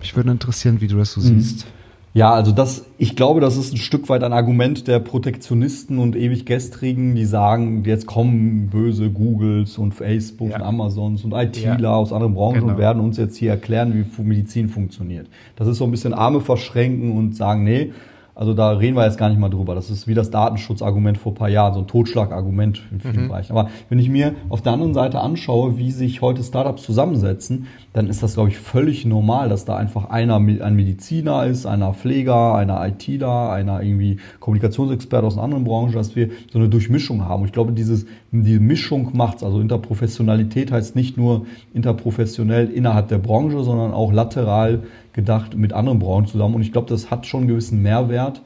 mich 0.00 0.16
würde 0.16 0.30
interessieren, 0.30 0.80
wie 0.80 0.88
du 0.88 0.96
das 0.96 1.12
so 1.12 1.20
siehst. 1.20 1.66
Ja, 2.14 2.30
also 2.34 2.52
das, 2.52 2.84
ich 2.98 3.16
glaube, 3.16 3.40
das 3.40 3.56
ist 3.56 3.72
ein 3.72 3.78
Stück 3.78 4.10
weit 4.10 4.22
ein 4.22 4.34
Argument 4.34 4.86
der 4.86 4.98
Protektionisten 4.98 5.98
und 5.98 6.14
ewig 6.14 6.44
Gestrigen, 6.44 7.14
die 7.14 7.24
sagen, 7.24 7.84
jetzt 7.86 8.04
kommen 8.06 8.66
böse 8.68 9.08
Googles 9.08 9.78
und 9.78 9.92
Facebooks 9.94 10.50
Ja. 10.52 10.58
und 10.58 10.62
Amazons 10.62 11.24
und 11.24 11.32
ITler 11.32 11.78
Ja. 11.80 11.94
aus 11.94 12.12
anderen 12.12 12.34
Branchen 12.34 12.60
Genau. 12.60 12.72
und 12.72 12.78
werden 12.78 13.00
uns 13.02 13.16
jetzt 13.16 13.36
hier 13.38 13.50
erklären, 13.52 13.94
wie 13.94 14.22
Medizin 14.22 14.68
funktioniert. 14.68 15.28
Das 15.56 15.66
ist 15.68 15.78
so 15.78 15.84
ein 15.84 15.90
bisschen 15.90 16.12
Arme 16.12 16.40
verschränken 16.42 17.12
und 17.16 17.34
sagen, 17.34 17.64
nee, 17.64 17.92
Also 18.34 18.54
da 18.54 18.70
reden 18.70 18.96
wir 18.96 19.04
jetzt 19.04 19.18
gar 19.18 19.28
nicht 19.28 19.38
mal 19.38 19.50
drüber. 19.50 19.74
Das 19.74 19.90
ist 19.90 20.08
wie 20.08 20.14
das 20.14 20.30
Datenschutzargument 20.30 21.18
vor 21.18 21.32
ein 21.32 21.34
paar 21.34 21.48
Jahren, 21.50 21.74
so 21.74 21.80
ein 21.80 21.86
Totschlagargument 21.86 22.82
in 22.90 23.00
vielen 23.00 23.24
mhm. 23.24 23.28
Bereichen. 23.28 23.52
Aber 23.52 23.68
wenn 23.90 23.98
ich 23.98 24.08
mir 24.08 24.34
auf 24.48 24.62
der 24.62 24.72
anderen 24.72 24.94
Seite 24.94 25.20
anschaue, 25.20 25.76
wie 25.76 25.90
sich 25.90 26.22
heute 26.22 26.42
Startups 26.42 26.82
zusammensetzen, 26.82 27.66
dann 27.92 28.08
ist 28.08 28.22
das, 28.22 28.34
glaube 28.34 28.48
ich, 28.48 28.58
völlig 28.58 29.04
normal, 29.04 29.50
dass 29.50 29.66
da 29.66 29.76
einfach 29.76 30.08
einer 30.08 30.36
ein 30.36 30.74
Mediziner 30.74 31.44
ist, 31.44 31.66
einer 31.66 31.92
Pfleger, 31.92 32.54
einer 32.54 32.86
ITler, 32.86 33.52
einer 33.52 33.82
irgendwie 33.82 34.18
Kommunikationsexperte 34.40 35.26
aus 35.26 35.34
einer 35.34 35.44
anderen 35.44 35.64
Branche, 35.64 35.94
dass 35.94 36.16
wir 36.16 36.30
so 36.50 36.58
eine 36.58 36.70
Durchmischung 36.70 37.26
haben. 37.26 37.42
Und 37.42 37.48
ich 37.48 37.52
glaube, 37.52 37.72
dieses, 37.72 38.06
die 38.32 38.58
Mischung 38.58 39.10
macht's. 39.12 39.44
Also 39.44 39.60
Interprofessionalität 39.60 40.72
heißt 40.72 40.96
nicht 40.96 41.16
nur 41.18 41.46
interprofessionell 41.74 42.70
innerhalb 42.70 43.08
der 43.08 43.18
Branche, 43.18 43.62
sondern 43.62 43.92
auch 43.92 44.10
lateral 44.10 44.84
gedacht 45.12 45.54
mit 45.56 45.74
anderen 45.74 45.98
Branchen 45.98 46.26
zusammen. 46.26 46.54
Und 46.54 46.62
ich 46.62 46.72
glaube, 46.72 46.88
das 46.88 47.10
hat 47.10 47.26
schon 47.26 47.40
einen 47.40 47.48
gewissen 47.48 47.82
Mehrwert, 47.82 48.40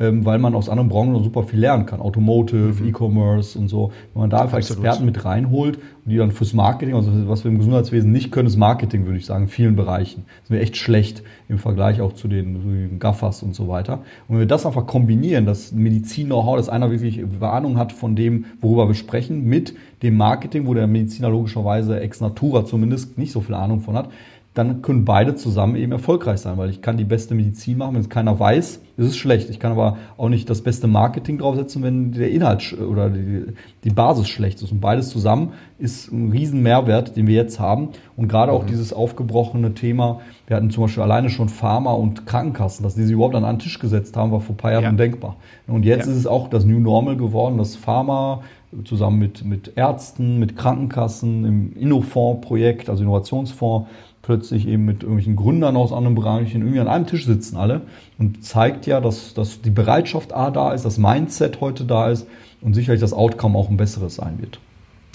ähm, 0.00 0.24
weil 0.24 0.38
man 0.38 0.54
aus 0.54 0.70
anderen 0.70 0.88
Branchen 0.88 1.12
noch 1.12 1.22
super 1.22 1.44
viel 1.44 1.60
lernen 1.60 1.84
kann. 1.84 2.00
Automotive, 2.00 2.82
mhm. 2.82 2.88
E-Commerce 2.88 3.58
und 3.58 3.68
so. 3.68 3.92
Wenn 4.14 4.22
man 4.22 4.30
da 4.30 4.40
einfach 4.40 4.56
Absolut. 4.56 4.82
Experten 4.82 5.04
mit 5.04 5.24
reinholt 5.26 5.76
und 5.76 6.10
die 6.10 6.16
dann 6.16 6.32
fürs 6.32 6.54
Marketing, 6.54 6.94
also 6.94 7.12
was 7.28 7.44
wir 7.44 7.50
im 7.50 7.58
Gesundheitswesen 7.58 8.10
nicht 8.10 8.32
können, 8.32 8.48
ist 8.48 8.56
Marketing, 8.56 9.04
würde 9.04 9.18
ich 9.18 9.26
sagen, 9.26 9.44
in 9.44 9.48
vielen 9.50 9.76
Bereichen. 9.76 10.24
Das 10.40 10.48
sind 10.48 10.56
wir 10.56 10.62
echt 10.62 10.78
schlecht 10.78 11.22
im 11.48 11.58
Vergleich 11.58 12.00
auch 12.00 12.14
zu 12.14 12.28
den, 12.28 12.62
zu 12.62 12.68
den 12.68 12.98
Gaffers 12.98 13.42
und 13.42 13.54
so 13.54 13.68
weiter. 13.68 13.98
Und 14.26 14.36
wenn 14.36 14.38
wir 14.38 14.46
das 14.46 14.64
einfach 14.64 14.86
kombinieren, 14.86 15.44
das 15.44 15.72
Medizin-Know-how, 15.72 16.56
dass 16.56 16.70
einer 16.70 16.90
wirklich 16.90 17.22
Ahnung 17.42 17.76
hat 17.76 17.92
von 17.92 18.16
dem, 18.16 18.46
worüber 18.60 18.88
wir 18.88 18.94
sprechen, 18.94 19.44
mit 19.44 19.74
dem 20.02 20.16
Marketing, 20.16 20.66
wo 20.66 20.72
der 20.72 20.86
Mediziner 20.86 21.28
logischerweise 21.28 22.00
ex 22.00 22.22
natura 22.22 22.64
zumindest 22.64 23.18
nicht 23.18 23.32
so 23.32 23.40
viel 23.42 23.54
Ahnung 23.54 23.80
von 23.80 23.96
hat, 23.96 24.08
dann 24.54 24.82
können 24.82 25.04
beide 25.04 25.36
zusammen 25.36 25.76
eben 25.76 25.92
erfolgreich 25.92 26.40
sein, 26.40 26.58
weil 26.58 26.70
ich 26.70 26.82
kann 26.82 26.96
die 26.96 27.04
beste 27.04 27.36
Medizin 27.36 27.78
machen, 27.78 27.94
wenn 27.94 28.00
es 28.00 28.08
keiner 28.08 28.40
weiß, 28.40 28.80
ist 28.96 29.06
es 29.06 29.16
schlecht. 29.16 29.48
Ich 29.48 29.60
kann 29.60 29.70
aber 29.70 29.96
auch 30.16 30.28
nicht 30.28 30.50
das 30.50 30.62
beste 30.62 30.88
Marketing 30.88 31.38
draufsetzen, 31.38 31.84
wenn 31.84 32.10
der 32.12 32.32
Inhalt 32.32 32.76
oder 32.76 33.10
die, 33.10 33.44
die 33.84 33.90
Basis 33.90 34.28
schlecht 34.28 34.60
ist. 34.60 34.72
Und 34.72 34.80
beides 34.80 35.08
zusammen 35.08 35.52
ist 35.78 36.10
ein 36.10 36.32
riesen 36.32 36.62
Mehrwert, 36.62 37.16
den 37.16 37.28
wir 37.28 37.36
jetzt 37.36 37.60
haben. 37.60 37.90
Und 38.16 38.26
gerade 38.26 38.50
auch 38.50 38.64
mhm. 38.64 38.68
dieses 38.68 38.92
aufgebrochene 38.92 39.74
Thema, 39.74 40.20
wir 40.48 40.56
hatten 40.56 40.70
zum 40.70 40.82
Beispiel 40.82 41.04
alleine 41.04 41.30
schon 41.30 41.48
Pharma 41.48 41.92
und 41.92 42.26
Krankenkassen, 42.26 42.82
dass 42.82 42.96
die 42.96 43.04
sich 43.04 43.12
überhaupt 43.12 43.36
an 43.36 43.44
einen 43.44 43.60
Tisch 43.60 43.78
gesetzt 43.78 44.16
haben, 44.16 44.32
war 44.32 44.40
vor 44.40 44.54
ein 44.54 44.58
paar 44.58 44.72
Jahren 44.72 44.82
ja. 44.82 44.90
undenkbar. 44.90 45.36
Und 45.68 45.84
jetzt 45.84 46.06
ja. 46.06 46.12
ist 46.12 46.18
es 46.18 46.26
auch 46.26 46.48
das 46.48 46.64
New 46.64 46.80
Normal 46.80 47.16
geworden, 47.16 47.56
dass 47.56 47.76
Pharma 47.76 48.42
zusammen 48.84 49.18
mit, 49.18 49.44
mit 49.44 49.72
Ärzten, 49.76 50.38
mit 50.38 50.56
Krankenkassen 50.56 51.44
im 51.44 51.72
Innofonds-Projekt, 51.76 52.88
also 52.88 53.02
Innovationsfonds, 53.02 53.88
plötzlich 54.30 54.68
eben 54.68 54.84
mit 54.84 55.02
irgendwelchen 55.02 55.34
Gründern 55.34 55.76
aus 55.76 55.92
anderen 55.92 56.14
Bereichen 56.14 56.60
irgendwie 56.60 56.78
an 56.78 56.86
einem 56.86 57.08
Tisch 57.08 57.26
sitzen 57.26 57.56
alle 57.56 57.80
und 58.16 58.44
zeigt 58.44 58.86
ja, 58.86 59.00
dass, 59.00 59.34
dass 59.34 59.60
die 59.60 59.70
Bereitschaft 59.70 60.32
A 60.32 60.52
da 60.52 60.72
ist, 60.72 60.84
das 60.84 60.98
Mindset 60.98 61.60
heute 61.60 61.84
da 61.84 62.10
ist 62.10 62.28
und 62.60 62.74
sicherlich 62.74 63.00
das 63.00 63.12
Outcome 63.12 63.58
auch 63.58 63.68
ein 63.70 63.76
besseres 63.76 64.14
sein 64.14 64.40
wird. 64.40 64.60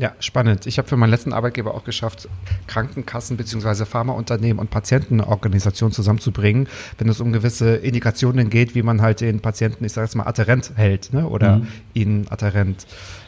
Ja, 0.01 0.11
spannend. 0.19 0.67
Ich 0.67 0.77
habe 0.77 0.89
für 0.89 0.97
meinen 0.97 1.11
letzten 1.11 1.31
Arbeitgeber 1.31 1.73
auch 1.73 1.85
geschafft, 1.85 2.27
Krankenkassen 2.67 3.37
bzw. 3.37 3.85
Pharmaunternehmen 3.85 4.59
und 4.59 4.69
Patientenorganisationen 4.69 5.93
zusammenzubringen, 5.93 6.67
wenn 6.97 7.07
es 7.07 7.21
um 7.21 7.31
gewisse 7.31 7.77
Indikationen 7.77 8.49
geht, 8.49 8.75
wie 8.75 8.83
man 8.83 9.01
halt 9.01 9.21
den 9.21 9.39
Patienten, 9.39 9.85
ich 9.85 9.93
sage 9.93 10.07
jetzt 10.07 10.15
mal, 10.15 10.27
adherent 10.27 10.73
hält 10.75 11.13
ne? 11.13 11.25
oder 11.25 11.59
mhm. 11.59 11.67
ihn 11.93 12.25
adherent 12.29 12.85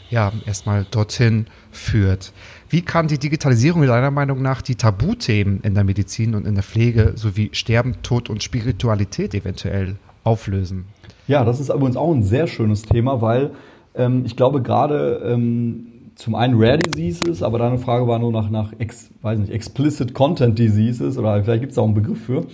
ja, 0.09 0.33
erstmal 0.45 0.85
dorthin 0.91 1.47
führt. 1.71 2.33
Wie 2.69 2.81
kann 2.81 3.07
die 3.07 3.17
Digitalisierung 3.17 3.85
deiner 3.85 4.11
Meinung 4.11 4.41
nach 4.41 4.61
die 4.61 4.75
Tabuthemen 4.75 5.61
in 5.61 5.73
der 5.73 5.83
Medizin 5.83 6.35
und 6.35 6.45
in 6.45 6.55
der 6.55 6.63
Pflege 6.63 7.13
sowie 7.15 7.49
Sterben, 7.53 7.95
Tod 8.03 8.29
und 8.29 8.43
Spiritualität 8.43 9.33
eventuell 9.33 9.95
auflösen? 10.23 10.85
Ja, 11.27 11.45
das 11.45 11.59
ist 11.59 11.69
übrigens 11.69 11.95
auch 11.95 12.13
ein 12.13 12.23
sehr 12.23 12.47
schönes 12.47 12.81
Thema, 12.81 13.21
weil 13.21 13.51
ähm, 13.95 14.23
ich 14.25 14.35
glaube 14.35 14.61
gerade 14.61 15.21
ähm, 15.25 15.87
zum 16.15 16.35
einen 16.35 16.55
Rare 16.57 16.79
Diseases, 16.79 17.43
aber 17.43 17.59
deine 17.59 17.77
Frage 17.77 18.07
war 18.07 18.19
nur 18.19 18.31
nach, 18.31 18.49
nach 18.49 18.73
ex, 18.79 19.11
weiß 19.21 19.39
nicht, 19.39 19.51
Explicit 19.51 20.13
Content 20.13 20.57
Diseases 20.57 21.17
oder 21.17 21.43
vielleicht 21.43 21.61
gibt 21.61 21.71
es 21.71 21.77
auch 21.77 21.85
einen 21.85 21.93
Begriff 21.93 22.25
für. 22.25 22.47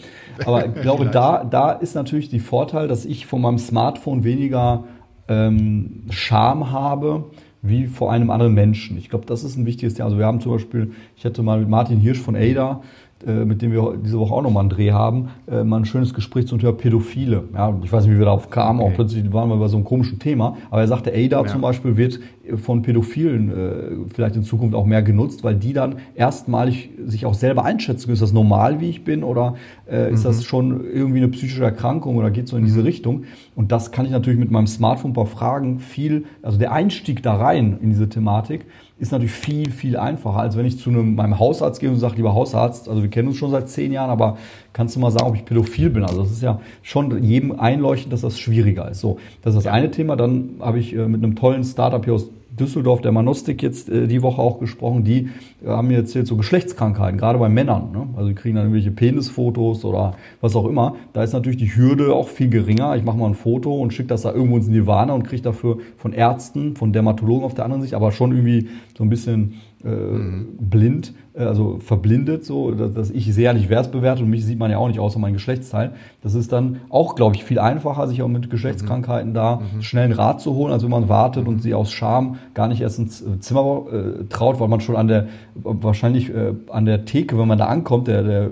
Aber 0.45 0.65
ich 0.65 0.73
glaube, 0.81 1.05
da, 1.07 1.43
da 1.43 1.71
ist 1.71 1.95
natürlich 1.95 2.29
die 2.29 2.39
Vorteil, 2.39 2.87
dass 2.87 3.05
ich 3.05 3.25
von 3.25 3.41
meinem 3.41 3.57
Smartphone 3.57 4.23
weniger 4.23 4.83
ähm, 5.27 6.03
Scham 6.09 6.71
habe 6.71 7.31
wie 7.63 7.87
vor 7.87 8.11
einem 8.11 8.29
anderen 8.29 8.53
Menschen. 8.53 8.97
Ich 8.97 9.09
glaube, 9.09 9.25
das 9.25 9.43
ist 9.43 9.55
ein 9.55 9.65
wichtiges 9.65 9.95
Thema. 9.95 10.05
Also 10.05 10.19
wir 10.19 10.25
haben 10.25 10.41
zum 10.41 10.51
Beispiel, 10.51 10.91
ich 11.15 11.25
hatte 11.25 11.41
mal 11.41 11.59
mit 11.59 11.69
Martin 11.69 11.99
Hirsch 11.99 12.19
von 12.19 12.35
ADA, 12.35 12.83
mit 13.25 13.61
dem 13.61 13.71
wir 13.71 13.97
diese 14.03 14.19
Woche 14.19 14.33
auch 14.33 14.41
nochmal 14.41 14.61
einen 14.61 14.69
Dreh 14.69 14.91
haben, 14.91 15.29
äh, 15.49 15.63
mal 15.63 15.77
ein 15.77 15.85
schönes 15.85 16.13
Gespräch 16.13 16.47
zum 16.47 16.59
Thema 16.59 16.73
Pädophile. 16.73 17.43
Ja, 17.53 17.73
ich 17.83 17.91
weiß 17.91 18.05
nicht, 18.05 18.13
wie 18.13 18.19
wir 18.19 18.25
darauf 18.25 18.49
kamen, 18.49 18.79
okay. 18.79 18.89
auch 18.89 18.95
plötzlich 18.95 19.31
waren 19.33 19.49
wir 19.49 19.57
bei 19.57 19.67
so 19.67 19.77
einem 19.77 19.85
komischen 19.85 20.19
Thema. 20.19 20.57
Aber 20.69 20.81
er 20.81 20.87
sagte, 20.87 21.11
ADA 21.11 21.41
ja. 21.41 21.45
zum 21.45 21.61
Beispiel 21.61 21.97
wird 21.97 22.19
von 22.55 22.81
Pädophilen 22.81 23.49
äh, 23.49 24.13
vielleicht 24.13 24.35
in 24.35 24.43
Zukunft 24.43 24.75
auch 24.75 24.85
mehr 24.85 25.01
genutzt, 25.01 25.43
weil 25.43 25.55
die 25.55 25.71
dann 25.71 25.95
erstmalig 26.15 26.89
sich 27.05 27.25
auch 27.25 27.33
selber 27.33 27.63
einschätzen, 27.63 28.11
ist 28.11 28.21
das 28.21 28.33
normal, 28.33 28.81
wie 28.81 28.89
ich 28.89 29.03
bin, 29.05 29.23
oder 29.23 29.55
äh, 29.89 30.11
ist 30.11 30.21
mhm. 30.21 30.27
das 30.27 30.43
schon 30.43 30.83
irgendwie 30.83 31.19
eine 31.19 31.29
psychische 31.29 31.63
Erkrankung 31.63 32.17
oder 32.17 32.31
geht 32.31 32.47
so 32.49 32.57
in 32.57 32.65
diese 32.65 32.79
mhm. 32.79 32.85
Richtung? 32.85 33.23
Und 33.55 33.71
das 33.71 33.91
kann 33.91 34.05
ich 34.05 34.11
natürlich 34.11 34.39
mit 34.39 34.51
meinem 34.51 34.67
Smartphone 34.67 35.13
bei 35.13 35.25
Fragen 35.25 35.79
viel, 35.79 36.25
also 36.41 36.57
der 36.57 36.73
Einstieg 36.73 37.23
da 37.23 37.35
rein 37.35 37.77
in 37.81 37.89
diese 37.89 38.09
Thematik, 38.09 38.65
ist 39.03 39.11
natürlich 39.11 39.33
viel, 39.33 39.69
viel 39.69 39.97
einfacher, 39.97 40.39
als 40.39 40.57
wenn 40.57 40.65
ich 40.65 40.79
zu 40.79 40.89
einem, 40.89 41.15
meinem 41.15 41.37
Hausarzt 41.37 41.79
gehe 41.81 41.89
und 41.89 41.97
sage, 41.97 42.15
lieber 42.15 42.33
Hausarzt, 42.33 42.87
also 42.87 43.03
wir 43.03 43.09
kennen 43.09 43.27
uns 43.27 43.37
schon 43.37 43.51
seit 43.51 43.67
zehn 43.67 43.91
Jahren, 43.91 44.09
aber 44.09 44.37
kannst 44.71 44.95
du 44.95 44.99
mal 45.01 45.11
sagen, 45.11 45.25
ob 45.25 45.35
ich 45.35 45.43
pädophil 45.43 45.89
bin? 45.89 46.03
Also 46.03 46.23
das 46.23 46.31
ist 46.31 46.41
ja 46.41 46.61
schon 46.81 47.21
jedem 47.21 47.59
einleuchtend, 47.59 48.13
dass 48.13 48.21
das 48.21 48.39
schwieriger 48.39 48.89
ist. 48.89 49.01
So, 49.01 49.19
das 49.41 49.55
ist 49.55 49.65
das 49.65 49.71
eine 49.71 49.91
Thema. 49.91 50.15
Dann 50.15 50.51
habe 50.61 50.79
ich 50.79 50.95
äh, 50.95 51.05
mit 51.07 51.21
einem 51.21 51.35
tollen 51.35 51.65
Startup 51.65 52.03
hier 52.03 52.13
aus 52.13 52.29
Düsseldorf, 52.59 53.01
der 53.01 53.11
Manostik, 53.11 53.63
jetzt 53.63 53.89
äh, 53.89 54.07
die 54.07 54.21
Woche 54.21 54.41
auch 54.41 54.59
gesprochen. 54.59 55.03
Die 55.03 55.29
äh, 55.63 55.67
haben 55.67 55.87
mir 55.87 55.97
erzählt, 55.97 56.27
so 56.27 56.37
Geschlechtskrankheiten, 56.37 57.17
gerade 57.17 57.39
bei 57.39 57.49
Männern. 57.49 57.91
Ne? 57.91 58.07
Also 58.15 58.29
die 58.29 58.35
kriegen 58.35 58.55
dann 58.55 58.65
irgendwelche 58.65 58.91
Penisfotos 58.91 59.85
oder 59.85 60.15
was 60.41 60.55
auch 60.55 60.65
immer. 60.65 60.95
Da 61.13 61.23
ist 61.23 61.33
natürlich 61.33 61.57
die 61.57 61.75
Hürde 61.75 62.13
auch 62.13 62.27
viel 62.27 62.49
geringer. 62.49 62.95
Ich 62.95 63.03
mache 63.03 63.17
mal 63.17 63.27
ein 63.27 63.35
Foto 63.35 63.75
und 63.75 63.93
schicke 63.93 64.09
das 64.09 64.21
da 64.23 64.31
irgendwo 64.31 64.57
ins 64.57 64.67
Nirvana 64.67 65.13
und 65.13 65.23
kriege 65.23 65.41
dafür 65.41 65.77
von 65.97 66.13
Ärzten, 66.13 66.75
von 66.75 66.93
Dermatologen 66.93 67.43
auf 67.43 67.53
der 67.53 67.65
anderen 67.65 67.81
Sicht, 67.81 67.93
aber 67.93 68.11
schon 68.11 68.31
irgendwie 68.31 68.69
so 68.97 69.03
ein 69.03 69.09
bisschen 69.09 69.55
äh, 69.83 69.89
mhm. 69.89 70.55
blind, 70.59 71.13
äh, 71.33 71.43
also 71.43 71.79
verblindet, 71.79 72.45
so, 72.45 72.71
dass 72.71 73.09
ich 73.09 73.33
sehr 73.33 73.53
nicht 73.53 73.69
wertbewertet 73.69 74.23
und 74.23 74.29
mich 74.29 74.45
sieht 74.45 74.59
man 74.59 74.71
ja 74.71 74.77
auch 74.77 74.87
nicht 74.87 74.99
außer 74.99 75.19
mein 75.19 75.33
Geschlechtsteil. 75.33 75.91
Das 76.21 76.35
ist 76.35 76.51
dann 76.51 76.81
auch, 76.89 77.15
glaube 77.15 77.35
ich, 77.35 77.43
viel 77.43 77.59
einfacher, 77.59 78.07
sich 78.07 78.21
auch 78.21 78.27
mit 78.27 78.49
Geschlechtskrankheiten 78.49 79.31
mhm. 79.31 79.35
da 79.35 79.61
mhm. 79.75 79.81
schnell 79.81 80.05
einen 80.05 80.13
Rat 80.13 80.41
zu 80.41 80.53
holen, 80.55 80.71
als 80.71 80.83
wenn 80.83 80.91
man 80.91 81.09
wartet 81.09 81.47
und 81.47 81.61
sie 81.61 81.73
aus 81.73 81.91
Scham 81.91 82.37
gar 82.53 82.67
nicht 82.67 82.81
erst 82.81 82.99
ins 82.99 83.21
äh, 83.21 83.39
Zimmer 83.39 83.83
äh, 83.91 84.23
traut, 84.29 84.59
weil 84.59 84.67
man 84.67 84.81
schon 84.81 84.95
an 84.95 85.07
der, 85.07 85.27
wahrscheinlich 85.55 86.29
äh, 86.29 86.53
an 86.69 86.85
der 86.85 87.05
Theke, 87.05 87.37
wenn 87.37 87.47
man 87.47 87.57
da 87.57 87.65
ankommt, 87.65 88.07
der, 88.07 88.23
der 88.23 88.49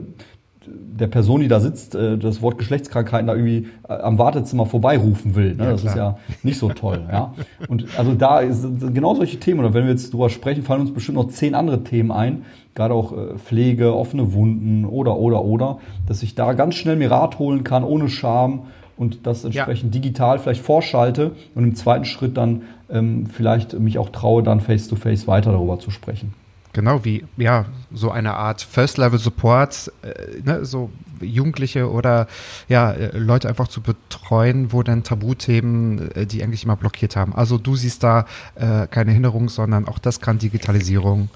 der 0.72 1.08
Person, 1.08 1.42
die 1.42 1.48
da 1.48 1.60
sitzt, 1.60 1.96
äh, 1.96 2.18
das 2.18 2.42
Wort 2.42 2.58
Geschlechtskrankheiten 2.58 3.28
da 3.28 3.34
irgendwie 3.34 3.68
äh, 3.88 3.94
am 3.94 4.18
Wartezimmer 4.18 4.66
vorbeirufen 4.66 5.36
will. 5.36 5.56
Ne? 5.56 5.64
Ja, 5.64 5.72
das 5.72 5.82
klar. 5.82 5.94
ist 5.94 5.98
ja 5.98 6.18
nicht 6.44 6.60
so 6.60 6.70
toll. 6.70 7.02
ja? 7.12 7.34
Und 7.68 7.86
also 7.98 8.14
da 8.14 8.40
ist 8.40 8.66
genau 8.94 9.16
solche 9.16 9.40
Themen, 9.40 9.60
oder 9.60 9.74
wenn 9.74 9.86
wir 9.86 9.92
jetzt 9.92 10.14
drüber 10.14 10.30
sprechen, 10.30 10.64
fallen 10.64 10.82
uns 10.82 10.94
bestimmt 10.94 11.18
noch 11.18 11.30
zehn 11.30 11.56
andere 11.56 11.84
Themen 11.84 12.12
ein, 12.12 12.44
gerade 12.76 12.94
auch 12.94 13.12
äh, 13.12 13.38
Pflege, 13.38 13.96
offene 13.96 14.34
Wunden 14.34 14.86
oder, 14.86 15.18
oder, 15.18 15.44
oder, 15.44 15.80
dass 16.08 16.24
ich 16.24 16.36
da 16.36 16.54
ganz 16.54 16.76
schnell 16.76 16.96
mir 16.96 17.12
Rat 17.12 17.40
holen 17.40 17.64
kann, 17.64 17.84
ohne 17.84 18.10
Scham 18.10 18.64
und 18.98 19.26
das 19.26 19.44
entsprechend 19.44 19.96
ja. 19.96 20.02
digital 20.02 20.40
vielleicht 20.40 20.62
vorschalte 20.62 21.32
und 21.56 21.64
im 21.64 21.76
zweiten 21.76 22.06
Schritt 22.06 22.38
dann 22.38 22.64
ähm, 22.90 23.26
vielleicht 23.26 23.78
mich 23.80 23.98
auch 23.98 24.10
traue, 24.10 24.44
dann 24.44 24.60
face-to-face 24.60 25.24
-face 25.24 25.28
weiter 25.28 25.52
darüber 25.52 25.80
zu 25.80 25.92
sprechen. 25.92 26.34
Genau 26.74 27.04
wie, 27.04 27.26
ja, 27.38 27.66
so 27.92 28.12
eine 28.12 28.36
Art 28.36 28.62
First-Level-Support, 28.62 29.92
äh, 30.04 30.42
ne, 30.44 30.66
so 30.66 30.90
Jugendliche 31.20 31.92
oder 31.92 32.28
ja, 32.70 32.92
äh, 32.92 33.18
Leute 33.18 33.50
einfach 33.50 33.68
zu 33.68 33.82
betreuen, 33.82 34.72
wo 34.72 34.82
dann 34.82 35.04
Tabuthemen, 35.04 36.12
äh, 36.12 36.26
die 36.26 36.44
eigentlich 36.44 36.64
immer 36.64 36.78
blockiert 36.78 37.16
haben. 37.16 37.36
Also 37.36 37.58
du 37.58 37.76
siehst 37.76 38.04
da 38.04 38.26
äh, 38.56 38.88
keine 38.88 39.12
Hinderung, 39.12 39.50
sondern 39.50 39.88
auch 39.88 40.00
das 40.00 40.22
kann 40.22 40.40
Digitalisierung 40.40 41.30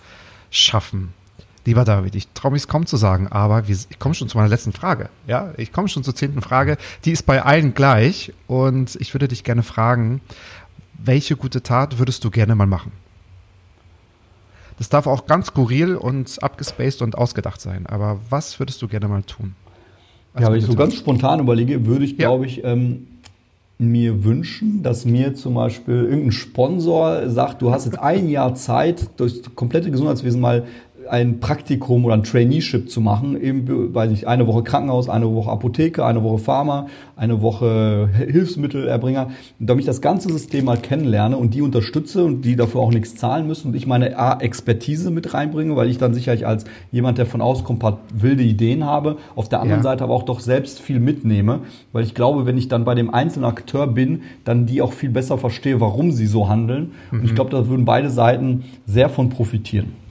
schaffen. 0.52 1.14
Lieber 1.66 1.84
David, 1.84 2.14
ich 2.14 2.28
traue 2.30 2.52
mich 2.52 2.62
es 2.62 2.68
kaum 2.68 2.86
zu 2.86 2.96
sagen, 2.96 3.28
aber 3.28 3.68
wir, 3.68 3.76
ich 3.76 3.98
komme 3.98 4.14
schon 4.14 4.30
zu 4.30 4.38
meiner 4.38 4.50
letzten 4.50 4.72
Frage. 4.72 5.10
Ja, 5.26 5.52
ich 5.58 5.74
komme 5.74 5.88
schon 5.88 6.04
zur 6.04 6.16
zehnten 6.16 6.42
Frage. 6.42 6.78
Die 7.06 7.12
ist 7.12 7.24
bei 7.24 7.42
allen 7.42 7.74
gleich 7.74 8.32
und 8.48 8.96
ich 9.02 9.14
würde 9.16 9.28
dich 9.28 9.44
gerne 9.44 9.64
fragen, 9.64 10.22
welche 10.94 11.36
gute 11.36 11.64
Tat 11.64 11.98
würdest 11.98 12.24
du 12.24 12.30
gerne 12.30 12.56
mal 12.56 12.68
machen? 12.68 12.92
Das 14.78 14.90
darf 14.90 15.08
auch 15.08 15.26
ganz 15.26 15.48
skurril 15.48 15.96
und 15.96 16.42
abgespaced 16.44 17.02
und 17.02 17.18
ausgedacht 17.18 17.62
sein. 17.62 17.86
Aber 17.86 18.20
was 18.30 18.60
würdest 18.60 18.82
du 18.82 18.88
gerne 18.88 19.08
mal 19.08 19.24
tun? 19.24 19.56
ja, 20.40 20.52
wenn 20.52 20.60
ich 20.60 20.66
so 20.66 20.76
ganz 20.76 20.96
spontan 20.96 21.40
überlege, 21.40 21.86
würde 21.86 22.04
ich, 22.06 22.12
ja. 22.12 22.18
glaube 22.28 22.46
ich, 22.46 22.64
ähm, 22.64 23.08
mir 23.78 24.24
wünschen, 24.24 24.84
dass 24.84 25.06
mir 25.06 25.34
zum 25.34 25.56
Beispiel 25.56 26.04
irgendein 26.04 26.32
Sponsor 26.32 27.30
sagt, 27.30 27.62
du 27.62 27.72
hast 27.72 27.86
jetzt 27.86 28.00
ein 28.00 28.30
Jahr 28.30 28.56
Zeit, 28.56 29.10
durch 29.18 29.42
das 29.42 29.56
komplette 29.56 29.92
Gesundheitswesen 29.92 30.40
mal 30.40 30.66
ein 31.10 31.40
Praktikum 31.40 32.06
oder 32.06 32.16
ein 32.16 32.24
Traineeship 32.24 32.90
zu 32.90 33.02
machen, 33.02 33.40
eben, 33.42 33.94
weiß 33.94 34.12
ich, 34.12 34.28
eine 34.28 34.48
Woche 34.48 34.64
Krankenhaus, 34.64 35.10
eine 35.10 35.34
Woche 35.34 35.52
Apotheke, 35.52 36.06
eine 36.06 36.24
Woche 36.24 36.40
Pharma, 36.40 36.88
eine 37.16 37.42
Woche 37.42 38.10
Hilfsmittelerbringer, 38.14 39.30
damit 39.60 39.82
ich 39.82 39.86
das 39.86 40.02
ganze 40.02 40.30
System 40.30 40.66
mal 40.66 40.78
kennenlerne 40.78 41.38
und 41.38 41.54
die 41.54 41.62
unterstütze 41.62 42.24
und 42.24 42.44
die 42.44 42.56
dafür 42.56 42.82
auch 42.82 42.92
nichts 42.92 43.16
zahlen 43.16 43.48
müssen 43.48 43.70
und 43.70 43.76
ich 43.76 43.88
meine 43.88 44.18
A, 44.18 44.40
Expertise 44.40 45.12
mit 45.12 45.34
reinbringe, 45.34 45.76
weil 45.76 45.90
ich 45.90 45.98
dann 45.98 46.14
sicherlich 46.14 46.46
als 46.46 46.66
jemand, 46.92 47.18
der 47.18 47.26
von 47.26 47.42
außen 47.42 47.66
kommt, 47.66 47.84
wilde 48.14 48.44
Ideen 48.44 48.86
habe, 48.86 49.18
auf 49.36 49.50
der 49.50 49.62
anderen 49.62 49.80
ja. 49.80 49.84
Seite 49.84 50.04
aber 50.04 50.14
auch 50.14 50.24
doch 50.24 50.40
selbst 50.40 50.80
viel 50.80 51.00
mitnehme, 51.00 51.62
weil 51.94 52.04
ich 52.04 52.14
glaube, 52.14 52.46
wenn 52.46 52.58
ich 52.58 52.68
dann 52.68 52.86
bei 52.86 52.96
dem 52.96 53.14
einzelnen 53.14 53.46
Akteur 53.46 53.88
bin, 53.88 54.24
dann 54.44 54.66
die 54.66 54.82
auch 54.82 54.94
viel 54.94 55.10
besser 55.10 55.38
verstehe, 55.38 55.80
warum 55.80 56.12
sie 56.12 56.28
so 56.28 56.50
handeln. 56.50 56.92
Mhm. 57.12 57.20
Und 57.20 57.26
ich 57.26 57.32
mhm. 57.32 57.36
glaube, 57.36 57.52
da 57.52 57.68
würden 57.68 57.86
beide 57.86 58.10
Seiten 58.10 58.64
sehr 58.86 59.10
von 59.10 59.30
profitieren. 59.30 60.05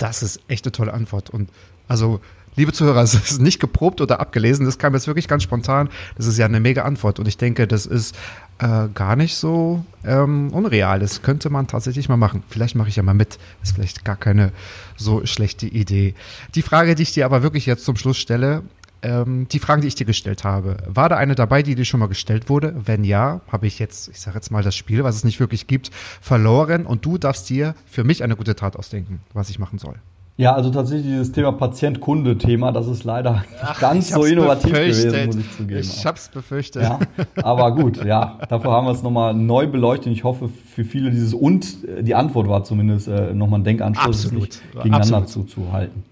Das 0.00 0.22
ist 0.22 0.40
echt 0.48 0.64
eine 0.64 0.72
tolle 0.72 0.92
Antwort. 0.92 1.30
Und 1.30 1.50
also 1.86 2.20
Liebe 2.56 2.72
Zuhörer, 2.72 3.02
es 3.02 3.14
ist 3.14 3.40
nicht 3.40 3.60
geprobt 3.60 4.00
oder 4.00 4.20
abgelesen, 4.20 4.66
das 4.66 4.78
kam 4.78 4.94
jetzt 4.94 5.06
wirklich 5.06 5.28
ganz 5.28 5.42
spontan. 5.42 5.88
Das 6.16 6.26
ist 6.26 6.38
ja 6.38 6.46
eine 6.46 6.60
mega 6.60 6.82
Antwort 6.82 7.18
und 7.18 7.28
ich 7.28 7.36
denke, 7.36 7.66
das 7.66 7.86
ist 7.86 8.16
äh, 8.58 8.88
gar 8.92 9.16
nicht 9.16 9.36
so 9.36 9.84
ähm, 10.04 10.52
unreal. 10.52 10.98
Das 10.98 11.22
könnte 11.22 11.48
man 11.48 11.66
tatsächlich 11.66 12.08
mal 12.08 12.16
machen. 12.16 12.42
Vielleicht 12.48 12.74
mache 12.74 12.88
ich 12.88 12.96
ja 12.96 13.02
mal 13.02 13.14
mit. 13.14 13.38
Ist 13.62 13.74
vielleicht 13.74 14.04
gar 14.04 14.16
keine 14.16 14.52
so 14.96 15.24
schlechte 15.24 15.66
Idee. 15.66 16.14
Die 16.54 16.62
Frage, 16.62 16.94
die 16.94 17.04
ich 17.04 17.12
dir 17.12 17.24
aber 17.24 17.42
wirklich 17.42 17.66
jetzt 17.66 17.84
zum 17.84 17.96
Schluss 17.96 18.18
stelle, 18.18 18.62
ähm, 19.02 19.46
die 19.48 19.58
Fragen, 19.58 19.82
die 19.82 19.88
ich 19.88 19.94
dir 19.94 20.04
gestellt 20.04 20.44
habe, 20.44 20.76
war 20.86 21.08
da 21.08 21.16
eine 21.16 21.34
dabei, 21.34 21.62
die 21.62 21.74
dir 21.74 21.84
schon 21.84 22.00
mal 22.00 22.08
gestellt 22.08 22.48
wurde? 22.48 22.74
Wenn 22.84 23.04
ja, 23.04 23.40
habe 23.50 23.66
ich 23.66 23.78
jetzt, 23.78 24.08
ich 24.08 24.20
sage 24.20 24.36
jetzt 24.36 24.50
mal 24.50 24.62
das 24.62 24.74
Spiel, 24.74 25.04
was 25.04 25.16
es 25.16 25.24
nicht 25.24 25.40
wirklich 25.40 25.66
gibt, 25.66 25.90
verloren 26.20 26.86
und 26.86 27.04
du 27.04 27.18
darfst 27.18 27.48
dir 27.48 27.74
für 27.86 28.04
mich 28.04 28.22
eine 28.22 28.36
gute 28.36 28.54
Tat 28.54 28.76
ausdenken, 28.76 29.20
was 29.32 29.50
ich 29.50 29.58
machen 29.58 29.78
soll. 29.78 29.94
Ja, 30.36 30.54
also 30.54 30.70
tatsächlich 30.70 31.06
dieses 31.06 31.32
Thema 31.32 31.52
Patient-Kunde-Thema, 31.52 32.72
das 32.72 32.86
ist 32.86 33.04
leider 33.04 33.44
Ach, 33.60 33.78
ganz 33.78 34.08
so 34.08 34.24
innovativ 34.24 34.70
befürchtet. 34.72 35.12
gewesen, 35.12 35.26
muss 35.26 35.36
ich 35.36 35.56
zugeben. 35.56 35.80
Ich 35.80 36.06
hab's 36.06 36.28
befürchtet. 36.30 36.82
Ja, 36.82 36.98
aber 37.42 37.74
gut, 37.74 38.02
ja, 38.02 38.38
dafür 38.48 38.70
haben 38.70 38.86
wir 38.86 38.92
es 38.92 39.02
nochmal 39.02 39.34
neu 39.34 39.66
beleuchtet. 39.66 40.14
Ich 40.14 40.24
hoffe, 40.24 40.48
für 40.48 40.84
viele 40.86 41.10
dieses 41.10 41.34
und 41.34 41.76
die 42.00 42.14
Antwort 42.14 42.48
war 42.48 42.64
zumindest 42.64 43.08
äh, 43.08 43.34
nochmal 43.34 43.60
ein 43.66 43.80
Absolut. 43.96 44.40
nicht 44.40 44.62
gegeneinander 44.72 45.18
Absolut. 45.18 45.50
zuzuhalten. 45.50 46.04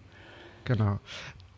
Genau. 0.64 0.98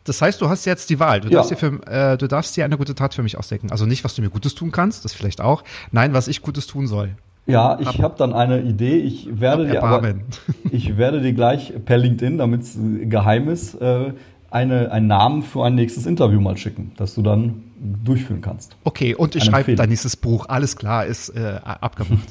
Das 0.03 0.21
heißt, 0.21 0.41
du 0.41 0.49
hast 0.49 0.65
jetzt 0.65 0.89
die 0.89 0.99
Wahl. 0.99 1.21
Du, 1.21 1.29
ja. 1.29 1.35
darfst 1.35 1.51
dir 1.51 1.57
für, 1.57 1.87
äh, 1.87 2.17
du 2.17 2.27
darfst 2.27 2.57
dir 2.57 2.65
eine 2.65 2.77
gute 2.77 2.95
Tat 2.95 3.13
für 3.13 3.23
mich 3.23 3.37
ausdenken. 3.37 3.71
Also 3.71 3.85
nicht, 3.85 4.03
was 4.03 4.15
du 4.15 4.21
mir 4.21 4.29
Gutes 4.29 4.55
tun 4.55 4.71
kannst, 4.71 5.05
das 5.05 5.13
vielleicht 5.13 5.41
auch. 5.41 5.63
Nein, 5.91 6.13
was 6.13 6.27
ich 6.27 6.41
Gutes 6.41 6.67
tun 6.67 6.87
soll. 6.87 7.15
Ja, 7.47 7.79
ich 7.79 7.99
habe 8.01 8.15
dann 8.17 8.33
eine 8.33 8.61
Idee. 8.61 8.97
Ich 8.97 9.39
werde 9.39 9.67
dir 9.67 9.83
aber, 9.83 10.13
ich 10.71 10.97
werde 10.97 11.21
dir 11.21 11.33
gleich 11.33 11.73
per 11.85 11.97
LinkedIn, 11.97 12.37
damit 12.37 12.61
es 12.61 12.77
geheim 13.03 13.49
ist, 13.49 13.75
äh, 13.75 14.13
eine, 14.51 14.91
einen 14.91 15.07
Namen 15.07 15.43
für 15.43 15.63
ein 15.63 15.75
nächstes 15.75 16.05
Interview 16.05 16.39
mal 16.39 16.57
schicken, 16.57 16.91
dass 16.97 17.15
du 17.15 17.21
dann 17.21 17.63
durchführen 18.03 18.41
kannst. 18.41 18.75
Okay, 18.83 19.15
und 19.15 19.35
ich 19.35 19.45
schreibe 19.45 19.75
dein 19.75 19.89
nächstes 19.89 20.15
Buch. 20.15 20.45
Alles 20.49 20.75
klar, 20.75 21.05
ist 21.05 21.29
äh, 21.29 21.59
abgemacht. 21.63 22.27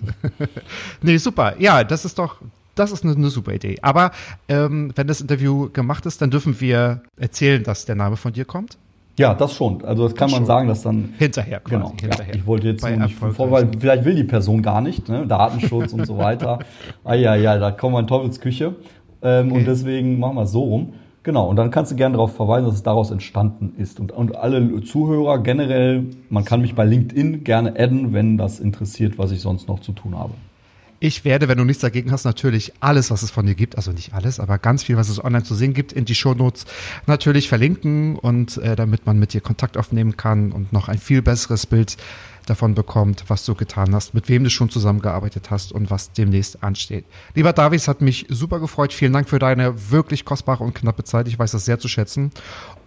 nee, 1.03 1.17
super. 1.17 1.55
Ja, 1.59 1.83
das 1.83 2.05
ist 2.05 2.19
doch, 2.19 2.37
das 2.81 2.93
ist 2.93 3.05
eine, 3.05 3.15
eine 3.15 3.31
super 3.31 3.53
Idee. 3.53 3.77
Aber 3.83 4.11
ähm, 4.49 4.93
wenn 4.97 5.07
das 5.07 5.21
Interview 5.21 5.69
gemacht 5.73 6.07
ist, 6.07 6.21
dann 6.23 6.31
dürfen 6.31 6.61
wir 6.61 7.03
erzählen, 7.19 7.63
dass 7.63 7.85
der 7.85 7.95
Name 7.95 8.17
von 8.17 8.33
dir 8.33 8.45
kommt. 8.45 8.79
Ja, 9.19 9.35
das 9.35 9.55
schon. 9.55 9.85
Also 9.85 10.05
das 10.05 10.15
kann 10.15 10.29
das 10.29 10.33
man 10.33 10.41
schon. 10.41 10.47
sagen, 10.47 10.69
dass 10.69 10.83
dann 10.83 11.13
hinterher 11.19 11.61
quasi. 11.61 11.75
Genau. 11.77 11.95
Hinterher. 12.01 12.35
Ja, 12.35 12.41
ich 12.41 12.47
wollte 12.47 12.69
jetzt 12.69 12.89
nicht 12.89 13.17
vor, 13.17 13.51
weil 13.51 13.69
vielleicht 13.79 14.05
will 14.07 14.15
die 14.15 14.25
Person 14.25 14.63
gar 14.63 14.81
nicht, 14.81 15.09
ne? 15.11 15.27
Datenschutz 15.27 15.93
und 15.93 16.07
so 16.07 16.17
weiter. 16.17 16.61
Ah 17.05 17.15
ja, 17.15 17.35
ja, 17.35 17.59
da 17.59 17.71
kommen 17.71 17.95
wir 17.95 18.01
in 18.01 18.07
Teufelsküche. 18.07 18.77
Ähm, 19.23 19.51
okay. 19.51 19.59
Und 19.59 19.67
deswegen 19.67 20.19
machen 20.19 20.37
wir 20.37 20.45
es 20.45 20.53
so 20.53 20.63
rum. 20.63 20.95
Genau, 21.23 21.51
und 21.51 21.57
dann 21.57 21.71
kannst 21.71 21.93
du 21.93 21.97
gerne 21.97 22.15
darauf 22.15 22.35
verweisen, 22.35 22.65
dass 22.65 22.77
es 22.77 22.83
daraus 22.83 23.11
entstanden 23.11 23.75
ist. 23.77 24.01
Und, 24.01 24.11
und 24.11 24.37
alle 24.37 24.83
Zuhörer 24.83 25.43
generell, 25.43 26.07
man 26.31 26.47
kann 26.47 26.63
mich 26.63 26.75
bei 26.75 26.87
LinkedIn 26.87 27.45
gerne 27.45 27.79
adden, 27.79 28.15
wenn 28.15 28.39
das 28.39 28.59
interessiert, 28.59 29.19
was 29.19 29.31
ich 29.31 29.43
sonst 29.43 29.69
noch 29.69 29.81
zu 29.81 29.93
tun 29.93 30.17
habe. 30.19 30.33
Ich 31.03 31.25
werde, 31.25 31.49
wenn 31.49 31.57
du 31.57 31.65
nichts 31.65 31.81
dagegen 31.81 32.13
hast, 32.13 32.25
natürlich 32.25 32.75
alles, 32.81 33.11
was 33.11 33.23
es 33.23 33.31
von 33.31 33.47
dir 33.47 33.55
gibt, 33.55 33.77
also 33.77 33.91
nicht 33.91 34.13
alles, 34.13 34.39
aber 34.39 34.59
ganz 34.59 34.83
viel, 34.83 34.99
was 34.99 35.09
es 35.09 35.25
online 35.25 35.45
zu 35.45 35.55
sehen 35.55 35.73
gibt, 35.73 35.95
in 35.95 36.05
die 36.05 36.15
Shownotes 36.15 36.67
natürlich 37.07 37.49
verlinken 37.49 38.17
und 38.17 38.59
äh, 38.59 38.77
damit 38.77 39.07
man 39.07 39.19
mit 39.19 39.33
dir 39.33 39.41
Kontakt 39.41 39.79
aufnehmen 39.79 40.19
kann 40.19 40.53
und 40.53 40.75
noch 40.75 40.89
ein 40.89 40.99
viel 40.99 41.23
besseres 41.23 41.65
Bild 41.65 41.97
davon 42.45 42.75
bekommt, 42.75 43.25
was 43.29 43.47
du 43.47 43.55
getan 43.55 43.95
hast, 43.95 44.13
mit 44.13 44.29
wem 44.29 44.45
du 44.45 44.51
schon 44.51 44.69
zusammengearbeitet 44.69 45.51
hast 45.51 45.73
und 45.73 45.91
was 45.91 46.13
demnächst 46.13 46.63
ansteht. 46.63 47.07
Lieber 47.35 47.55
Davis, 47.55 47.89
hat 47.89 48.03
mich 48.03 48.27
super 48.29 48.61
gefreut. 48.61 48.93
Vielen 48.93 49.13
Dank 49.13 49.29
für 49.29 49.39
deine 49.39 49.91
wirklich 49.91 50.25
kostbare 50.25 50.65
und 50.65 50.75
knappe 50.75 51.05
Zeit. 51.05 51.29
Ich 51.29 51.39
weiß 51.39 51.53
das 51.53 51.65
sehr 51.65 51.79
zu 51.79 51.89
schätzen. 51.89 52.31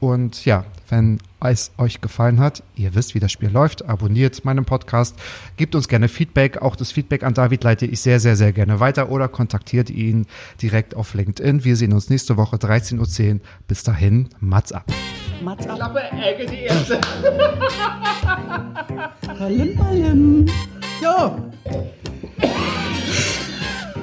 Und 0.03 0.43
ja, 0.43 0.65
wenn 0.89 1.19
es 1.39 1.71
euch 1.77 2.01
gefallen 2.01 2.41
hat, 2.41 2.61
ihr 2.75 2.93
wisst, 2.93 3.15
wie 3.15 3.21
das 3.21 3.31
Spiel 3.31 3.47
läuft, 3.47 3.87
abonniert 3.87 4.43
meinen 4.43 4.65
Podcast, 4.65 5.15
gebt 5.55 5.75
uns 5.75 5.87
gerne 5.87 6.09
Feedback. 6.09 6.61
Auch 6.61 6.75
das 6.75 6.91
Feedback 6.91 7.23
an 7.23 7.33
David 7.33 7.63
leite 7.63 7.85
ich 7.85 8.01
sehr, 8.01 8.19
sehr, 8.19 8.35
sehr 8.35 8.51
gerne 8.51 8.81
weiter 8.81 9.09
oder 9.09 9.29
kontaktiert 9.29 9.89
ihn 9.89 10.25
direkt 10.61 10.93
auf 10.93 11.13
LinkedIn. 11.13 11.63
Wir 11.63 11.77
sehen 11.77 11.93
uns 11.93 12.09
nächste 12.09 12.35
Woche 12.35 12.57
13.10 12.57 13.35
Uhr. 13.35 13.39
Bis 13.69 13.83
dahin, 13.83 14.27
Mats 14.41 14.73
ab. 14.73 14.91
Mats 15.41 15.65
ab. 15.67 15.77
Klappe, 15.77 16.01
Ecke, 16.01 16.47
die 16.47 16.63
erste. 16.63 16.99
Palim, 19.21 19.77
palim. 19.77 20.45
So. 21.01 21.39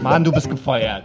Mann, 0.03 0.25
du 0.25 0.33
bist 0.33 0.49
gefeuert. 0.49 1.05